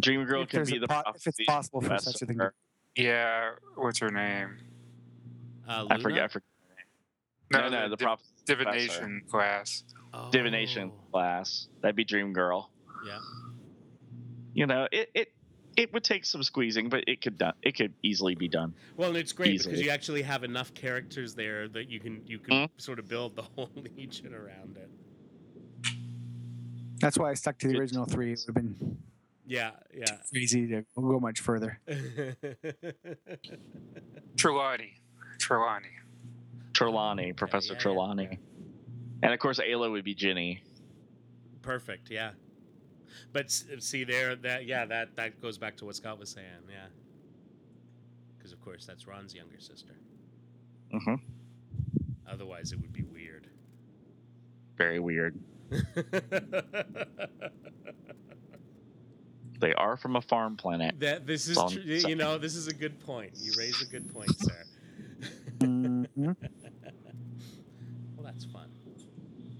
Dream 0.00 0.24
Girl 0.24 0.42
If 0.42 0.48
can 0.48 0.64
be 0.64 0.78
the 0.78 0.88
po- 0.88 1.02
if 1.14 1.26
it's 1.26 1.38
possible 1.46 1.80
for 1.80 1.98
such 1.98 2.22
a 2.22 2.26
thing 2.26 2.40
Yeah, 2.96 3.50
what's 3.76 3.98
her 4.00 4.10
name? 4.10 4.56
Uh, 5.68 5.86
I 5.90 5.98
forget. 6.00 6.24
I 6.24 6.28
forget. 6.28 6.46
No, 7.52 7.68
no, 7.68 7.88
the 7.88 7.96
div- 7.96 8.04
prophecy 8.06 8.28
professor. 8.46 8.64
divination 8.64 9.22
class. 9.30 9.84
Oh, 10.14 10.28
divination 10.30 10.92
class. 11.12 11.68
That'd 11.82 11.96
be 11.96 12.04
Dream 12.04 12.32
Girl. 12.32 12.70
Yeah. 13.06 13.18
You 14.54 14.66
know, 14.66 14.88
it 14.90 15.10
it 15.14 15.32
it 15.76 15.92
would 15.92 16.02
take 16.04 16.24
some 16.24 16.42
squeezing, 16.42 16.88
but 16.88 17.04
it 17.06 17.20
could 17.20 17.38
done. 17.38 17.54
It 17.62 17.76
could 17.76 17.94
easily 18.02 18.34
be 18.34 18.48
done. 18.48 18.74
Well, 18.96 19.10
and 19.10 19.18
it's 19.18 19.32
great 19.32 19.62
because 19.62 19.80
you 19.80 19.90
actually 19.90 20.22
have 20.22 20.42
enough 20.44 20.74
characters 20.74 21.34
there 21.34 21.68
that 21.68 21.88
you 21.88 22.00
can 22.00 22.22
you 22.26 22.38
can 22.38 22.60
Hmm? 22.62 22.64
sort 22.76 22.98
of 22.98 23.08
build 23.08 23.36
the 23.36 23.42
whole 23.56 23.70
legion 23.96 24.34
around 24.34 24.76
it. 24.76 24.90
That's 27.00 27.16
why 27.16 27.30
I 27.30 27.34
stuck 27.34 27.58
to 27.60 27.68
the 27.68 27.78
original 27.78 28.04
three. 28.04 28.32
It 28.32 28.40
would 28.46 28.56
have 28.56 28.78
been 28.78 28.98
Yeah, 29.50 29.72
yeah. 29.92 30.04
easy 30.32 30.68
to 30.68 30.84
go 30.94 31.18
much 31.18 31.40
further. 31.40 31.80
Trelawney. 34.36 35.00
Trelawney. 35.40 35.88
Trelawney, 36.72 37.32
Professor 37.32 37.72
yeah, 37.72 37.78
yeah. 37.78 37.82
Trelawney, 37.82 38.38
and 39.24 39.32
of 39.34 39.40
course 39.40 39.58
Ayla 39.58 39.90
would 39.90 40.04
be 40.04 40.14
Ginny. 40.14 40.62
Perfect. 41.62 42.12
Yeah. 42.12 42.30
But 43.32 43.50
see 43.50 44.04
there, 44.04 44.36
that 44.36 44.66
yeah, 44.66 44.84
that 44.86 45.16
that 45.16 45.42
goes 45.42 45.58
back 45.58 45.76
to 45.78 45.84
what 45.84 45.96
Scott 45.96 46.20
was 46.20 46.30
saying. 46.30 46.46
Yeah. 46.70 46.86
Because 48.38 48.52
of 48.52 48.60
course 48.60 48.86
that's 48.86 49.08
Ron's 49.08 49.34
younger 49.34 49.58
sister. 49.58 49.94
hmm 50.92 51.16
Otherwise, 52.30 52.70
it 52.70 52.80
would 52.80 52.92
be 52.92 53.02
weird. 53.02 53.48
Very 54.76 55.00
weird. 55.00 55.40
They 59.60 59.74
are 59.74 59.96
from 59.96 60.16
a 60.16 60.20
farm 60.22 60.56
planet. 60.56 60.98
that 61.00 61.26
this 61.26 61.46
is 61.48 61.56
Well, 61.56 61.68
tr- 61.70 61.80
you 61.80 62.16
know 62.16 62.38
this 62.38 62.56
is 62.56 62.66
a 62.66 62.74
good 62.74 62.98
point. 63.00 63.32
You 63.36 63.52
raise 63.58 63.80
a 63.82 63.86
good 63.86 64.12
point, 64.12 64.30
sir. 64.40 64.64
Mhm. 65.58 66.06
well, 66.16 66.36
that's 68.24 68.46
fun. 68.46 68.70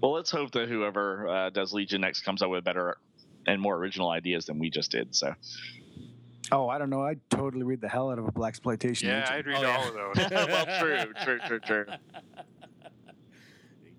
Well, 0.01 0.11
let's 0.13 0.31
hope 0.31 0.51
that 0.53 0.67
whoever 0.67 1.27
uh, 1.29 1.49
does 1.51 1.71
Legion 1.73 2.01
next 2.01 2.21
comes 2.21 2.41
up 2.41 2.49
with 2.49 2.63
better 2.63 2.97
and 3.45 3.61
more 3.61 3.75
original 3.77 4.09
ideas 4.09 4.45
than 4.45 4.57
we 4.57 4.69
just 4.71 4.91
did. 4.91 5.15
So 5.15 5.35
Oh, 6.51 6.67
I 6.67 6.77
don't 6.79 6.89
know. 6.89 7.01
I'd 7.03 7.19
totally 7.29 7.63
read 7.63 7.79
the 7.79 7.87
hell 7.87 8.11
out 8.11 8.17
of 8.19 8.27
a 8.27 8.31
black 8.31 8.49
exploitation. 8.49 9.07
Yeah, 9.07 9.25
I'd 9.29 9.45
read 9.45 9.57
Oh, 9.57 9.61
yeah. 9.61 9.77
all 9.77 9.87
of 9.87 9.93
those. 9.93 10.29
well, 10.31 10.79
true, 10.81 11.13
true, 11.23 11.39
true, 11.47 11.59
true. 11.59 11.85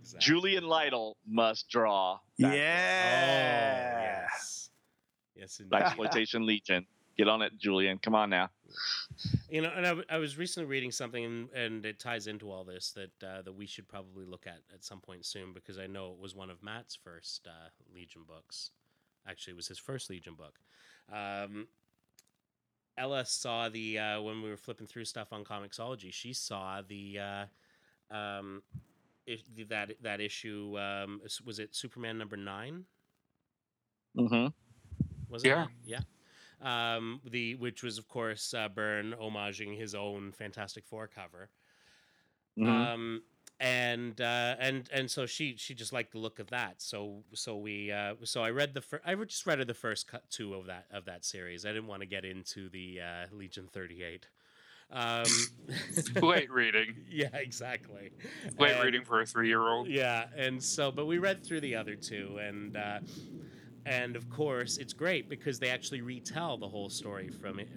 Exactly. 0.00 0.18
Julian 0.20 0.64
Lytle 0.64 1.16
must 1.26 1.68
draw 1.70 2.18
yeah. 2.36 2.48
Oh, 2.48 2.50
yes. 4.32 4.70
Yes, 5.36 5.60
indeed. 5.60 5.74
exploitation 5.80 6.46
Legion. 6.46 6.86
Get 7.16 7.28
on 7.28 7.42
it, 7.42 7.52
Julian. 7.58 7.98
Come 7.98 8.14
on 8.14 8.30
now. 8.30 8.48
You 9.50 9.60
know, 9.60 9.70
and 9.76 9.84
I, 9.84 9.90
w- 9.90 10.06
I 10.08 10.16
was 10.16 10.38
recently 10.38 10.66
reading 10.66 10.90
something, 10.90 11.24
and, 11.24 11.50
and 11.50 11.84
it 11.84 11.98
ties 11.98 12.26
into 12.26 12.50
all 12.50 12.64
this 12.64 12.92
that 12.92 13.26
uh, 13.26 13.42
that 13.42 13.52
we 13.52 13.66
should 13.66 13.86
probably 13.86 14.24
look 14.24 14.46
at 14.46 14.60
at 14.72 14.82
some 14.82 15.00
point 15.00 15.26
soon 15.26 15.52
because 15.52 15.78
I 15.78 15.86
know 15.86 16.12
it 16.12 16.18
was 16.18 16.34
one 16.34 16.48
of 16.50 16.62
Matt's 16.62 16.96
first 16.96 17.46
uh, 17.46 17.68
Legion 17.94 18.22
books. 18.26 18.70
Actually, 19.28 19.52
it 19.52 19.56
was 19.56 19.68
his 19.68 19.78
first 19.78 20.08
Legion 20.08 20.34
book. 20.34 20.58
Um, 21.12 21.68
Ella 22.96 23.24
saw 23.24 23.68
the 23.68 23.98
uh, 23.98 24.20
when 24.22 24.42
we 24.42 24.48
were 24.48 24.56
flipping 24.56 24.86
through 24.86 25.04
stuff 25.04 25.32
on 25.32 25.44
Comixology. 25.44 26.12
She 26.12 26.32
saw 26.32 26.82
the 26.86 27.18
uh, 27.18 28.14
um, 28.14 28.62
if, 29.26 29.42
that 29.68 29.92
that 30.02 30.20
issue 30.20 30.78
um, 30.78 31.20
was 31.44 31.58
it 31.58 31.74
Superman 31.74 32.18
number 32.18 32.36
nine? 32.36 32.84
hmm 34.16 34.46
Was 35.32 35.42
it? 35.44 35.48
Yeah. 35.48 35.66
Yeah. 35.84 36.00
Um, 36.62 37.20
the 37.28 37.56
which 37.56 37.82
was 37.82 37.98
of 37.98 38.06
course 38.08 38.54
uh, 38.54 38.68
Byrne 38.68 39.14
homaging 39.20 39.76
his 39.76 39.94
own 39.96 40.30
Fantastic 40.32 40.84
Four 40.86 41.08
cover. 41.08 41.48
hmm 42.56 42.68
Um, 42.68 43.22
and 43.60 44.20
uh, 44.20 44.56
and 44.58 44.88
and 44.92 45.10
so 45.10 45.24
she 45.26 45.56
she 45.56 45.74
just 45.74 45.92
liked 45.92 46.12
the 46.12 46.18
look 46.18 46.38
of 46.38 46.50
that. 46.50 46.80
So 46.82 47.22
so 47.32 47.56
we 47.56 47.90
uh, 47.92 48.14
so 48.24 48.42
I 48.44 48.50
read 48.50 48.74
the 48.74 48.80
fir- 48.80 49.00
I 49.04 49.14
just 49.16 49.46
read 49.46 49.64
the 49.66 49.74
first 49.74 50.06
cut 50.08 50.28
two 50.30 50.54
of 50.54 50.66
that 50.66 50.86
of 50.92 51.04
that 51.06 51.24
series. 51.24 51.64
I 51.64 51.68
didn't 51.68 51.86
want 51.88 52.00
to 52.02 52.06
get 52.06 52.24
into 52.24 52.68
the 52.68 53.00
uh, 53.00 53.26
Legion 53.36 53.68
thirty 53.72 54.02
eight. 54.04 54.26
Um, 54.90 55.24
Late 56.22 56.50
reading. 56.50 56.94
yeah, 57.10 57.34
exactly. 57.34 58.10
Late 58.58 58.72
And- 58.72 58.84
reading 58.84 59.04
for 59.04 59.20
a 59.20 59.26
three 59.26 59.48
year 59.48 59.62
old. 59.66 59.88
yeah, 59.88 60.26
and 60.36 60.62
so, 60.62 60.90
but 60.92 61.06
we 61.06 61.18
read 61.18 61.42
through 61.44 61.60
the 61.62 61.74
other 61.76 61.94
two, 61.96 62.38
and 62.42 62.76
uh, 62.76 62.98
and 63.84 64.16
of 64.16 64.28
course, 64.30 64.76
it's 64.78 64.92
great 64.92 65.28
because 65.28 65.58
they 65.58 65.68
actually 65.68 66.00
retell 66.00 66.56
the 66.56 66.68
whole 66.68 66.88
story 66.88 67.28
from 67.28 67.58
it. 67.58 67.68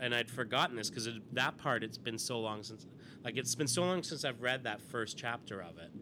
And 0.00 0.14
I'd 0.14 0.30
forgotten 0.30 0.76
this 0.76 0.88
because 0.88 1.08
that 1.32 1.58
part 1.58 1.82
it's 1.82 1.98
been 1.98 2.18
so 2.18 2.40
long 2.40 2.62
since, 2.62 2.86
like, 3.24 3.36
it's 3.36 3.54
been 3.54 3.68
so 3.68 3.82
long 3.82 4.02
since 4.02 4.24
I've 4.24 4.40
read 4.40 4.64
that 4.64 4.80
first 4.80 5.18
chapter 5.18 5.60
of 5.60 5.78
it. 5.78 5.92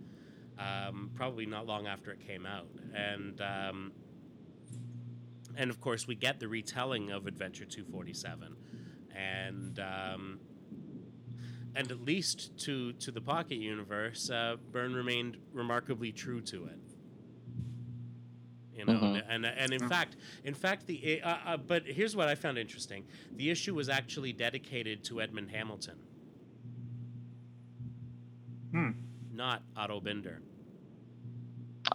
Um, 0.61 1.11
probably 1.15 1.47
not 1.47 1.67
long 1.67 1.87
after 1.87 2.11
it 2.11 2.19
came 2.27 2.45
out, 2.45 2.67
and 2.93 3.41
um, 3.41 3.93
and 5.57 5.71
of 5.71 5.81
course, 5.81 6.09
we 6.09 6.17
get 6.17 6.41
the 6.41 6.49
retelling 6.49 7.13
of 7.13 7.29
Adventure 7.29 7.65
Two 7.65 7.85
Forty 7.85 8.13
Seven, 8.13 8.57
and. 9.15 9.79
Um, 9.79 10.41
and 11.77 11.93
at 11.93 12.01
least 12.01 12.59
to 12.65 12.93
to 12.95 13.13
the 13.13 13.21
Pocket 13.21 13.59
universe, 13.59 14.31
uh, 14.31 14.57
Byrne 14.73 14.95
remained 14.95 15.37
remarkably 15.53 16.11
true 16.11 16.41
to 16.41 16.65
it. 16.65 16.79
You 18.79 18.85
know, 18.85 18.93
Mhm. 18.93 19.25
and 19.29 19.45
and 19.45 19.73
in 19.73 19.83
Yeah. 19.83 19.89
fact, 19.89 20.17
in 20.45 20.55
fact, 20.55 20.87
the 20.87 21.21
uh, 21.23 21.29
uh, 21.45 21.57
but 21.57 21.85
here's 21.85 22.15
what 22.15 22.29
I 22.29 22.37
found 22.37 22.57
interesting: 22.59 23.05
the 23.37 23.51
issue 23.51 23.75
was 23.75 23.89
actually 23.89 24.33
dedicated 24.33 25.03
to 25.05 25.21
Edmund 25.21 25.51
Hamilton. 25.51 25.99
Hmm. 28.71 28.91
not 29.33 29.63
Otto 29.77 30.01
Binder. 30.01 30.41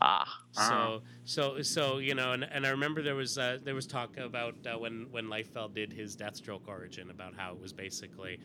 Ah. 0.01 0.39
So 0.51 1.01
so 1.23 1.61
so 1.61 1.97
you 1.99 2.15
know, 2.15 2.31
and, 2.33 2.43
and 2.43 2.65
I 2.65 2.69
remember 2.69 3.01
there 3.01 3.15
was 3.15 3.37
uh, 3.37 3.59
there 3.63 3.75
was 3.75 3.85
talk 3.87 4.17
about 4.17 4.55
uh, 4.65 4.77
when 4.77 5.07
when 5.11 5.27
Liefeld 5.27 5.73
did 5.73 5.93
his 5.93 6.15
Deathstroke 6.17 6.67
origin 6.67 7.09
about 7.09 7.33
how 7.35 7.53
it 7.53 7.59
was 7.61 7.71
basically, 7.73 8.39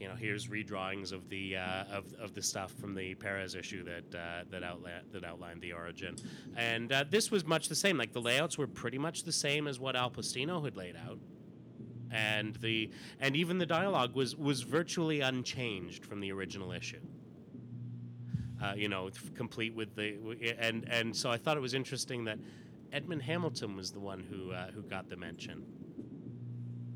you 0.00 0.08
know, 0.08 0.14
here's 0.14 0.48
redrawings 0.48 1.12
of 1.12 1.28
the 1.28 1.56
uh, 1.56 1.84
of 1.92 2.12
of 2.14 2.34
the 2.34 2.42
stuff 2.42 2.72
from 2.80 2.94
the 2.94 3.14
Perez 3.14 3.54
issue 3.54 3.84
that 3.84 4.18
uh, 4.18 4.44
that 4.50 4.62
outlined 4.62 5.04
that 5.12 5.24
outlined 5.24 5.60
the 5.60 5.72
origin, 5.72 6.16
and 6.56 6.92
uh, 6.92 7.04
this 7.08 7.30
was 7.30 7.44
much 7.44 7.68
the 7.68 7.74
same. 7.74 7.96
Like 7.98 8.12
the 8.12 8.22
layouts 8.22 8.58
were 8.58 8.66
pretty 8.66 8.98
much 8.98 9.24
the 9.24 9.32
same 9.32 9.68
as 9.68 9.78
what 9.78 9.96
Al 9.96 10.10
Plastino 10.10 10.64
had 10.64 10.76
laid 10.76 10.96
out. 10.96 11.18
And 12.12 12.56
the 12.56 12.90
and 13.20 13.36
even 13.36 13.58
the 13.58 13.66
dialogue 13.66 14.16
was 14.16 14.34
was 14.34 14.62
virtually 14.62 15.20
unchanged 15.20 16.04
from 16.04 16.18
the 16.18 16.32
original 16.32 16.72
issue 16.72 17.00
uh, 18.62 18.74
you 18.76 18.88
know, 18.88 19.10
complete 19.34 19.74
with 19.74 19.94
the 19.96 20.16
and 20.58 20.86
and 20.90 21.14
so 21.16 21.30
I 21.30 21.36
thought 21.36 21.56
it 21.56 21.60
was 21.60 21.74
interesting 21.74 22.24
that 22.24 22.38
Edmund 22.92 23.22
Hamilton 23.22 23.76
was 23.76 23.90
the 23.90 24.00
one 24.00 24.20
who 24.20 24.52
uh, 24.52 24.70
who 24.70 24.82
got 24.82 25.08
the 25.08 25.16
mention. 25.16 25.64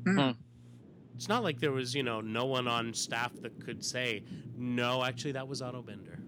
Hmm. 0.05 0.31
It's 1.15 1.29
not 1.29 1.43
like 1.43 1.59
there 1.59 1.71
was 1.71 1.95
you 1.95 2.03
know 2.03 2.21
no 2.21 2.45
one 2.45 2.67
on 2.67 2.93
staff 2.93 3.31
that 3.41 3.63
could 3.63 3.83
say 3.83 4.23
no. 4.57 5.03
Actually, 5.03 5.33
that 5.33 5.47
was 5.47 5.61
Otto 5.61 5.81
Binder. 5.81 6.19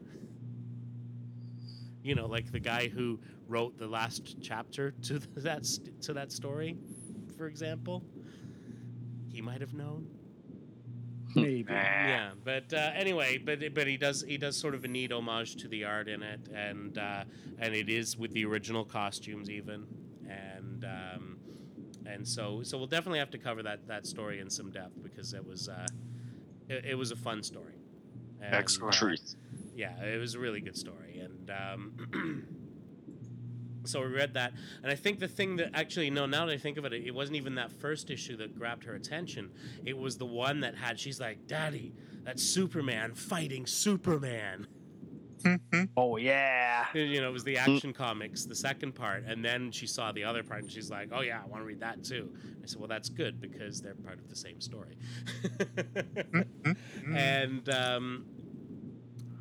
You 2.04 2.16
know, 2.16 2.26
like 2.26 2.52
the 2.52 2.60
guy 2.60 2.88
who 2.88 3.20
wrote 3.48 3.78
the 3.78 3.88
last 3.88 4.38
chapter 4.42 4.92
to 5.04 5.20
that 5.38 5.66
st- 5.66 6.02
to 6.04 6.14
that 6.14 6.32
story, 6.32 6.78
for 7.38 7.48
example. 7.48 8.04
He 9.30 9.42
might 9.42 9.62
have 9.62 9.74
known. 9.74 10.08
Maybe. 11.36 11.66
Yeah, 11.72 12.32
but 12.44 12.74
uh, 12.74 12.92
anyway, 12.96 13.38
but 13.38 13.60
but 13.74 13.88
he 13.88 13.98
does 13.98 14.24
he 14.24 14.38
does 14.38 14.58
sort 14.58 14.74
of 14.74 14.86
a 14.86 14.88
neat 14.88 15.12
homage 15.12 15.58
to 15.58 15.68
the 15.68 15.84
art 15.84 16.08
in 16.08 16.24
it, 16.24 16.48
and 16.54 16.98
uh, 16.98 17.26
and 17.60 17.76
it 17.76 17.90
is 17.90 18.18
with 18.18 18.32
the 18.32 18.46
original 18.46 18.86
costumes 18.86 19.50
even, 19.50 19.86
and 20.28 20.86
um, 20.86 21.37
and 22.08 22.28
so 22.28 22.64
so 22.64 22.78
we'll 22.78 22.88
definitely 22.88 23.20
have 23.20 23.32
to 23.32 23.38
cover 23.38 23.64
that 23.64 23.88
that 23.88 24.06
story 24.08 24.40
in 24.40 24.50
some 24.50 24.72
depth 24.72 25.02
because 25.04 25.34
it 25.34 25.46
was 25.46 25.68
uh, 25.70 25.88
it, 26.70 26.86
it 26.86 26.96
was 26.96 27.12
a 27.12 27.16
fun 27.16 27.44
story. 27.44 27.74
And, 28.42 28.54
Excellent. 28.54 28.96
uh, 28.96 28.98
Truth. 29.00 29.36
yeah, 29.76 30.02
it 30.04 30.20
was 30.20 30.36
a 30.36 30.40
really 30.40 30.62
good 30.62 30.78
story, 30.78 31.20
and 31.20 31.50
um, 31.52 32.46
so 33.84 34.02
we 34.02 34.08
read 34.08 34.36
that, 34.36 34.54
and 34.84 34.92
I 34.92 34.96
think 34.96 35.20
the 35.20 35.28
thing 35.28 35.56
that 35.58 35.72
actually 35.74 36.10
no, 36.10 36.26
now 36.26 36.46
that 36.46 36.54
I 36.54 36.58
think 36.58 36.78
of 36.78 36.86
it, 36.86 36.94
it 36.94 37.14
wasn't 37.16 37.38
even 37.38 37.56
that 37.56 37.72
first 37.72 38.10
issue 38.12 38.38
that 38.38 38.58
grabbed 38.58 38.84
her 38.84 38.94
attention. 38.94 39.50
It 39.86 39.98
was 39.98 40.18
the 40.18 40.26
one 40.26 40.60
that 40.62 40.76
had 40.76 41.00
she's 41.00 41.20
like, 41.20 41.48
"Daddy, 41.48 41.94
that's 42.24 42.44
Superman 42.44 43.14
fighting 43.14 43.66
Superman." 43.66 44.68
Oh 45.96 46.18
yeah. 46.18 46.86
You 46.94 47.22
know, 47.22 47.30
it 47.30 47.34
was 47.34 47.44
the 47.44 47.58
Action 47.58 47.94
Comics, 47.94 48.46
the 48.46 48.56
second 48.56 48.94
part, 48.94 49.24
and 49.26 49.44
then 49.44 49.72
she 49.72 49.88
saw 49.88 50.12
the 50.12 50.24
other 50.24 50.44
part, 50.44 50.64
and 50.64 50.72
she's 50.72 50.90
like, 50.90 51.10
"Oh 51.12 51.22
yeah, 51.22 51.42
I 51.44 51.48
want 51.48 51.62
to 51.62 51.66
read 51.66 51.80
that 51.82 52.04
too." 52.04 52.34
I 52.64 52.66
said, 52.66 52.80
"Well, 52.80 52.88
that's 52.88 53.10
good 53.10 53.40
because 53.40 53.82
they're 53.82 53.96
part 53.96 54.20
of 54.20 54.30
the 54.30 54.36
same 54.36 54.60
story." 54.62 54.98
and 57.16 57.70
um, 57.70 58.26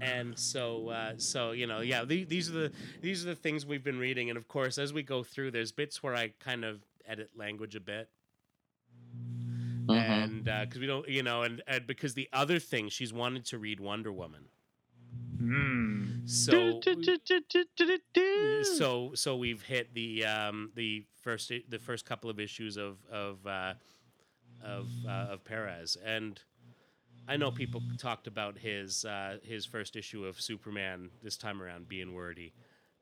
and 0.00 0.38
so 0.38 0.88
uh, 0.88 1.12
so 1.16 1.52
you 1.52 1.66
know, 1.66 1.80
yeah, 1.80 2.04
the, 2.04 2.24
these 2.24 2.50
are 2.50 2.54
the 2.54 2.72
these 3.00 3.24
are 3.24 3.28
the 3.28 3.34
things 3.36 3.64
we've 3.66 3.84
been 3.84 3.98
reading, 3.98 4.28
and 4.30 4.36
of 4.36 4.48
course, 4.48 4.78
as 4.78 4.92
we 4.92 5.02
go 5.02 5.22
through, 5.22 5.50
there's 5.50 5.72
bits 5.72 6.02
where 6.02 6.14
I 6.14 6.32
kind 6.40 6.64
of 6.64 6.80
edit 7.06 7.30
language 7.36 7.74
a 7.74 7.80
bit. 7.80 8.08
Mhm. 9.86 9.94
And 9.94 10.44
because 10.44 10.80
we 10.80 10.86
don't, 10.86 11.08
you 11.08 11.22
know, 11.22 11.42
and, 11.42 11.62
and 11.68 11.86
because 11.86 12.14
the 12.14 12.28
other 12.32 12.58
thing 12.58 12.88
she's 12.88 13.12
wanted 13.12 13.44
to 13.46 13.58
read 13.58 13.78
Wonder 13.78 14.12
Woman, 14.12 14.46
Hmm. 15.38 16.26
so 16.26 16.80
so 18.62 19.10
so 19.14 19.36
we've 19.36 19.62
hit 19.62 19.94
the 19.94 20.24
um, 20.24 20.70
the 20.74 21.04
first 21.22 21.52
the 21.68 21.78
first 21.78 22.04
couple 22.04 22.30
of 22.30 22.40
issues 22.40 22.76
of 22.76 22.98
of 23.10 23.46
uh, 23.46 23.74
of 24.64 24.88
uh, 25.06 25.10
of 25.30 25.44
Perez, 25.44 25.96
and 26.04 26.40
I 27.28 27.36
know 27.36 27.50
people 27.50 27.82
talked 27.98 28.26
about 28.26 28.58
his 28.58 29.04
uh, 29.04 29.38
his 29.42 29.66
first 29.66 29.96
issue 29.96 30.24
of 30.24 30.40
Superman 30.40 31.10
this 31.22 31.36
time 31.36 31.62
around 31.62 31.88
being 31.88 32.14
wordy. 32.14 32.52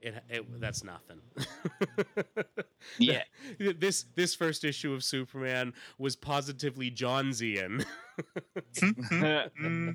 It, 0.00 0.14
it 0.28 0.60
that's 0.60 0.84
nothing. 0.84 1.20
Yeah. 2.98 3.22
this 3.58 4.04
this 4.14 4.34
first 4.34 4.64
issue 4.64 4.92
of 4.92 5.02
Superman 5.02 5.72
was 5.98 6.16
positively 6.16 6.90
Johnsian. 6.90 7.84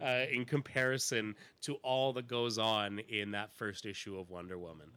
Uh, 0.00 0.24
in 0.32 0.44
comparison 0.44 1.34
to 1.62 1.74
all 1.76 2.12
that 2.14 2.26
goes 2.26 2.58
on 2.58 2.98
in 3.00 3.32
that 3.32 3.52
first 3.52 3.84
issue 3.84 4.18
of 4.18 4.30
Wonder 4.30 4.58
Woman. 4.58 4.90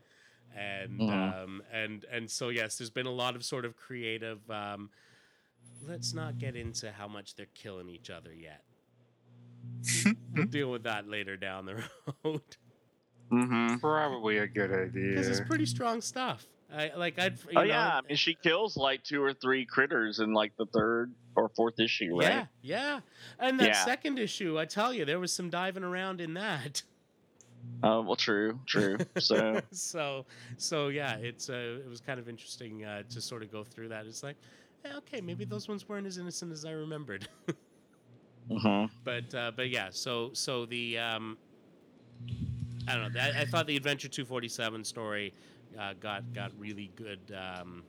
And 0.55 0.99
Mhm. 1.01 1.43
um, 1.43 1.63
and 1.71 2.05
and 2.11 2.29
so 2.29 2.49
yes, 2.49 2.77
there's 2.77 2.89
been 2.91 3.05
a 3.07 3.11
lot 3.11 3.35
of 3.35 3.43
sort 3.43 3.65
of 3.65 3.75
creative. 3.75 4.49
Um, 4.49 4.89
let's 5.81 6.13
not 6.13 6.39
get 6.39 6.55
into 6.55 6.91
how 6.91 7.07
much 7.07 7.35
they're 7.35 7.47
killing 7.53 7.89
each 7.89 8.09
other 8.09 8.33
yet. 8.33 8.63
we'll 10.35 10.45
deal 10.47 10.71
with 10.71 10.83
that 10.83 11.07
later 11.07 11.37
down 11.37 11.65
the 11.65 11.83
road 12.23 12.41
hmm 13.29 13.75
Probably 13.79 14.37
a 14.37 14.47
good 14.47 14.71
idea. 14.71 15.13
because 15.15 15.27
it's 15.29 15.39
pretty 15.39 15.65
strong 15.65 16.01
stuff. 16.01 16.45
I 16.73 16.91
like 16.95 17.19
I'd. 17.19 17.37
You 17.49 17.57
Oh 17.57 17.61
know, 17.63 17.67
yeah, 17.69 17.97
I 17.97 18.01
mean 18.07 18.15
she 18.17 18.35
kills 18.35 18.77
like 18.77 19.03
two 19.03 19.21
or 19.21 19.33
three 19.33 19.65
critters 19.65 20.19
in 20.19 20.33
like 20.33 20.53
the 20.57 20.65
third 20.73 21.11
or 21.35 21.49
fourth 21.55 21.79
issue, 21.79 22.15
right? 22.15 22.43
Yeah, 22.43 22.47
yeah. 22.61 23.01
And 23.39 23.59
that 23.59 23.75
Yeah. 23.75 23.75
second 23.75 24.19
issue, 24.19 24.59
I 24.59 24.65
tell 24.65 24.93
you, 24.93 25.05
there 25.05 25.19
was 25.19 25.33
some 25.33 25.49
diving 25.49 25.83
around 25.83 26.21
in 26.21 26.33
that. 26.35 26.83
Oh 27.83 28.01
well, 28.01 28.15
true, 28.15 28.59
true. 28.65 29.01
So 29.17 29.61
so 29.71 30.25
so 30.57 30.87
yeah, 30.87 31.15
it's 31.17 31.49
uh, 31.49 31.79
it 31.83 31.89
was 31.89 31.99
kind 32.01 32.19
of 32.19 32.29
interesting 32.29 32.83
uh, 32.85 33.03
to 33.09 33.21
sort 33.21 33.43
of 33.43 33.51
go 33.51 33.63
through 33.63 33.89
that. 33.89 34.05
It's 34.05 34.23
like, 34.23 34.37
eh, 34.85 34.95
okay, 34.97 35.21
maybe 35.21 35.45
those 35.45 35.67
ones 35.67 35.87
weren't 35.87 36.07
as 36.07 36.17
innocent 36.17 36.51
as 36.51 36.65
I 36.65 36.71
remembered. 36.71 37.27
mhm. 38.49 38.87
but 39.03 39.33
uh, 39.33 39.51
but 39.55 39.69
yeah, 39.69 39.89
so 39.91 40.31
so 40.33 40.65
the 40.65 40.97
um, 40.97 41.37
I 42.87 42.95
don't 42.95 43.13
know. 43.13 43.19
I, 43.19 43.41
I 43.41 43.45
thought 43.45 43.67
the 43.67 43.75
Adventure 43.77 44.09
247 44.09 44.83
story 44.83 45.33
uh, 45.77 45.93
got 45.93 46.31
got 46.33 46.51
really 46.57 46.91
good. 46.95 47.31
Um, 47.35 47.85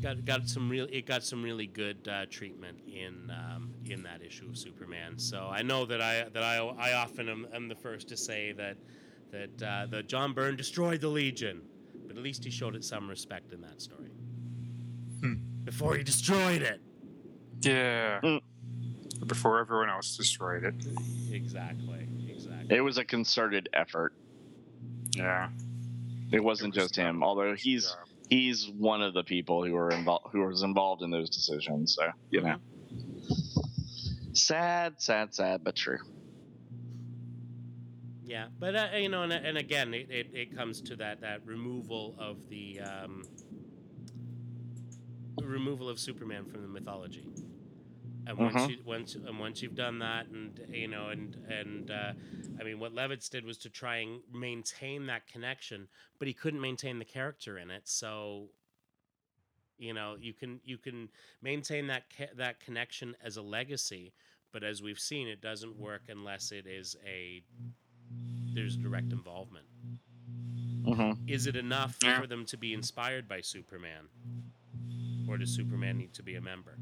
got 0.00 0.24
got 0.24 0.48
some 0.48 0.68
real 0.68 0.86
it 0.90 1.06
got 1.06 1.22
some 1.22 1.42
really 1.42 1.66
good 1.66 2.08
uh, 2.08 2.26
treatment 2.30 2.78
in 2.86 3.30
um, 3.30 3.74
in 3.86 4.02
that 4.02 4.22
issue 4.22 4.48
of 4.48 4.56
Superman. 4.56 5.18
So 5.18 5.48
I 5.50 5.62
know 5.62 5.84
that 5.86 6.00
I 6.00 6.26
that 6.32 6.42
I 6.42 6.58
I 6.58 6.92
often 6.94 7.28
am, 7.28 7.46
am 7.52 7.68
the 7.68 7.74
first 7.74 8.08
to 8.08 8.16
say 8.16 8.52
that 8.52 8.76
that 9.30 9.62
uh, 9.62 9.86
that 9.86 10.08
John 10.08 10.32
Byrne 10.32 10.56
destroyed 10.56 11.00
the 11.00 11.08
Legion, 11.08 11.62
but 12.06 12.16
at 12.16 12.22
least 12.22 12.44
he 12.44 12.50
showed 12.50 12.74
it 12.74 12.84
some 12.84 13.08
respect 13.08 13.52
in 13.52 13.60
that 13.62 13.80
story. 13.80 14.10
Hmm. 15.20 15.34
Before 15.64 15.94
he 15.96 16.02
destroyed 16.02 16.62
it. 16.62 16.80
Yeah. 17.60 18.20
Mm. 18.22 18.40
Before 19.26 19.58
everyone 19.58 19.90
else 19.90 20.16
destroyed 20.16 20.64
it. 20.64 20.74
Exactly. 21.32 22.08
Exactly. 22.28 22.76
it 22.76 22.80
was 22.80 22.98
a 22.98 23.04
concerted 23.04 23.68
effort. 23.72 24.14
Yeah. 25.16 25.48
It 26.30 26.40
wasn't 26.40 26.76
It 26.76 26.80
was 26.80 26.90
just 26.90 26.96
him, 26.96 27.22
although 27.22 27.54
he's 27.54 27.86
job. 27.86 28.07
He's 28.28 28.70
one 28.76 29.02
of 29.02 29.14
the 29.14 29.24
people 29.24 29.64
who 29.64 29.72
were 29.72 29.90
involved 29.90 30.26
who 30.32 30.46
was 30.46 30.62
involved 30.62 31.02
in 31.02 31.10
those 31.10 31.30
decisions. 31.30 31.96
So 31.98 32.10
you 32.30 32.42
know, 32.42 32.56
sad, 34.32 34.94
sad, 34.98 35.34
sad, 35.34 35.62
but 35.64 35.74
true. 35.74 35.98
Yeah, 38.22 38.48
but 38.58 38.76
uh, 38.76 38.88
you 38.96 39.08
know, 39.08 39.22
and, 39.22 39.32
and 39.32 39.56
again, 39.56 39.94
it, 39.94 40.10
it, 40.10 40.26
it 40.34 40.56
comes 40.56 40.82
to 40.82 40.96
that 40.96 41.22
that 41.22 41.46
removal 41.46 42.14
of 42.18 42.36
the 42.50 42.80
um, 42.80 43.24
removal 45.42 45.88
of 45.88 45.98
Superman 45.98 46.44
from 46.44 46.62
the 46.62 46.68
mythology. 46.68 47.26
And 48.28 48.38
once 48.38 48.54
Mhm. 48.54 48.68
you 48.68 48.78
once 48.84 49.16
and 49.16 49.40
once 49.40 49.62
you've 49.62 49.74
done 49.76 49.98
that, 50.00 50.28
and 50.28 50.60
you 50.72 50.88
know, 50.88 51.08
and 51.10 51.36
and 51.48 51.90
uh, 51.90 52.12
I 52.60 52.64
mean, 52.64 52.78
what 52.78 52.92
Levitz 52.94 53.30
did 53.30 53.44
was 53.44 53.58
to 53.58 53.70
try 53.70 53.96
and 53.98 54.20
maintain 54.32 55.06
that 55.06 55.26
connection, 55.26 55.88
but 56.18 56.28
he 56.28 56.34
couldn't 56.34 56.60
maintain 56.60 56.98
the 56.98 57.06
character 57.06 57.58
in 57.58 57.70
it. 57.70 57.88
So, 57.88 58.50
you 59.78 59.94
know, 59.94 60.16
you 60.20 60.34
can 60.34 60.60
you 60.64 60.78
can 60.78 61.08
maintain 61.42 61.86
that 61.88 62.04
ca- 62.16 62.34
that 62.36 62.60
connection 62.60 63.16
as 63.24 63.36
a 63.36 63.42
legacy, 63.42 64.12
but 64.52 64.62
as 64.64 64.82
we've 64.82 65.00
seen, 65.00 65.28
it 65.28 65.40
doesn't 65.40 65.76
work 65.78 66.02
unless 66.08 66.52
it 66.52 66.66
is 66.66 66.96
a 67.06 67.42
there's 68.54 68.76
direct 68.76 69.12
involvement. 69.12 69.66
hmm 70.84 71.12
Is 71.26 71.46
it 71.46 71.56
enough 71.56 71.96
Yeah. 72.02 72.20
for 72.20 72.26
them 72.26 72.44
to 72.46 72.56
be 72.56 72.74
inspired 72.74 73.28
by 73.28 73.40
Superman? 73.40 74.08
Or 75.28 75.38
does 75.38 75.50
Superman 75.54 75.98
need 75.98 76.14
to 76.14 76.22
be 76.22 76.34
a 76.36 76.40
member? 76.40 76.78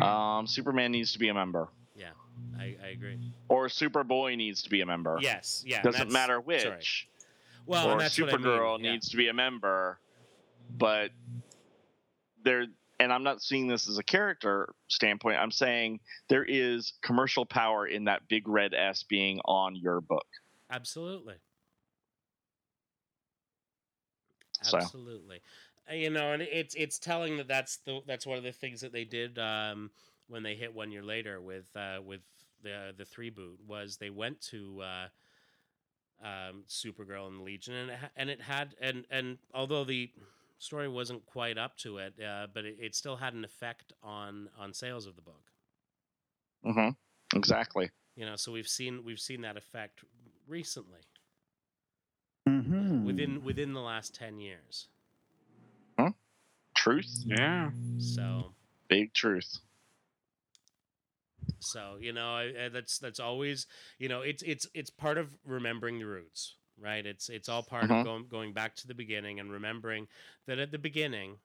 Um, 0.00 0.46
Superman 0.46 0.92
needs 0.92 1.12
to 1.12 1.18
be 1.18 1.28
a 1.28 1.34
member, 1.34 1.68
Yeah, 1.94 2.10
I, 2.58 2.76
I 2.82 2.88
agree. 2.88 3.32
or 3.48 3.68
Superboy 3.68 4.36
needs 4.36 4.62
to 4.62 4.70
be 4.70 4.80
a 4.80 4.86
member. 4.86 5.18
Yes, 5.20 5.62
yeah. 5.66 5.82
doesn't 5.82 6.10
matter 6.10 6.40
which. 6.40 6.62
sorry. 6.62 6.80
Well, 7.66 7.88
or 7.88 7.92
and 7.92 8.00
that's 8.00 8.18
what 8.20 8.32
I 8.32 8.36
mean, 8.36 8.46
Supergirl 8.46 8.78
yeah. 8.80 8.92
needs 8.92 9.08
to 9.10 9.16
be 9.16 9.28
a 9.28 9.32
member, 9.32 9.98
but 10.76 11.10
they're 12.44 12.66
and 13.00 13.12
I'm 13.12 13.22
not 13.22 13.42
seeing 13.42 13.66
this 13.66 13.88
as 13.88 13.98
a 13.98 14.02
character 14.02 14.74
standpoint. 14.88 15.38
I'm 15.38 15.50
saying 15.50 16.00
there 16.28 16.44
is 16.44 16.92
commercial 17.02 17.44
power 17.44 17.86
in 17.86 18.04
that 18.04 18.28
big 18.28 18.48
red 18.48 18.72
S 18.74 19.02
being 19.02 19.40
on 19.44 19.74
your 19.74 20.00
book. 20.00 20.26
Absolutely. 20.70 21.34
So. 24.62 24.78
Absolutely. 24.78 25.40
You 25.92 26.10
know, 26.10 26.32
and 26.32 26.42
it's 26.42 26.74
it's 26.74 26.98
telling 26.98 27.36
that 27.36 27.48
that's 27.48 27.76
the 27.78 28.00
that's 28.06 28.26
one 28.26 28.38
of 28.38 28.44
the 28.44 28.52
things 28.52 28.80
that 28.80 28.92
they 28.92 29.04
did 29.04 29.38
um, 29.38 29.90
when 30.28 30.42
they 30.42 30.54
hit 30.54 30.74
one 30.74 30.90
year 30.90 31.02
later 31.02 31.40
with 31.40 31.68
uh, 31.76 31.98
with 32.04 32.22
the 32.62 32.94
the 32.96 33.04
three 33.04 33.30
boot 33.30 33.60
was 33.66 33.96
they 33.98 34.10
went 34.10 34.40
to 34.40 34.80
uh, 34.82 35.06
um, 36.22 36.64
Supergirl 36.68 37.26
and 37.28 37.38
the 37.38 37.42
Legion 37.42 37.74
and 37.74 37.90
it, 37.90 37.98
ha- 37.98 38.10
and 38.16 38.30
it 38.30 38.40
had 38.40 38.74
and 38.80 39.04
and 39.10 39.38
although 39.52 39.84
the 39.84 40.10
story 40.58 40.88
wasn't 40.88 41.24
quite 41.26 41.58
up 41.58 41.76
to 41.78 41.98
it, 41.98 42.14
uh, 42.22 42.46
but 42.52 42.64
it, 42.64 42.76
it 42.80 42.94
still 42.94 43.16
had 43.16 43.34
an 43.34 43.44
effect 43.44 43.92
on 44.02 44.48
on 44.58 44.72
sales 44.72 45.06
of 45.06 45.16
the 45.16 45.22
book. 45.22 45.52
Mm-hmm. 46.64 46.90
Exactly. 47.36 47.90
You 48.16 48.26
know, 48.26 48.36
so 48.36 48.52
we've 48.52 48.68
seen 48.68 49.04
we've 49.04 49.20
seen 49.20 49.42
that 49.42 49.56
effect 49.56 50.04
recently 50.46 51.00
Mm-hmm. 52.48 53.04
within 53.04 53.42
within 53.44 53.72
the 53.72 53.80
last 53.80 54.14
ten 54.14 54.38
years. 54.40 54.88
Truth. 56.84 57.24
Yeah. 57.24 57.70
So 57.98 58.52
Big 58.88 59.14
truth. 59.14 59.58
so 61.60 61.96
you 62.00 62.12
know 62.12 62.34
I, 62.34 62.52
I- 62.66 62.68
that's 62.68 62.98
that's 62.98 63.20
always 63.20 63.66
you 63.98 64.08
know 64.08 64.20
it's 64.20 64.42
it's 64.42 64.66
it's 64.74 64.90
part 64.90 65.18
of 65.18 65.34
remembering 65.46 65.98
the 65.98 66.06
roots, 66.06 66.56
right? 66.78 67.04
It's 67.06 67.28
it's 67.30 67.48
all 67.48 67.62
part 67.62 67.90
Mhm. 67.90 68.00
of 68.00 68.04
going 68.04 68.26
going 68.28 68.52
back 68.52 68.76
to 68.76 68.86
the 68.86 68.94
beginning 68.94 69.40
and 69.40 69.50
remembering 69.50 70.08
that 70.46 70.58
at 70.58 70.72
the 70.72 70.78
beginning 70.78 71.38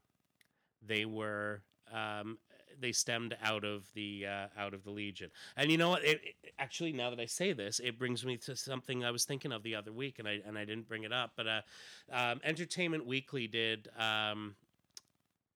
they 0.86 1.06
were 1.06 1.64
um, 1.94 2.38
they 2.80 2.92
stemmed 2.92 3.36
out 3.42 3.64
of 3.64 3.86
the 3.94 4.26
uh, 4.28 4.48
out 4.58 4.74
of 4.74 4.84
the 4.84 4.92
Legion. 4.92 5.32
And 5.58 5.72
you 5.72 5.78
know 5.78 5.90
what? 5.90 6.04
It, 6.06 6.22
it- 6.24 6.54
actually, 6.60 6.92
now 6.94 7.10
that 7.10 7.20
I 7.20 7.26
say 7.26 7.54
this, 7.54 7.80
it 7.80 7.98
brings 7.98 8.26
me 8.26 8.38
to 8.38 8.56
something 8.56 9.04
I 9.06 9.12
was 9.12 9.26
thinking 9.26 9.52
of 9.54 9.64
the 9.64 9.76
other 9.76 9.92
week, 9.94 10.20
and 10.20 10.28
I 10.28 10.40
and 10.46 10.58
I 10.58 10.66
didn't 10.66 10.88
bring 10.88 11.04
it 11.04 11.14
up. 11.14 11.32
But 11.38 11.48
uh, 11.48 11.62
um, 12.12 12.42
Entertainment 12.44 13.06
Weekly 13.06 13.48
did 13.48 13.88
um, 13.98 14.56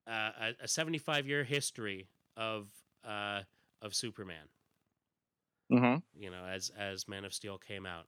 uh, 0.08 0.32
a, 0.62 0.64
a 0.64 0.68
75 0.68 1.28
year 1.28 1.44
history 1.44 2.08
of 2.36 2.68
uh, 3.08 3.42
of 3.82 3.94
Superman. 3.94 4.48
hmm 5.70 5.96
You 6.18 6.30
know, 6.32 6.46
as 6.46 6.72
as 6.78 7.08
Man 7.08 7.26
of 7.26 7.34
Steel 7.34 7.58
came 7.58 7.86
out. 7.86 8.06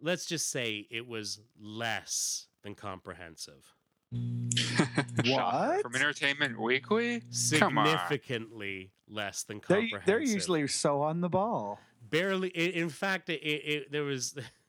Let's 0.00 0.26
just 0.26 0.50
say 0.50 0.86
it 0.90 1.06
was 1.06 1.40
less 1.60 2.48
than 2.62 2.74
comprehensive. 2.74 3.74
What? 5.24 5.82
From 5.82 5.94
Entertainment 5.96 6.60
Weekly? 6.60 7.22
Significantly 7.30 8.92
less 9.08 9.42
than 9.44 9.60
They're, 9.68 9.78
comprehensive. 9.78 10.06
they're 10.06 10.22
usually 10.22 10.66
so 10.68 11.02
on 11.02 11.20
the 11.20 11.28
ball. 11.28 11.78
barely 12.10 12.52
i 12.56 12.60
in 12.78 12.88
fact 12.90 13.28
it, 13.30 13.40
it, 13.42 13.62
it 13.74 13.92
there 13.92 14.04
was 14.04 14.34
i- 14.36 14.42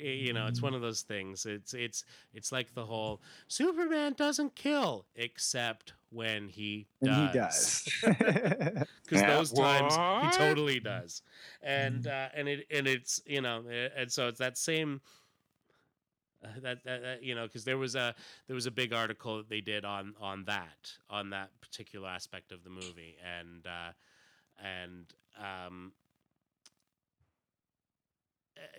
you 0.00 0.32
know 0.32 0.46
it's 0.46 0.62
one 0.62 0.74
of 0.74 0.80
those 0.82 1.02
things. 1.02 1.46
It's 1.46 1.74
it's 1.74 2.04
it's 2.32 2.52
like 2.52 2.74
the 2.74 2.86
whole 2.86 3.22
superman 3.48 4.14
doesn't 4.14 4.54
kill 4.56 5.06
except 5.14 5.94
when 6.10 6.48
he 6.48 6.88
does 7.02 7.06
And 7.06 7.12
he 7.14 7.28
does. 7.28 7.86
because 8.00 8.84
Yeah. 9.10 9.24
those 9.24 9.52
times 9.52 9.98
he 10.18 10.28
totally 10.28 10.80
does. 10.80 11.22
And 11.62 12.06
uh 12.06 12.28
and 12.34 12.48
it 12.48 12.66
and 12.70 12.86
it's 12.86 13.20
you 13.26 13.40
know 13.40 13.66
eh, 13.68 13.88
and 13.96 14.10
so 14.12 14.28
it's 14.28 14.38
that 14.38 14.56
same 14.58 15.00
uh, 16.44 16.48
that, 16.60 16.84
that, 16.84 17.02
that 17.02 17.22
you 17.22 17.34
know 17.34 17.46
because 17.46 17.64
there 17.64 17.78
was 17.78 17.94
a 17.94 18.14
there 18.46 18.54
was 18.54 18.66
a 18.66 18.70
big 18.70 18.92
article 18.92 19.38
that 19.38 19.48
they 19.48 19.60
did 19.60 19.84
on 19.84 20.14
on 20.20 20.44
that 20.44 20.92
on 21.08 21.30
that 21.30 21.50
particular 21.60 22.08
aspect 22.08 22.52
of 22.52 22.64
the 22.64 22.70
movie. 22.70 23.16
And 23.24 23.66
uh 23.66 23.92
and 24.62 25.12
um 25.38 25.92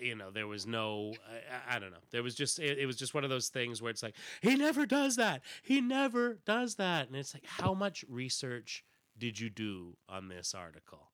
you 0.02 0.16
know 0.16 0.32
there 0.32 0.48
was 0.48 0.66
no 0.68 1.14
I, 1.30 1.74
I- 1.74 1.76
I 1.76 1.80
don't 1.80 1.92
know. 1.92 1.98
There 2.12 2.24
was 2.24 2.36
just 2.36 2.60
it, 2.60 2.78
it 2.80 2.86
was 2.86 2.96
just 2.96 3.14
one 3.14 3.24
of 3.24 3.30
those 3.30 3.50
things 3.50 3.82
where 3.82 3.92
it's 3.92 4.04
like 4.04 4.16
he 4.42 4.56
never 4.56 4.86
does 4.86 5.16
that. 5.18 5.42
He 5.64 5.82
never 5.82 6.40
does 6.46 6.76
that. 6.76 7.08
And 7.08 7.16
it's 7.16 7.34
like 7.34 7.46
how 7.46 7.74
much 7.74 8.04
research 8.10 8.84
did 9.18 9.40
you 9.40 9.50
do 9.50 9.98
on 10.10 10.28
this 10.30 10.54
article? 10.56 11.10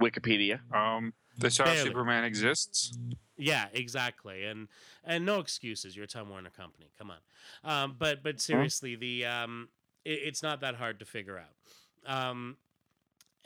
Wikipedia. 0.00 0.60
Um, 0.74 1.14
this 1.38 1.58
how 1.58 1.74
Superman 1.74 2.24
exists. 2.24 2.96
yeah 3.36 3.66
exactly. 3.72 4.44
And 4.44 4.68
and 5.04 5.24
no 5.26 5.40
excuses. 5.40 5.94
You're 5.96 6.04
a 6.04 6.08
time 6.08 6.28
warner 6.30 6.50
company. 6.50 6.90
Come 6.98 7.10
on. 7.10 7.18
Um 7.64 7.96
but 7.98 8.22
but 8.22 8.40
seriously 8.40 8.96
the 8.96 9.24
um 9.26 9.68
it, 10.04 10.20
it's 10.24 10.42
not 10.42 10.60
that 10.60 10.76
hard 10.76 10.98
to 11.00 11.04
figure 11.04 11.38
out. 11.38 11.54
Um 12.30 12.56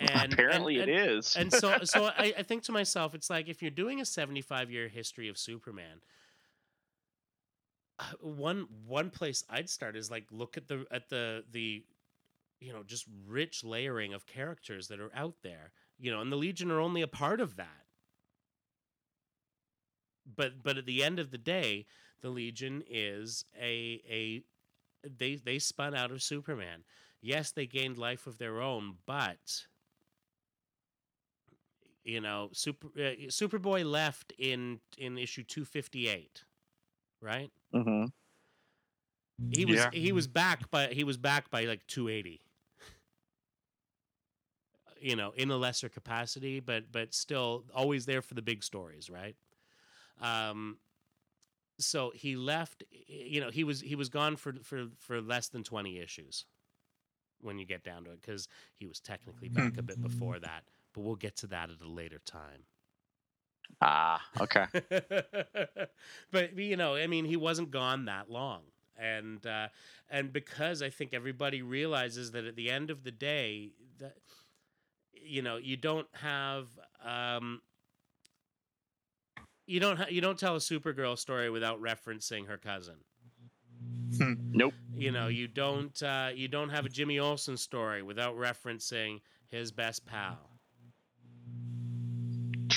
and 0.14 0.32
Apparently, 0.32 0.80
and, 0.80 0.90
and, 0.90 1.10
is. 1.18 1.36
and 1.36 1.52
so 1.52 1.76
so 1.84 2.06
I, 2.06 2.32
I 2.38 2.42
think 2.42 2.62
to 2.64 2.72
myself 2.72 3.14
it's 3.14 3.28
like 3.28 3.48
if 3.48 3.60
you're 3.60 3.70
doing 3.70 4.00
a 4.00 4.04
75 4.04 4.70
year 4.70 4.88
history 4.88 5.28
of 5.28 5.36
superman 5.36 6.00
uh, 7.98 8.04
one 8.20 8.66
one 8.86 9.10
place 9.10 9.44
i'd 9.50 9.68
start 9.68 9.96
is 9.96 10.10
like 10.10 10.24
look 10.30 10.56
at 10.56 10.68
the 10.68 10.86
at 10.90 11.10
the 11.10 11.44
the 11.52 11.84
you 12.60 12.72
know 12.72 12.82
just 12.82 13.06
rich 13.26 13.62
layering 13.62 14.14
of 14.14 14.26
characters 14.26 14.88
that 14.88 15.00
are 15.00 15.10
out 15.14 15.34
there 15.42 15.72
you 15.98 16.10
know 16.10 16.20
and 16.20 16.32
the 16.32 16.36
legion 16.36 16.70
are 16.70 16.80
only 16.80 17.02
a 17.02 17.08
part 17.08 17.40
of 17.40 17.56
that 17.56 17.84
but 20.36 20.62
but 20.62 20.78
at 20.78 20.86
the 20.86 21.04
end 21.04 21.18
of 21.18 21.30
the 21.30 21.38
day 21.38 21.84
the 22.22 22.30
legion 22.30 22.82
is 22.88 23.44
a 23.60 24.00
a 24.08 24.42
they 25.18 25.34
they 25.34 25.58
spun 25.58 25.94
out 25.94 26.10
of 26.10 26.22
superman 26.22 26.84
yes 27.20 27.50
they 27.52 27.66
gained 27.66 27.98
life 27.98 28.26
of 28.26 28.38
their 28.38 28.62
own 28.62 28.94
but 29.04 29.66
you 32.04 32.20
know 32.20 32.48
super 32.52 32.88
uh, 32.98 33.14
superboy 33.28 33.84
left 33.84 34.32
in 34.38 34.80
in 34.98 35.18
issue 35.18 35.42
258 35.44 36.44
right? 37.20 37.50
Hmm 37.72 38.06
he 39.50 39.64
was 39.64 39.76
Yeah. 39.76 39.90
he 39.92 40.12
was 40.12 40.26
back 40.26 40.70
by 40.70 40.88
he 40.88 41.04
was 41.04 41.16
back 41.16 41.50
by 41.50 41.64
like 41.64 41.86
280 41.86 42.40
you 45.00 45.16
know 45.16 45.32
in 45.36 45.50
a 45.50 45.56
lesser 45.56 45.88
capacity 45.88 46.60
but 46.60 46.90
but 46.92 47.14
still 47.14 47.64
always 47.74 48.06
there 48.06 48.22
for 48.22 48.34
the 48.34 48.42
big 48.42 48.62
stories 48.62 49.10
right? 49.10 49.36
Um 50.20 50.78
so 51.78 52.12
he 52.14 52.36
left 52.36 52.84
you 53.06 53.40
know 53.40 53.50
he 53.50 53.64
was 53.64 53.80
he 53.80 53.94
was 53.94 54.08
gone 54.08 54.36
for 54.36 54.54
for 54.62 54.86
for 54.98 55.20
less 55.20 55.48
than 55.48 55.62
20 55.64 55.98
issues 55.98 56.44
when 57.40 57.58
you 57.58 57.64
get 57.66 57.82
down 57.82 58.04
to 58.04 58.10
it 58.10 58.20
because 58.20 58.48
he 58.74 58.86
was 58.86 59.00
technically 59.00 59.48
back 59.48 59.78
a 59.78 59.82
bit 59.82 60.00
before 60.02 60.38
that 60.38 60.64
but 60.92 61.02
we'll 61.02 61.16
get 61.16 61.36
to 61.36 61.46
that 61.46 61.70
at 61.70 61.80
a 61.80 61.88
later 61.88 62.20
time 62.24 62.64
Ah, 63.80 64.20
okay. 64.40 64.66
but 66.30 66.56
you 66.58 66.76
know, 66.76 66.96
I 66.96 67.06
mean, 67.06 67.24
he 67.24 67.36
wasn't 67.36 67.70
gone 67.70 68.06
that 68.06 68.30
long, 68.30 68.62
and 68.96 69.44
uh, 69.46 69.68
and 70.10 70.32
because 70.32 70.82
I 70.82 70.90
think 70.90 71.14
everybody 71.14 71.62
realizes 71.62 72.32
that 72.32 72.44
at 72.44 72.56
the 72.56 72.70
end 72.70 72.90
of 72.90 73.04
the 73.04 73.10
day, 73.10 73.72
that 73.98 74.16
you 75.12 75.42
know, 75.42 75.56
you 75.56 75.76
don't 75.76 76.08
have. 76.14 76.68
Um, 77.04 77.62
you 79.66 79.80
don't 79.80 79.96
ha- 79.98 80.06
you 80.10 80.20
don't 80.20 80.38
tell 80.38 80.56
a 80.56 80.60
Supergirl 80.60 81.18
story 81.18 81.50
without 81.50 81.80
referencing 81.80 82.46
her 82.48 82.58
cousin. 82.58 82.96
Nope. 84.52 84.74
You 84.94 85.10
know, 85.12 85.28
you 85.28 85.48
don't 85.48 86.00
uh, 86.02 86.30
you 86.34 86.48
don't 86.48 86.70
have 86.70 86.84
a 86.86 86.88
Jimmy 86.88 87.18
Olsen 87.18 87.56
story 87.56 88.02
without 88.02 88.36
referencing 88.36 89.20
his 89.48 89.70
best 89.72 90.04
pal. 90.06 90.49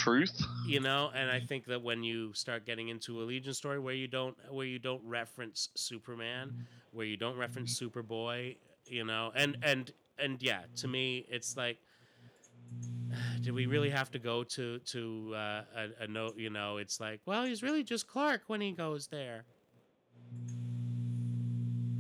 Truth. 0.04 0.44
you 0.68 0.82
know 0.82 1.12
and 1.16 1.32
i 1.32 1.40
think 1.40 1.66
that 1.66 1.82
when 1.82 2.04
you 2.04 2.34
start 2.34 2.66
getting 2.66 2.90
into 2.90 3.22
a 3.22 3.24
legion 3.24 3.54
story 3.54 3.80
where 3.80 3.94
you 3.94 4.08
don't 4.08 4.36
where 4.52 4.66
you 4.66 4.78
don't 4.78 5.02
reference 5.06 5.70
superman 5.76 6.66
where 6.92 7.06
you 7.06 7.16
don't 7.16 7.38
reference 7.38 7.80
superboy 7.80 8.56
you 8.86 9.06
know 9.06 9.32
and 9.36 9.58
and 9.64 9.94
and 10.20 10.42
yeah 10.44 10.62
to 10.76 10.88
me 10.90 11.26
it's 11.30 11.56
like 11.56 11.78
do 13.42 13.54
we 13.54 13.66
really 13.66 13.90
have 13.90 14.12
to 14.12 14.20
go 14.20 14.44
to 14.44 14.80
to 14.80 15.34
uh, 15.36 15.62
a, 15.76 16.04
a 16.04 16.08
note 16.08 16.38
you 16.38 16.50
know 16.50 16.78
it's 16.78 17.00
like 17.00 17.22
well 17.26 17.46
he's 17.46 17.64
really 17.64 17.84
just 17.84 18.08
clark 18.08 18.42
when 18.48 18.60
he 18.62 18.72
goes 18.72 19.08
there. 19.08 19.46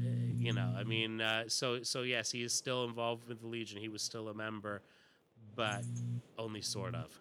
Uh, 0.02 0.08
you 0.38 0.52
know 0.52 0.74
i 0.78 0.84
mean 0.84 1.22
uh, 1.22 1.44
so 1.48 1.82
so 1.84 2.02
yes 2.02 2.32
he 2.32 2.44
is 2.44 2.54
still 2.54 2.84
involved 2.84 3.28
with 3.30 3.40
the 3.40 3.48
legion. 3.48 3.80
He 3.80 3.88
was 3.88 4.02
still 4.02 4.28
a 4.28 4.34
member 4.34 4.82
but 5.56 5.84
only 6.38 6.62
sort 6.62 6.96
of 6.96 7.12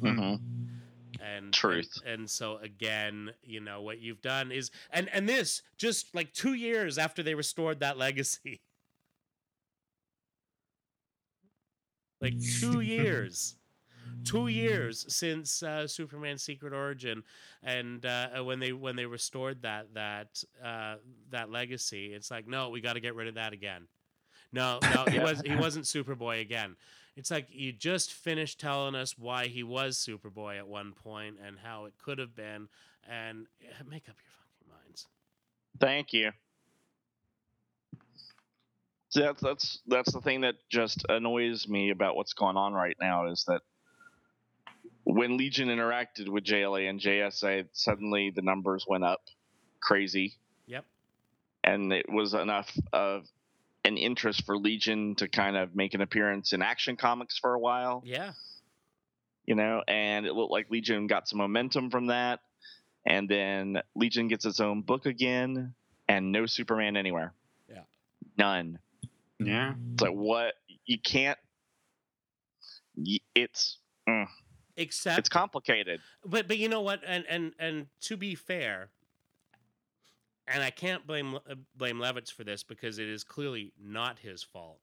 hmm 0.00 0.34
and 1.20 1.52
Truth. 1.52 2.00
and, 2.04 2.20
and 2.20 2.30
so 2.30 2.56
again 2.58 3.30
you 3.42 3.60
know 3.60 3.80
what 3.82 4.00
you've 4.00 4.20
done 4.20 4.50
is 4.50 4.70
and 4.90 5.08
and 5.12 5.28
this 5.28 5.62
just 5.76 6.14
like 6.14 6.32
two 6.32 6.54
years 6.54 6.98
after 6.98 7.22
they 7.22 7.34
restored 7.34 7.80
that 7.80 7.98
legacy. 7.98 8.60
Like 12.20 12.36
two 12.40 12.80
years. 12.82 13.56
Two 14.24 14.48
years 14.48 15.04
since 15.14 15.62
uh, 15.62 15.86
superman's 15.86 16.42
secret 16.42 16.72
origin 16.72 17.22
and 17.62 18.04
uh, 18.06 18.28
when 18.42 18.58
they 18.58 18.72
when 18.72 18.96
they 18.96 19.06
restored 19.06 19.62
that 19.62 19.92
that 19.94 20.42
uh, 20.64 20.96
that 21.30 21.50
legacy. 21.50 22.12
It's 22.14 22.30
like 22.30 22.46
no 22.46 22.70
we 22.70 22.80
got 22.80 22.94
to 22.94 23.00
get 23.00 23.14
rid 23.14 23.28
of 23.28 23.34
that 23.34 23.52
again. 23.52 23.86
No, 24.52 24.78
no, 24.94 25.04
he 25.10 25.18
was 25.20 25.42
he 25.44 25.54
wasn't 25.56 25.84
Superboy 25.84 26.40
again. 26.40 26.76
It's 27.16 27.30
like 27.30 27.46
you 27.50 27.72
just 27.72 28.12
finished 28.12 28.58
telling 28.58 28.94
us 28.94 29.16
why 29.16 29.46
he 29.46 29.62
was 29.62 29.96
Superboy 29.96 30.58
at 30.58 30.66
one 30.66 30.92
point 30.92 31.36
and 31.44 31.58
how 31.62 31.84
it 31.84 31.94
could 32.02 32.18
have 32.18 32.34
been, 32.34 32.68
and 33.08 33.46
make 33.88 34.08
up 34.08 34.16
your 34.16 34.32
fucking 34.32 34.68
minds. 34.84 35.06
Thank 35.78 36.12
you. 36.12 36.32
See, 39.10 39.20
that's 39.20 39.40
that's 39.40 39.78
that's 39.86 40.12
the 40.12 40.20
thing 40.20 40.40
that 40.40 40.56
just 40.68 41.04
annoys 41.08 41.68
me 41.68 41.90
about 41.90 42.16
what's 42.16 42.32
going 42.32 42.56
on 42.56 42.72
right 42.72 42.96
now 43.00 43.26
is 43.26 43.44
that 43.46 43.62
when 45.04 45.36
Legion 45.36 45.68
interacted 45.68 46.28
with 46.28 46.42
JLA 46.44 46.90
and 46.90 46.98
JSA, 46.98 47.66
suddenly 47.72 48.30
the 48.30 48.42
numbers 48.42 48.86
went 48.88 49.04
up 49.04 49.20
crazy, 49.80 50.34
Yep. 50.66 50.84
and 51.62 51.92
it 51.92 52.06
was 52.08 52.34
enough 52.34 52.76
of 52.92 53.28
an 53.84 53.96
interest 53.98 54.44
for 54.46 54.56
Legion 54.56 55.14
to 55.16 55.28
kind 55.28 55.56
of 55.56 55.74
make 55.76 55.94
an 55.94 56.00
appearance 56.00 56.52
in 56.52 56.62
Action 56.62 56.96
Comics 56.96 57.38
for 57.38 57.54
a 57.54 57.58
while 57.58 58.02
Yeah. 58.04 58.32
you 59.46 59.54
know, 59.54 59.82
and 59.86 60.24
it 60.26 60.32
looked 60.34 60.50
like 60.52 60.70
Legion 60.70 61.06
got 61.06 61.28
some 61.28 61.38
momentum 61.38 61.90
from 61.90 62.06
that. 62.06 62.40
And 63.06 63.28
then 63.28 63.82
Legion 63.94 64.28
gets 64.28 64.46
its 64.46 64.60
own 64.60 64.80
book 64.80 65.04
again, 65.04 65.74
and 66.08 66.32
no 66.32 66.46
Superman 66.46 66.96
anywhere. 66.96 67.34
Yeah. 67.68 67.82
None. 68.38 68.78
Yeah. 69.38 69.74
It's 69.92 70.02
like 70.02 70.12
what 70.14 70.54
you 70.86 70.98
can't. 70.98 71.38
It's 73.34 73.78
mm, 74.08 74.26
Except 74.76 75.18
it's 75.18 75.28
complicated. 75.28 76.00
but 76.24 76.48
but 76.48 76.56
you 76.58 76.68
know 76.68 76.80
what 76.80 77.00
and 77.06 77.24
and 77.28 77.52
and 77.58 77.86
to 78.02 78.16
be 78.16 78.34
fair 78.34 78.88
and 80.46 80.62
i 80.62 80.70
can't 80.70 81.06
blame 81.06 81.34
uh, 81.36 81.54
blame 81.76 81.98
levitz 81.98 82.30
for 82.32 82.44
this 82.44 82.62
because 82.62 82.98
it 82.98 83.08
is 83.08 83.24
clearly 83.24 83.72
not 83.80 84.18
his 84.18 84.42
fault 84.42 84.80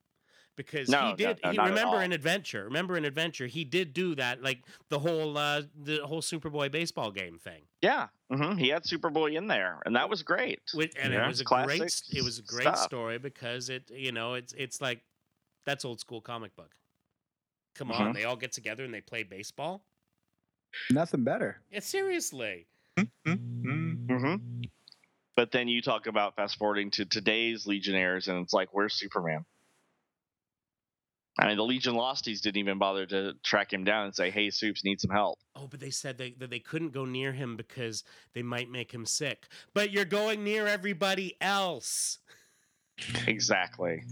because 0.58 0.90
No, 0.90 1.00
he 1.00 1.14
did 1.14 1.40
no, 1.44 1.52
he 1.52 1.58
remember 1.60 1.98
an 2.02 2.12
adventure 2.12 2.66
remember 2.66 2.96
an 2.96 3.06
adventure 3.06 3.48
he 3.48 3.64
did 3.64 3.94
do 3.94 4.16
that 4.16 4.42
like 4.42 4.60
the 4.90 5.00
whole 5.00 5.38
uh 5.38 5.62
the 5.84 6.00
whole 6.06 6.22
superboy 6.22 6.72
baseball 6.72 7.12
game 7.12 7.38
thing 7.38 7.64
Yeah, 7.82 8.08
mm-hmm. 8.32 8.58
he 8.58 8.70
had 8.70 8.84
Superboy 8.84 9.36
in 9.36 9.48
there, 9.48 9.82
and 9.86 9.96
that 9.96 10.10
was 10.10 10.24
great. 10.24 10.60
Which, 10.74 10.94
and 11.02 11.14
Yeah, 11.14 11.26
it 11.26 11.28
was 11.28 11.40
a 11.40 11.46
classic 11.46 11.90
great 11.90 12.18
it 12.18 12.24
was 12.24 12.40
a 12.40 12.44
great 12.44 12.64
stuff. 12.68 12.78
story 12.78 13.18
because 13.18 13.70
it 13.70 13.90
you 13.92 14.12
know 14.12 14.34
it's 14.36 14.54
it's 14.54 14.82
like 14.82 15.02
that's 15.66 15.86
old 15.86 16.00
school 16.00 16.22
comic 16.22 16.56
book 16.56 16.76
come 17.76 17.92
Mm-hmm. 17.92 18.04
on 18.04 18.14
they 18.14 18.24
all 18.26 18.36
get 18.36 18.52
together 18.52 18.84
and 18.84 18.94
they 18.94 19.02
play 19.02 19.24
baseball 19.24 19.84
Nothing 20.92 21.24
better. 21.24 21.62
yeah, 21.72 21.80
seriously 21.80 22.68
Mm-hmm. 22.98 24.04
hmm 24.10 24.36
But 25.42 25.52
then 25.52 25.68
you 25.68 25.82
talk 25.82 26.06
about 26.06 26.36
fast 26.36 26.60
forwarding 26.60 26.92
to 26.92 27.06
today's 27.06 27.66
Legionnaires, 27.66 28.28
and 28.28 28.44
it's 28.44 28.54
like, 28.54 28.70
where's 28.74 28.94
Superman? 28.94 29.44
I 31.40 31.48
mean, 31.48 31.58
the 31.58 31.64
Legion 31.64 31.96
Losties 31.96 32.42
didn't 32.42 32.58
even 32.58 32.78
bother 32.78 33.08
to 33.08 33.34
track 33.42 33.74
him 33.74 33.84
down 33.84 34.06
and 34.06 34.16
say, 34.16 34.30
"Hey, 34.30 34.52
Soups, 34.52 34.84
need 34.86 35.02
some 35.02 35.10
help." 35.10 35.40
Oh, 35.56 35.66
but 35.66 35.80
they 35.80 35.90
said 35.90 36.20
they, 36.20 36.34
that 36.38 36.52
they 36.52 36.60
couldn't 36.60 36.92
go 36.92 37.06
near 37.06 37.32
him 37.32 37.58
because 37.58 38.04
they 38.36 38.44
might 38.44 38.70
make 38.70 38.92
him 38.92 39.04
sick. 39.04 39.48
But 39.74 39.90
you're 39.90 40.06
going 40.06 40.44
near 40.44 40.68
everybody 40.68 41.36
else. 41.42 42.20
Exactly. 43.26 44.04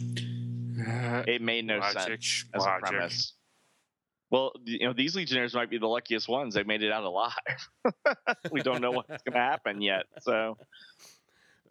Uh, 0.00 1.24
It 1.26 1.42
made 1.42 1.64
no 1.64 1.78
logic, 1.78 2.02
sense 2.22 2.44
as 2.54 2.60
logic. 2.62 2.84
a 2.84 2.88
premise. 2.88 3.32
Well, 4.30 4.52
you 4.64 4.86
know, 4.86 4.92
these 4.92 5.16
Legionnaires 5.16 5.54
might 5.54 5.70
be 5.70 5.78
the 5.78 5.86
luckiest 5.86 6.28
ones. 6.28 6.54
They 6.54 6.62
made 6.62 6.82
it 6.82 6.92
out 6.92 7.04
alive. 7.04 7.32
we 8.50 8.60
don't 8.62 8.80
know 8.82 8.90
what's 8.92 9.22
going 9.22 9.34
to 9.34 9.38
happen 9.38 9.80
yet. 9.80 10.04
So, 10.20 10.58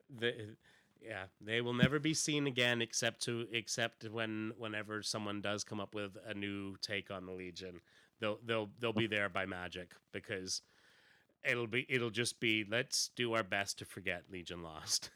The, 0.09 0.55
yeah, 1.01 1.25
they 1.41 1.61
will 1.61 1.73
never 1.73 1.99
be 1.99 2.13
seen 2.13 2.47
again 2.47 2.81
except 2.81 3.21
to 3.23 3.47
except 3.51 4.03
when 4.09 4.53
whenever 4.57 5.03
someone 5.03 5.41
does 5.41 5.63
come 5.63 5.79
up 5.79 5.93
with 5.93 6.17
a 6.25 6.33
new 6.33 6.75
take 6.81 7.11
on 7.11 7.25
the 7.25 7.31
Legion, 7.31 7.81
they'll 8.19 8.39
they'll 8.45 8.69
they'll 8.79 8.93
be 8.93 9.07
there 9.07 9.29
by 9.29 9.45
magic 9.45 9.91
because 10.11 10.61
it'll 11.43 11.67
be 11.67 11.85
it'll 11.89 12.09
just 12.09 12.39
be 12.39 12.65
let's 12.69 13.09
do 13.15 13.33
our 13.33 13.43
best 13.43 13.79
to 13.79 13.85
forget 13.85 14.23
Legion 14.31 14.63
Lost. 14.63 15.11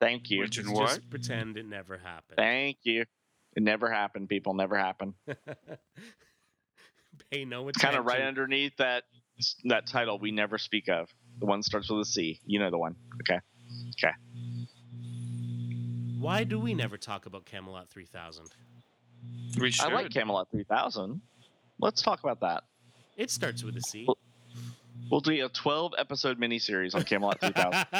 thank 0.00 0.30
you. 0.30 0.42
Legion 0.42 0.74
Just 0.74 0.74
what? 0.74 1.10
pretend 1.10 1.56
it 1.56 1.66
never 1.66 1.98
happened. 1.98 2.36
Thank 2.36 2.78
you. 2.84 3.04
It 3.58 3.62
never 3.64 3.90
happened, 3.90 4.28
people. 4.28 4.54
Never 4.54 4.78
happened. 4.78 5.14
Pay 7.32 7.44
no 7.44 7.66
It's 7.66 7.76
attention. 7.76 7.80
kind 7.80 7.96
of 7.98 8.04
right 8.06 8.22
underneath 8.22 8.76
that 8.76 9.02
that 9.64 9.84
title 9.88 10.16
we 10.20 10.30
never 10.30 10.58
speak 10.58 10.88
of. 10.88 11.12
The 11.40 11.46
one 11.46 11.64
starts 11.64 11.90
with 11.90 12.02
a 12.02 12.04
C. 12.04 12.38
You 12.46 12.60
know 12.60 12.70
the 12.70 12.78
one. 12.78 12.94
Okay. 13.22 13.40
Okay. 13.98 14.14
Why 16.20 16.44
do 16.44 16.60
we 16.60 16.72
never 16.72 16.96
talk 16.96 17.26
about 17.26 17.46
Camelot 17.46 17.88
3000? 17.88 18.44
We 19.60 19.72
should. 19.72 19.86
I 19.86 19.92
like 19.92 20.10
Camelot 20.10 20.52
3000. 20.52 21.20
Let's 21.80 22.00
talk 22.00 22.20
about 22.22 22.38
that. 22.42 22.62
It 23.16 23.28
starts 23.28 23.64
with 23.64 23.76
a 23.76 23.82
C. 23.82 24.04
Well, 24.06 24.18
We'll 25.10 25.20
do 25.20 25.44
a 25.44 25.48
12 25.48 25.94
episode 25.98 26.38
miniseries 26.40 26.94
on 26.94 27.02
Camelot 27.04 27.40
3000. 27.40 27.86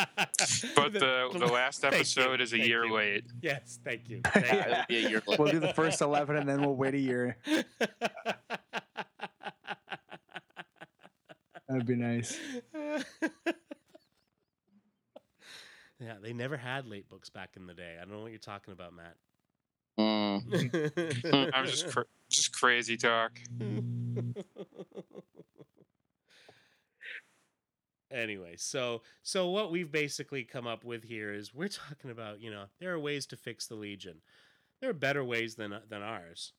But 0.75 0.93
the, 0.93 1.29
the 1.33 1.47
last 1.47 1.81
Thank 1.81 1.93
you, 1.95 1.99
episode 2.01 2.41
is 2.41 2.53
a 2.53 2.59
year 2.59 2.85
you. 2.85 2.95
late. 2.95 3.25
yes, 3.43 3.79
thank 3.85 4.09
you. 4.09 4.21
Thank 4.33 4.47
it'll 4.47 4.85
be 4.89 4.97
a 4.99 5.09
year 5.09 5.23
later. 5.27 5.43
We'll 5.43 5.53
do 5.53 5.59
the 5.61 5.73
first 5.75 6.01
11 6.01 6.37
and 6.37 6.49
then 6.49 6.61
we'll 6.61 6.77
wait 6.77 6.95
a 6.95 6.99
year. 6.99 7.37
That'd 11.69 11.87
be 11.87 11.97
nice. 11.97 12.39
yeah, 16.01 16.15
they 16.23 16.33
never 16.33 16.57
had 16.57 16.87
late 16.87 17.09
books 17.09 17.29
back 17.31 17.51
in 17.57 17.67
the 17.67 17.75
day. 17.75 17.97
I 18.01 18.05
don't 18.05 18.13
know 18.13 18.23
what 18.23 18.31
you're 18.31 18.39
talking 18.39 18.73
about, 18.73 18.93
Matt. 18.95 19.17
Mm. 19.99 21.53
I'm 21.55 21.67
just 21.67 21.89
cra- 21.91 22.05
just 22.31 22.53
crazy 22.53 22.97
talk. 22.97 23.33
Anyway, 28.11 28.55
so 28.57 29.03
so 29.23 29.49
what 29.51 29.71
we've 29.71 29.91
basically 29.93 30.45
come 30.45 30.67
up 30.67 30.85
with 30.85 31.05
here 31.05 31.33
is 31.33 31.55
we're 31.55 31.69
talking 31.69 32.11
about, 32.11 32.41
you 32.41 32.51
know, 32.51 32.65
there 32.81 32.93
are 32.93 32.99
ways 32.99 33.27
to 33.27 33.37
fix 33.37 33.67
the 33.67 33.75
Legion. 33.75 34.17
There 34.81 34.91
are 34.91 34.95
better 34.95 35.25
ways 35.25 35.55
than 35.57 35.75
than 35.89 36.03
ours. 36.03 36.53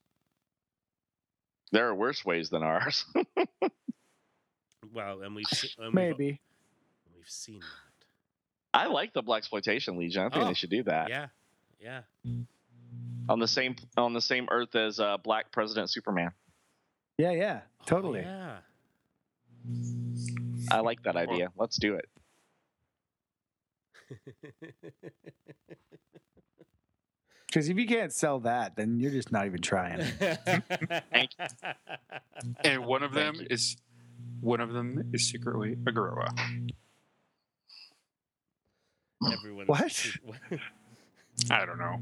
There 1.72 1.88
are 1.88 1.94
worse 1.96 2.26
ways 2.26 2.50
than 2.50 2.64
ours. 2.64 3.06
Well, 4.92 5.22
and 5.22 5.36
we've 5.36 5.46
se- 5.46 5.70
and 5.78 5.88
we've, 5.88 5.94
Maybe. 5.94 6.40
we've 7.16 7.30
seen 7.30 7.60
that. 7.60 8.08
I 8.74 8.88
like 8.88 9.14
the 9.14 9.22
Black 9.22 9.40
Exploitation 9.40 9.98
Legion. 9.98 10.24
I 10.24 10.30
think 10.30 10.44
Oh, 10.44 10.48
they 10.48 10.54
should 10.56 10.72
do 10.72 10.82
that 10.84 11.10
Yeah, 11.10 11.28
yeah. 11.80 12.02
on 13.28 13.38
the 13.38 13.48
same 13.48 13.76
on 13.98 14.14
the 14.14 14.22
same 14.22 14.48
Earth 14.50 14.76
as 14.76 15.00
uh, 15.00 15.18
Black 15.18 15.52
President 15.52 15.92
Superman. 15.92 16.32
Yeah, 17.20 17.32
yeah. 17.32 17.60
Oh, 17.82 17.84
Totally. 17.86 18.22
yeah. 18.22 18.58
I 20.72 20.80
like 20.82 21.04
that 21.04 21.16
idea. 21.16 21.52
Let's 21.58 21.78
do 21.78 21.96
it. 21.96 22.10
Because 27.50 27.68
if 27.68 27.80
you 27.80 27.88
can't 27.88 28.14
sell 28.14 28.42
that, 28.42 28.76
then 28.76 29.00
you're 29.00 29.10
just 29.10 29.32
not 29.32 29.48
even 29.48 29.60
trying. 29.60 30.04
Thank 30.04 31.32
And 32.64 32.86
one 32.86 33.02
of 33.02 33.12
them 33.12 33.44
is 33.50 33.76
one 34.40 34.62
of 34.62 34.72
them 34.72 35.10
is 35.14 35.28
secretly 35.28 35.76
a 35.88 35.92
gorilla. 35.92 36.30
Everyone. 39.32 39.66
What? 39.66 40.12
I 41.50 41.66
don't 41.66 41.80
know. 41.80 42.00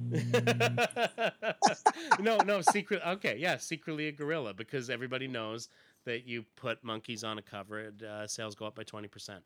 no, 2.20 2.38
no, 2.38 2.62
secret. 2.62 3.02
Okay, 3.06 3.38
yeah, 3.38 3.58
secretly 3.58 4.08
a 4.08 4.12
gorilla 4.12 4.54
because 4.54 4.90
everybody 4.90 5.28
knows 5.28 5.70
that 6.08 6.26
you 6.26 6.44
put 6.56 6.84
monkeys 6.84 7.24
on 7.24 7.38
a 7.38 7.42
cover, 7.42 7.80
and 7.80 8.02
uh, 8.02 8.26
sales 8.28 8.56
go 8.56 8.66
up 8.66 8.76
by 8.76 8.84
twenty 8.84 9.08
percent. 9.08 9.44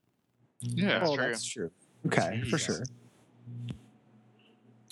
Yeah. 0.62 1.00
That's 1.00 1.10
oh, 1.10 1.16
true. 1.16 1.26
that's 1.26 1.46
true. 1.46 1.72
Okay, 2.08 2.42
for 2.50 2.58
sure. 2.58 2.84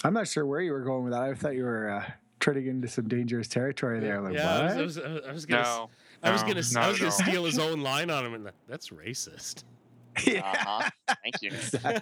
I'm 0.03 0.13
not 0.13 0.27
sure 0.27 0.45
where 0.45 0.61
you 0.61 0.71
were 0.71 0.81
going 0.81 1.03
with 1.03 1.13
that. 1.13 1.21
I 1.21 1.33
thought 1.33 1.55
you 1.55 1.63
were 1.63 1.89
uh, 1.89 2.11
treading 2.39 2.67
into 2.67 2.87
some 2.87 3.07
dangerous 3.07 3.47
territory 3.47 3.99
there. 3.99 4.21
Like, 4.21 4.33
yeah, 4.33 4.49
I 4.49 4.75
what? 4.75 4.83
was, 4.85 4.97
I 4.97 5.07
was, 5.07 5.21
I 5.27 5.31
was 5.31 5.45
gonna, 5.45 5.63
No. 5.63 5.89
I 6.23 6.31
was 6.31 6.41
no, 6.41 6.47
gonna, 6.47 6.85
I 6.85 6.89
was 6.89 6.99
gonna 6.99 7.05
all. 7.05 7.11
steal 7.11 7.45
his 7.45 7.59
own 7.67 7.81
line 7.81 8.09
on 8.09 8.25
him, 8.25 8.33
and 8.33 8.49
that's 8.67 8.89
racist. 8.89 9.63
yeah. 10.25 10.39
Uh-huh. 10.39 10.89
Thank 11.23 11.41
you. 11.41 11.51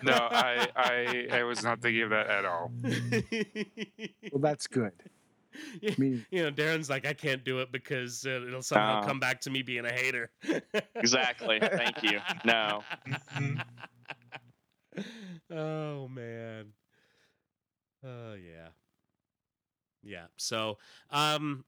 No, 0.03 0.13
I, 0.13 0.68
I 0.76 1.28
I 1.39 1.43
was 1.43 1.63
not 1.63 1.82
thinking 1.82 2.03
of 2.03 2.09
that 2.11 2.30
at 2.30 2.45
all. 2.45 2.72
Well, 4.32 4.41
that's 4.41 4.68
good. 4.68 4.91
I 5.84 5.95
you 5.98 6.43
know, 6.43 6.52
Darren's 6.52 6.89
like, 6.89 7.06
I 7.06 7.14
can't 7.14 7.43
do 7.43 7.60
it 7.60 7.72
because 7.72 8.26
uh, 8.26 8.41
it'll 8.48 8.62
somehow 8.62 9.02
Oh. 9.04 9.08
come 9.08 9.20
back 9.20 9.41
to 9.41 9.50
me 9.50 9.62
being 9.62 9.86
a 9.86 9.91
hater. 9.91 10.30
Exactly. 10.95 11.60
Thank 11.60 12.04
you. 12.04 12.20
No. 12.45 12.84
oh 15.52 16.08
man. 16.08 16.74
Oh 18.04 18.34
yeah. 18.34 18.70
Yeah. 20.04 20.26
So, 20.38 20.78
um 21.12 21.66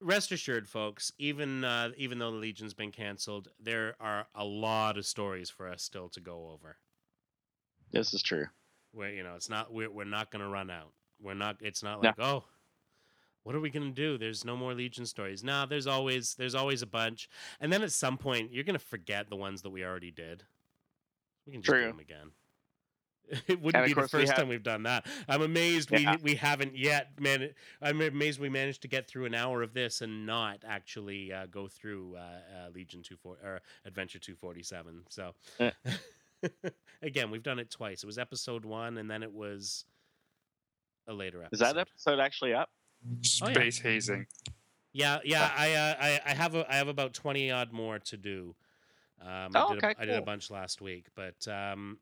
rest 0.00 0.32
assured 0.32 0.68
folks, 0.68 1.12
even 1.18 1.64
uh, 1.64 1.90
even 1.96 2.18
though 2.18 2.30
the 2.30 2.36
Legion's 2.36 2.74
been 2.74 2.92
canceled, 2.92 3.48
there 3.58 3.96
are 4.00 4.26
a 4.34 4.44
lot 4.44 4.98
of 4.98 5.06
stories 5.06 5.48
for 5.50 5.68
us 5.68 5.82
still 5.82 6.08
to 6.10 6.20
go 6.20 6.50
over. 6.52 6.76
This 7.90 8.12
is 8.14 8.22
true. 8.22 8.46
Where 8.92 9.10
you 9.10 9.22
know 9.22 9.34
it's 9.34 9.48
not 9.50 9.72
we're 9.72 9.90
we're 9.90 10.04
not 10.04 10.30
gonna 10.30 10.48
run 10.48 10.70
out. 10.70 10.92
We're 11.24 11.34
not. 11.34 11.56
It's 11.60 11.82
not 11.82 12.02
like 12.02 12.20
oh, 12.20 12.44
what 13.42 13.54
are 13.54 13.60
we 13.60 13.70
gonna 13.70 13.90
do? 13.90 14.16
There's 14.18 14.44
no 14.44 14.56
more 14.56 14.74
Legion 14.74 15.06
stories. 15.06 15.42
Nah, 15.42 15.66
there's 15.66 15.86
always 15.86 16.34
there's 16.36 16.54
always 16.54 16.82
a 16.82 16.86
bunch, 16.86 17.28
and 17.60 17.72
then 17.72 17.82
at 17.82 17.90
some 17.92 18.16
point 18.18 18.52
you're 18.52 18.64
gonna 18.64 18.78
forget 18.78 19.30
the 19.30 19.36
ones 19.36 19.62
that 19.62 19.70
we 19.70 19.84
already 19.84 20.10
did. 20.10 20.44
We 21.46 21.52
can 21.54 21.62
just 21.62 21.74
do 21.74 21.80
them 21.82 21.98
again. 21.98 22.30
It 23.48 23.58
wouldn't 23.62 23.84
be 23.86 23.92
the 23.92 23.94
course 23.94 24.12
we 24.12 24.20
first 24.20 24.32
have- 24.32 24.38
time 24.40 24.48
we've 24.48 24.62
done 24.62 24.82
that. 24.82 25.06
I'm 25.26 25.40
amazed 25.40 25.90
Yeah. 25.90 26.16
we 26.22 26.32
we 26.32 26.34
haven't 26.34 26.76
yet 26.76 27.18
man. 27.18 27.54
I'm 27.80 28.02
amazed 28.02 28.38
we 28.38 28.50
managed 28.50 28.82
to 28.82 28.88
get 28.88 29.08
through 29.08 29.24
an 29.24 29.34
hour 29.34 29.62
of 29.62 29.72
this 29.72 30.02
and 30.02 30.26
not 30.26 30.58
actually 30.68 31.32
uh, 31.32 31.46
go 31.46 31.66
through 31.66 32.16
uh, 32.16 32.20
uh, 32.20 32.70
Legion 32.74 33.02
two 33.02 33.16
four 33.16 33.38
or 33.42 33.62
Adventure 33.86 34.18
two 34.18 34.34
forty 34.34 34.62
seven. 34.62 35.04
So 35.08 35.34
Yeah. 35.58 35.70
again, 37.02 37.30
we've 37.30 37.42
done 37.42 37.58
it 37.58 37.70
twice. 37.70 38.02
It 38.02 38.06
was 38.06 38.18
episode 38.18 38.66
one, 38.66 38.98
and 38.98 39.10
then 39.10 39.22
it 39.22 39.32
was 39.32 39.86
a 41.06 41.12
later 41.12 41.42
episode. 41.42 41.54
Is 41.54 41.60
that 41.60 41.78
episode 41.78 42.20
actually 42.20 42.54
up? 42.54 42.70
Oh, 43.06 43.48
yeah. 43.48 43.52
Space 43.52 43.78
hazing. 43.78 44.26
Yeah, 44.92 45.18
yeah. 45.24 45.50
I, 45.56 45.74
uh, 45.74 45.94
I 46.00 46.20
I 46.26 46.34
have 46.34 46.54
a 46.54 46.72
I 46.72 46.76
have 46.76 46.88
about 46.88 47.12
twenty 47.12 47.50
odd 47.50 47.72
more 47.72 47.98
to 47.98 48.16
do. 48.16 48.54
Um, 49.20 49.28
I, 49.28 49.48
Oh, 49.56 49.74
did 49.74 49.82
a, 49.82 49.86
okay, 49.86 49.94
I 49.98 50.04
did 50.04 50.16
a 50.16 50.22
bunch 50.22 50.50
last 50.50 50.80
week, 50.80 51.06
but 51.14 51.46
um, 51.48 51.98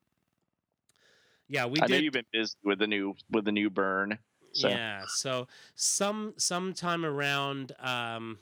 yeah, 1.48 1.66
we. 1.66 1.80
I 1.80 1.86
know 1.86 1.96
you've 1.96 2.12
been 2.12 2.26
busy 2.32 2.54
with 2.62 2.78
the 2.78 2.86
new 2.86 3.14
with 3.30 3.44
the 3.44 3.52
new 3.52 3.70
burn. 3.70 4.18
So 4.52 4.68
Yeah, 4.68 5.04
so 5.08 5.48
some 5.74 6.34
sometime 6.36 7.04
around. 7.06 7.72
Um, 7.80 8.38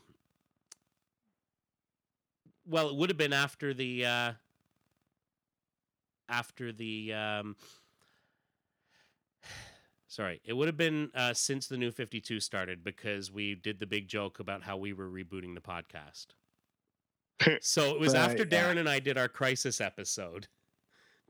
well, 2.66 2.88
it 2.88 2.96
would 2.96 3.10
have 3.10 3.16
been 3.16 3.32
after 3.32 3.72
the 3.72 4.04
uh, 4.04 4.32
after 6.28 6.72
the. 6.72 7.14
Um, 7.14 7.56
sorry, 10.10 10.40
it 10.44 10.52
would 10.52 10.66
have 10.68 10.76
been 10.76 11.10
uh, 11.14 11.32
since 11.32 11.66
the 11.68 11.78
new 11.78 11.90
Fifty 11.90 12.20
Two 12.20 12.40
started 12.40 12.84
because 12.84 13.30
we 13.32 13.54
did 13.54 13.78
the 13.78 13.86
big 13.86 14.08
joke 14.08 14.40
about 14.40 14.62
how 14.62 14.76
we 14.76 14.92
were 14.92 15.08
rebooting 15.08 15.54
the 15.54 15.60
podcast. 15.62 16.26
so 17.62 17.94
it 17.94 17.98
was 18.00 18.12
Right, 18.12 18.20
after 18.28 18.42
yeah. 18.44 18.64
Darren 18.72 18.78
and 18.78 18.88
I 18.88 18.98
did 18.98 19.16
our 19.16 19.28
crisis 19.28 19.80
episode 19.80 20.46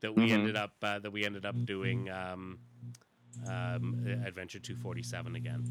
that 0.01 0.13
we 0.15 0.29
Mhm. 0.31 0.33
ended 0.33 0.57
up 0.57 0.73
uh, 0.83 0.99
that 0.99 1.11
we 1.13 1.25
ended 1.25 1.45
up 1.47 1.55
doing 1.67 2.09
um, 2.11 2.59
um, 3.47 4.05
Adventure 4.25 4.59
Two 4.59 4.75
Forty 4.77 5.03
Seven 5.03 5.37
again. 5.37 5.63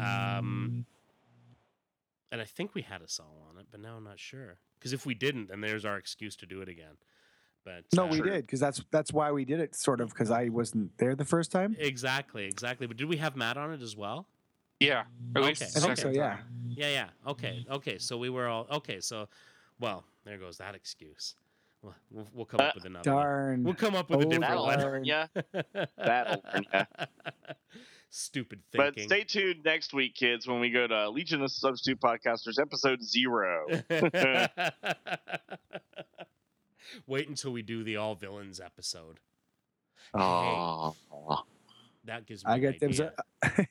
Um, 0.00 0.86
and 2.32 2.40
I 2.40 2.44
think 2.44 2.74
we 2.74 2.82
had 2.82 3.02
a 3.02 3.08
song 3.08 3.34
on 3.50 3.58
it, 3.58 3.66
but 3.70 3.80
now 3.80 3.96
I'm 3.96 4.04
not 4.04 4.20
sure. 4.20 4.58
Because 4.78 4.92
if 4.92 5.04
we 5.04 5.14
didn't, 5.14 5.48
then 5.48 5.60
there's 5.60 5.84
our 5.84 5.96
excuse 5.98 6.36
to 6.36 6.46
do 6.46 6.62
it 6.62 6.68
again. 6.68 6.96
But 7.64 7.84
No, 7.94 8.04
uh, 8.04 8.08
we 8.10 8.20
did 8.22 8.46
because 8.46 8.60
that's 8.60 8.82
that's 8.90 9.12
why 9.12 9.30
we 9.32 9.44
did 9.44 9.60
it, 9.60 9.74
sort 9.74 10.00
of, 10.00 10.10
because 10.10 10.30
I 10.30 10.48
wasn't 10.48 10.96
there 10.98 11.14
the 11.14 11.24
first 11.24 11.52
time. 11.52 11.76
Exactly, 11.78 12.46
exactly. 12.46 12.86
But 12.86 12.96
did 12.96 13.08
we 13.08 13.18
have 13.18 13.36
Matt 13.36 13.56
on 13.56 13.72
it 13.72 13.82
as 13.82 13.96
well? 13.96 14.26
Yeah, 14.80 15.00
at 15.00 15.06
Okay. 15.40 15.48
least 15.48 15.62
I 15.62 15.66
think 15.66 15.96
so, 15.98 16.02
second 16.04 16.14
yeah. 16.14 16.38
Yeah, 16.68 16.88
yeah. 16.88 17.08
Okay, 17.30 17.66
okay. 17.70 17.98
So 17.98 18.16
we 18.16 18.30
were 18.30 18.48
all 18.48 18.66
okay. 18.70 19.00
So, 19.00 19.28
well, 19.78 20.04
there 20.24 20.38
goes 20.38 20.56
that 20.56 20.74
excuse. 20.74 21.34
Well, 21.82 21.94
we'll, 22.10 22.26
we'll 22.32 22.44
come 22.46 22.60
up 22.60 22.68
Uh, 22.68 22.72
with 22.76 22.84
another. 22.86 23.12
one. 23.14 23.22
Darn. 23.24 23.62
We'll 23.64 23.74
come 23.74 23.94
up 23.94 24.08
with 24.10 24.20
a 24.20 24.26
Oh, 24.26 24.30
different 24.30 24.48
that'll 24.48 24.64
one. 24.66 24.78
learn 24.80 25.04
ya. 25.04 25.26
That'll 25.98 26.42
learn 26.54 26.66
ya. 26.72 26.84
Stupid 28.10 28.60
But 28.72 28.98
stay 29.00 29.24
tuned 29.24 29.64
next 29.64 29.92
week, 29.94 30.14
kids, 30.14 30.46
when 30.46 30.60
we 30.60 30.70
go 30.70 30.86
to 30.86 31.08
Legion 31.10 31.42
of 31.42 31.50
Substitute 31.52 32.00
Podcasters 32.00 32.58
episode 32.60 33.02
zero. 33.02 33.66
Wait 37.06 37.28
until 37.28 37.52
we 37.52 37.62
do 37.62 37.82
the 37.84 37.96
all 37.96 38.14
villains 38.14 38.60
episode. 38.60 39.18
Oh, 40.14 40.94
That 42.04 42.26
gives 42.26 42.44
me 42.44 42.50
I 42.52 42.54
an 42.56 42.60
get 42.60 42.80
dibs. 42.80 43.00
idea. 43.00 43.12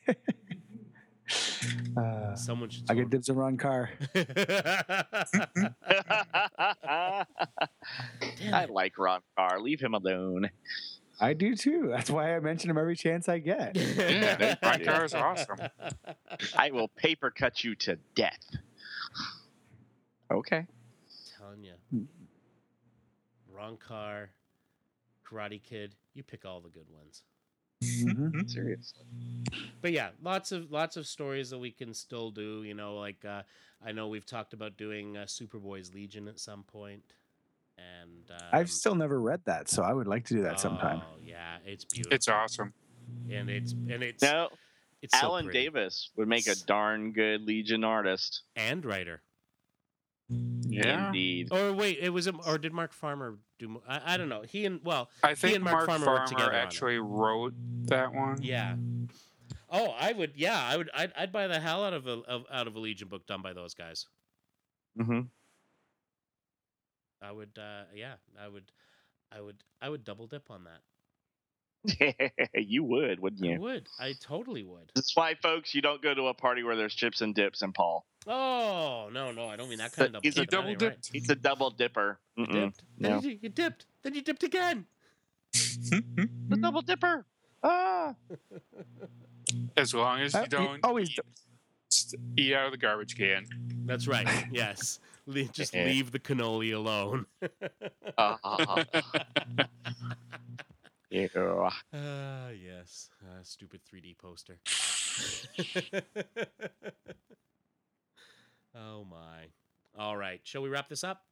uh, 1.97 2.35
Someone 2.35 2.69
should. 2.69 2.89
I 2.89 2.93
get 2.93 3.09
dibs 3.09 3.29
on 3.29 3.35
Ron-Karr. 3.35 3.89
I 8.51 8.65
like 8.69 8.97
Ron 8.97 9.21
Carr. 9.35 9.59
Leave 9.59 9.79
him 9.81 9.93
alone. 9.93 10.49
I 11.21 11.33
do 11.33 11.55
too. 11.55 11.87
That's 11.89 12.09
why 12.09 12.35
I 12.35 12.39
mention 12.39 12.69
him 12.69 12.77
every 12.77 12.95
chance 12.95 13.27
I 13.27 13.39
get. 13.39 13.75
Yeah, 13.99 14.55
Ron-Karr 14.63 15.05
is 15.05 15.13
awesome. 15.13 15.57
I 16.57 16.71
will 16.71 16.87
paper 16.87 17.29
cut 17.31 17.63
you 17.63 17.75
to 17.75 17.97
death. 18.15 18.39
Okay. 20.31 20.65
telling 21.37 21.63
you, 21.63 22.07
Ron-Karr, 23.59 24.29
Karate 25.25 25.61
Kid. 25.61 25.95
You 26.13 26.23
pick 26.23 26.45
all 26.45 26.61
the 26.61 26.69
good 26.69 26.89
ones. 26.89 27.23
Mhm. 27.83 28.49
Seriously. 28.49 29.05
But 29.81 29.91
yeah, 29.93 30.09
lots 30.21 30.51
of 30.51 30.69
lots 30.71 30.97
of 30.97 31.07
stories 31.07 31.49
that 31.51 31.59
we 31.59 31.71
can 31.71 31.93
still 31.93 32.29
do. 32.31 32.63
You 32.63 32.73
know, 32.73 32.95
like 32.97 33.23
uh, 33.23 33.43
I 33.85 33.91
know 33.93 34.07
we've 34.09 34.25
talked 34.25 34.53
about 34.53 34.75
doing 34.75 35.15
uh, 35.15 35.21
Superboy's 35.25 35.93
Legion 35.93 36.27
at 36.27 36.39
some 36.39 36.63
point, 36.63 37.03
and 37.77 38.29
um, 38.31 38.47
I've 38.51 38.69
still 38.69 38.95
never 38.95 39.21
read 39.21 39.41
that, 39.45 39.69
so 39.69 39.83
I 39.83 39.93
would 39.93 40.07
like 40.07 40.25
to 40.25 40.33
do 40.33 40.41
that 40.43 40.59
sometime. 40.59 41.01
Oh 41.03 41.19
yeah, 41.23 41.57
it's 41.65 41.85
beautiful. 41.85 42.15
It's 42.15 42.27
awesome. 42.27 42.73
and 43.29 43.49
it's 43.49 43.71
and 43.71 44.03
it's 44.03 44.21
No, 44.23 44.49
it's 45.01 45.13
Alan 45.13 45.45
pretty. 45.45 45.63
Davis 45.63 46.09
would 46.17 46.27
make 46.27 46.47
a 46.47 46.55
darn 46.55 47.13
good 47.13 47.43
Legion 47.43 47.85
artist. 47.85 48.41
and 48.57 48.83
writer. 48.85 49.21
Yeah. 50.71 51.07
Indeed. 51.07 51.49
Or 51.51 51.73
wait, 51.73 51.99
it 52.01 52.09
was 52.09 52.27
or 52.27 52.57
did 52.57 52.73
Mark 52.73 52.93
Farmer 52.93 53.37
do? 53.57 53.67
mo- 53.69 53.83
I, 53.87 54.13
I 54.13 54.17
don't 54.17 54.29
know. 54.29 54.43
He 54.43 54.65
and 54.65 54.79
well, 54.83 55.09
I 55.23 55.35
think 55.35 55.55
and 55.55 55.63
Mark 55.63 55.75
Mark, 55.75 55.85
Farmer 55.87 56.05
Farmer, 56.05 56.19
worked 56.21 56.29
together 56.29 56.49
on 56.51 56.55
it. 56.55 56.59
actually 56.63 56.97
wrote 56.99 57.53
that 57.87 58.13
one. 58.13 58.37
yeah. 58.41 58.75
Oh, 59.71 59.93
I 59.99 60.13
would. 60.13 60.33
Yeah, 60.35 60.59
I 60.59 60.77
would. 60.77 60.89
I'd, 60.95 61.11
I'd 61.17 61.31
buy 61.31 61.47
the 61.47 61.59
hell 61.59 61.83
out 61.83 61.93
of 61.93 62.07
a 62.07 62.19
of, 62.27 62.43
out 62.51 62.67
of 62.67 62.75
a 62.75 62.79
Legion 62.79 63.07
book 63.07 63.25
done 63.27 63.41
by 63.41 63.53
those 63.53 63.73
guys. 63.73 64.07
Mm-hmm. 64.99 65.21
I 67.21 67.31
would. 67.31 67.51
uh 67.57 67.83
Yeah, 67.93 68.13
I 68.41 68.47
would. 68.47 68.71
I 69.31 69.41
would. 69.41 69.57
I 69.81 69.89
would 69.89 70.03
double 70.03 70.27
dip 70.27 70.49
on 70.49 70.63
that. 70.65 70.81
you 72.55 72.83
would, 72.83 73.19
wouldn't 73.19 73.43
you? 73.43 73.51
I 73.51 73.53
you? 73.55 73.59
would. 73.61 73.87
I 73.99 74.13
totally 74.19 74.63
would. 74.63 74.91
That's 74.95 75.15
why, 75.15 75.35
folks, 75.35 75.73
you 75.73 75.81
don't 75.81 76.01
go 76.01 76.13
to 76.13 76.27
a 76.27 76.33
party 76.33 76.63
where 76.63 76.75
there's 76.75 76.93
chips 76.95 77.21
and 77.21 77.33
dips 77.35 77.61
and 77.61 77.73
Paul. 77.73 78.05
Oh 78.27 79.09
no, 79.11 79.31
no, 79.31 79.47
I 79.47 79.55
don't 79.55 79.69
mean 79.69 79.77
that 79.79 79.93
kind 79.93 80.07
of 80.07 80.13
double 80.13 80.21
He's 80.23 80.37
a 80.37 80.41
dip. 80.41 80.49
That 80.49 80.55
double 80.57 80.69
ain't 80.69 80.81
right. 80.81 81.09
He's 81.11 81.29
a 81.29 81.35
double 81.35 81.69
dipper. 81.71 82.19
You 82.35 82.45
Mm-mm. 82.45 82.53
dipped. 82.53 82.83
Then 82.97 83.11
no. 83.11 83.19
you, 83.21 83.39
you 83.41 83.49
dipped. 83.49 83.85
Then 84.03 84.13
you 84.13 84.21
dipped 84.21 84.43
again. 84.43 84.85
The 86.49 86.57
double 86.57 86.81
dipper. 86.81 87.25
Ah. 87.63 88.15
As 89.77 89.93
long 89.93 90.19
as 90.21 90.35
Uh, 90.35 90.39
you 90.39 90.43
you 90.43 90.47
don't 90.49 90.79
always 90.83 91.09
eat, 91.09 91.19
st- 91.89 92.21
eat 92.37 92.53
out 92.53 92.65
of 92.67 92.71
the 92.71 92.77
garbage 92.77 93.15
can. 93.17 93.45
That's 93.85 94.07
right. 94.07 94.27
Yes. 94.51 94.99
Just 95.51 95.73
leave 95.75 96.11
the 96.11 96.19
cannoli 96.19 96.73
alone. 96.75 97.25
Ah. 98.17 98.83
Yeah. 101.09 101.27
Ah, 101.93 102.49
yes. 102.49 103.09
Uh, 103.23 103.41
stupid 103.43 103.81
3D 103.91 104.17
poster. 104.17 104.57
oh 108.75 109.03
my. 109.05 109.47
All 109.97 110.15
right. 110.17 110.39
Shall 110.43 110.61
we 110.61 110.69
wrap 110.69 110.89
this 110.89 111.03
up? 111.03 111.23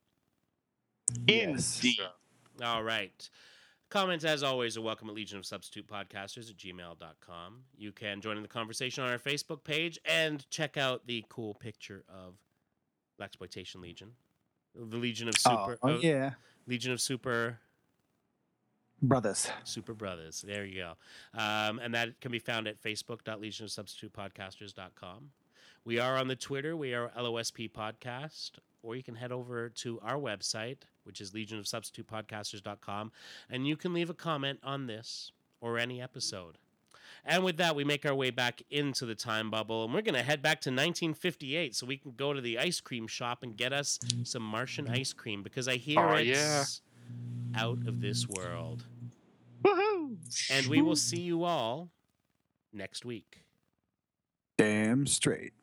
Yes. 1.27 1.77
Indeed. 1.83 1.99
All 2.63 2.83
right. 2.83 3.29
Comments, 3.89 4.25
as 4.25 4.43
always, 4.43 4.75
are 4.77 4.81
welcome 4.81 5.07
at 5.07 5.15
Legion 5.15 5.37
of 5.37 5.45
Substitute 5.45 5.87
Podcasters 5.87 6.49
at 6.49 6.57
gmail.com. 6.57 7.59
You 7.77 7.93
can 7.93 8.19
join 8.19 8.35
in 8.35 8.43
the 8.43 8.49
conversation 8.49 9.03
on 9.03 9.09
our 9.11 9.19
Facebook 9.19 9.63
page 9.63 9.97
and 10.03 10.45
check 10.49 10.75
out 10.75 11.07
the 11.07 11.23
cool 11.29 11.53
picture 11.53 12.03
of 12.09 12.33
Blaxploitation 13.21 13.77
Legion. 13.81 14.11
The 14.75 14.97
Legion 14.97 15.29
of 15.29 15.35
Oh, 15.45 15.67
Super. 15.67 15.77
oh, 15.83 15.93
uh, 15.95 15.99
yeah, 16.01 16.31
Legion 16.67 16.91
of 16.91 16.99
Super 16.99 17.59
brothers. 19.01 19.49
Super 19.63 19.93
Brothers. 19.93 20.43
There 20.45 20.65
you 20.65 20.83
go. 20.83 20.93
Um, 21.39 21.79
and 21.79 21.93
that 21.93 22.19
can 22.21 22.31
be 22.31 22.39
found 22.39 22.67
at 22.67 22.81
facebook.legionofsubstitutepodcasters.com. 22.81 25.29
We 25.85 25.99
are 25.99 26.17
on 26.17 26.27
the 26.27 26.35
Twitter. 26.35 26.75
We 26.75 26.93
are 26.93 27.09
LOSP 27.17 27.71
Podcast. 27.71 28.51
Or 28.83 28.95
you 28.95 29.03
can 29.03 29.15
head 29.15 29.31
over 29.31 29.69
to 29.69 29.99
our 30.01 30.15
website, 30.17 30.77
which 31.03 31.19
is 31.19 31.31
legionofsubstitutepodcasters.com, 31.31 33.11
and 33.49 33.67
you 33.67 33.75
can 33.75 33.93
leave 33.93 34.09
a 34.09 34.13
comment 34.13 34.59
on 34.63 34.87
this 34.87 35.31
or 35.59 35.77
any 35.77 36.01
episode. 36.01 36.57
And 37.25 37.43
with 37.43 37.57
that, 37.57 37.75
we 37.75 37.83
make 37.83 38.05
our 38.05 38.15
way 38.15 38.29
back 38.29 38.61
into 38.69 39.05
the 39.05 39.15
time 39.15 39.51
bubble, 39.51 39.83
and 39.83 39.93
we're 39.93 40.03
going 40.03 40.15
to 40.15 40.23
head 40.23 40.41
back 40.41 40.61
to 40.61 40.69
1958 40.69 41.75
so 41.75 41.85
we 41.85 41.97
can 41.97 42.13
go 42.15 42.31
to 42.31 42.39
the 42.39 42.57
ice 42.59 42.79
cream 42.79 43.07
shop 43.07 43.43
and 43.43 43.57
get 43.57 43.73
us 43.73 43.99
some 44.23 44.43
Martian 44.43 44.87
ice 44.87 45.11
cream 45.11 45.43
because 45.43 45.67
I 45.67 45.75
hear 45.75 45.99
Oh, 45.99 46.13
it's 46.13 46.27
yeah. 46.29 46.63
Out 47.55 47.79
of 47.87 48.01
this 48.01 48.27
world. 48.27 48.85
Woohoo! 49.63 50.17
And 50.51 50.67
we 50.67 50.81
will 50.81 50.95
see 50.95 51.19
you 51.21 51.43
all 51.43 51.89
next 52.73 53.05
week. 53.05 53.43
Damn 54.57 55.05
straight. 55.07 55.53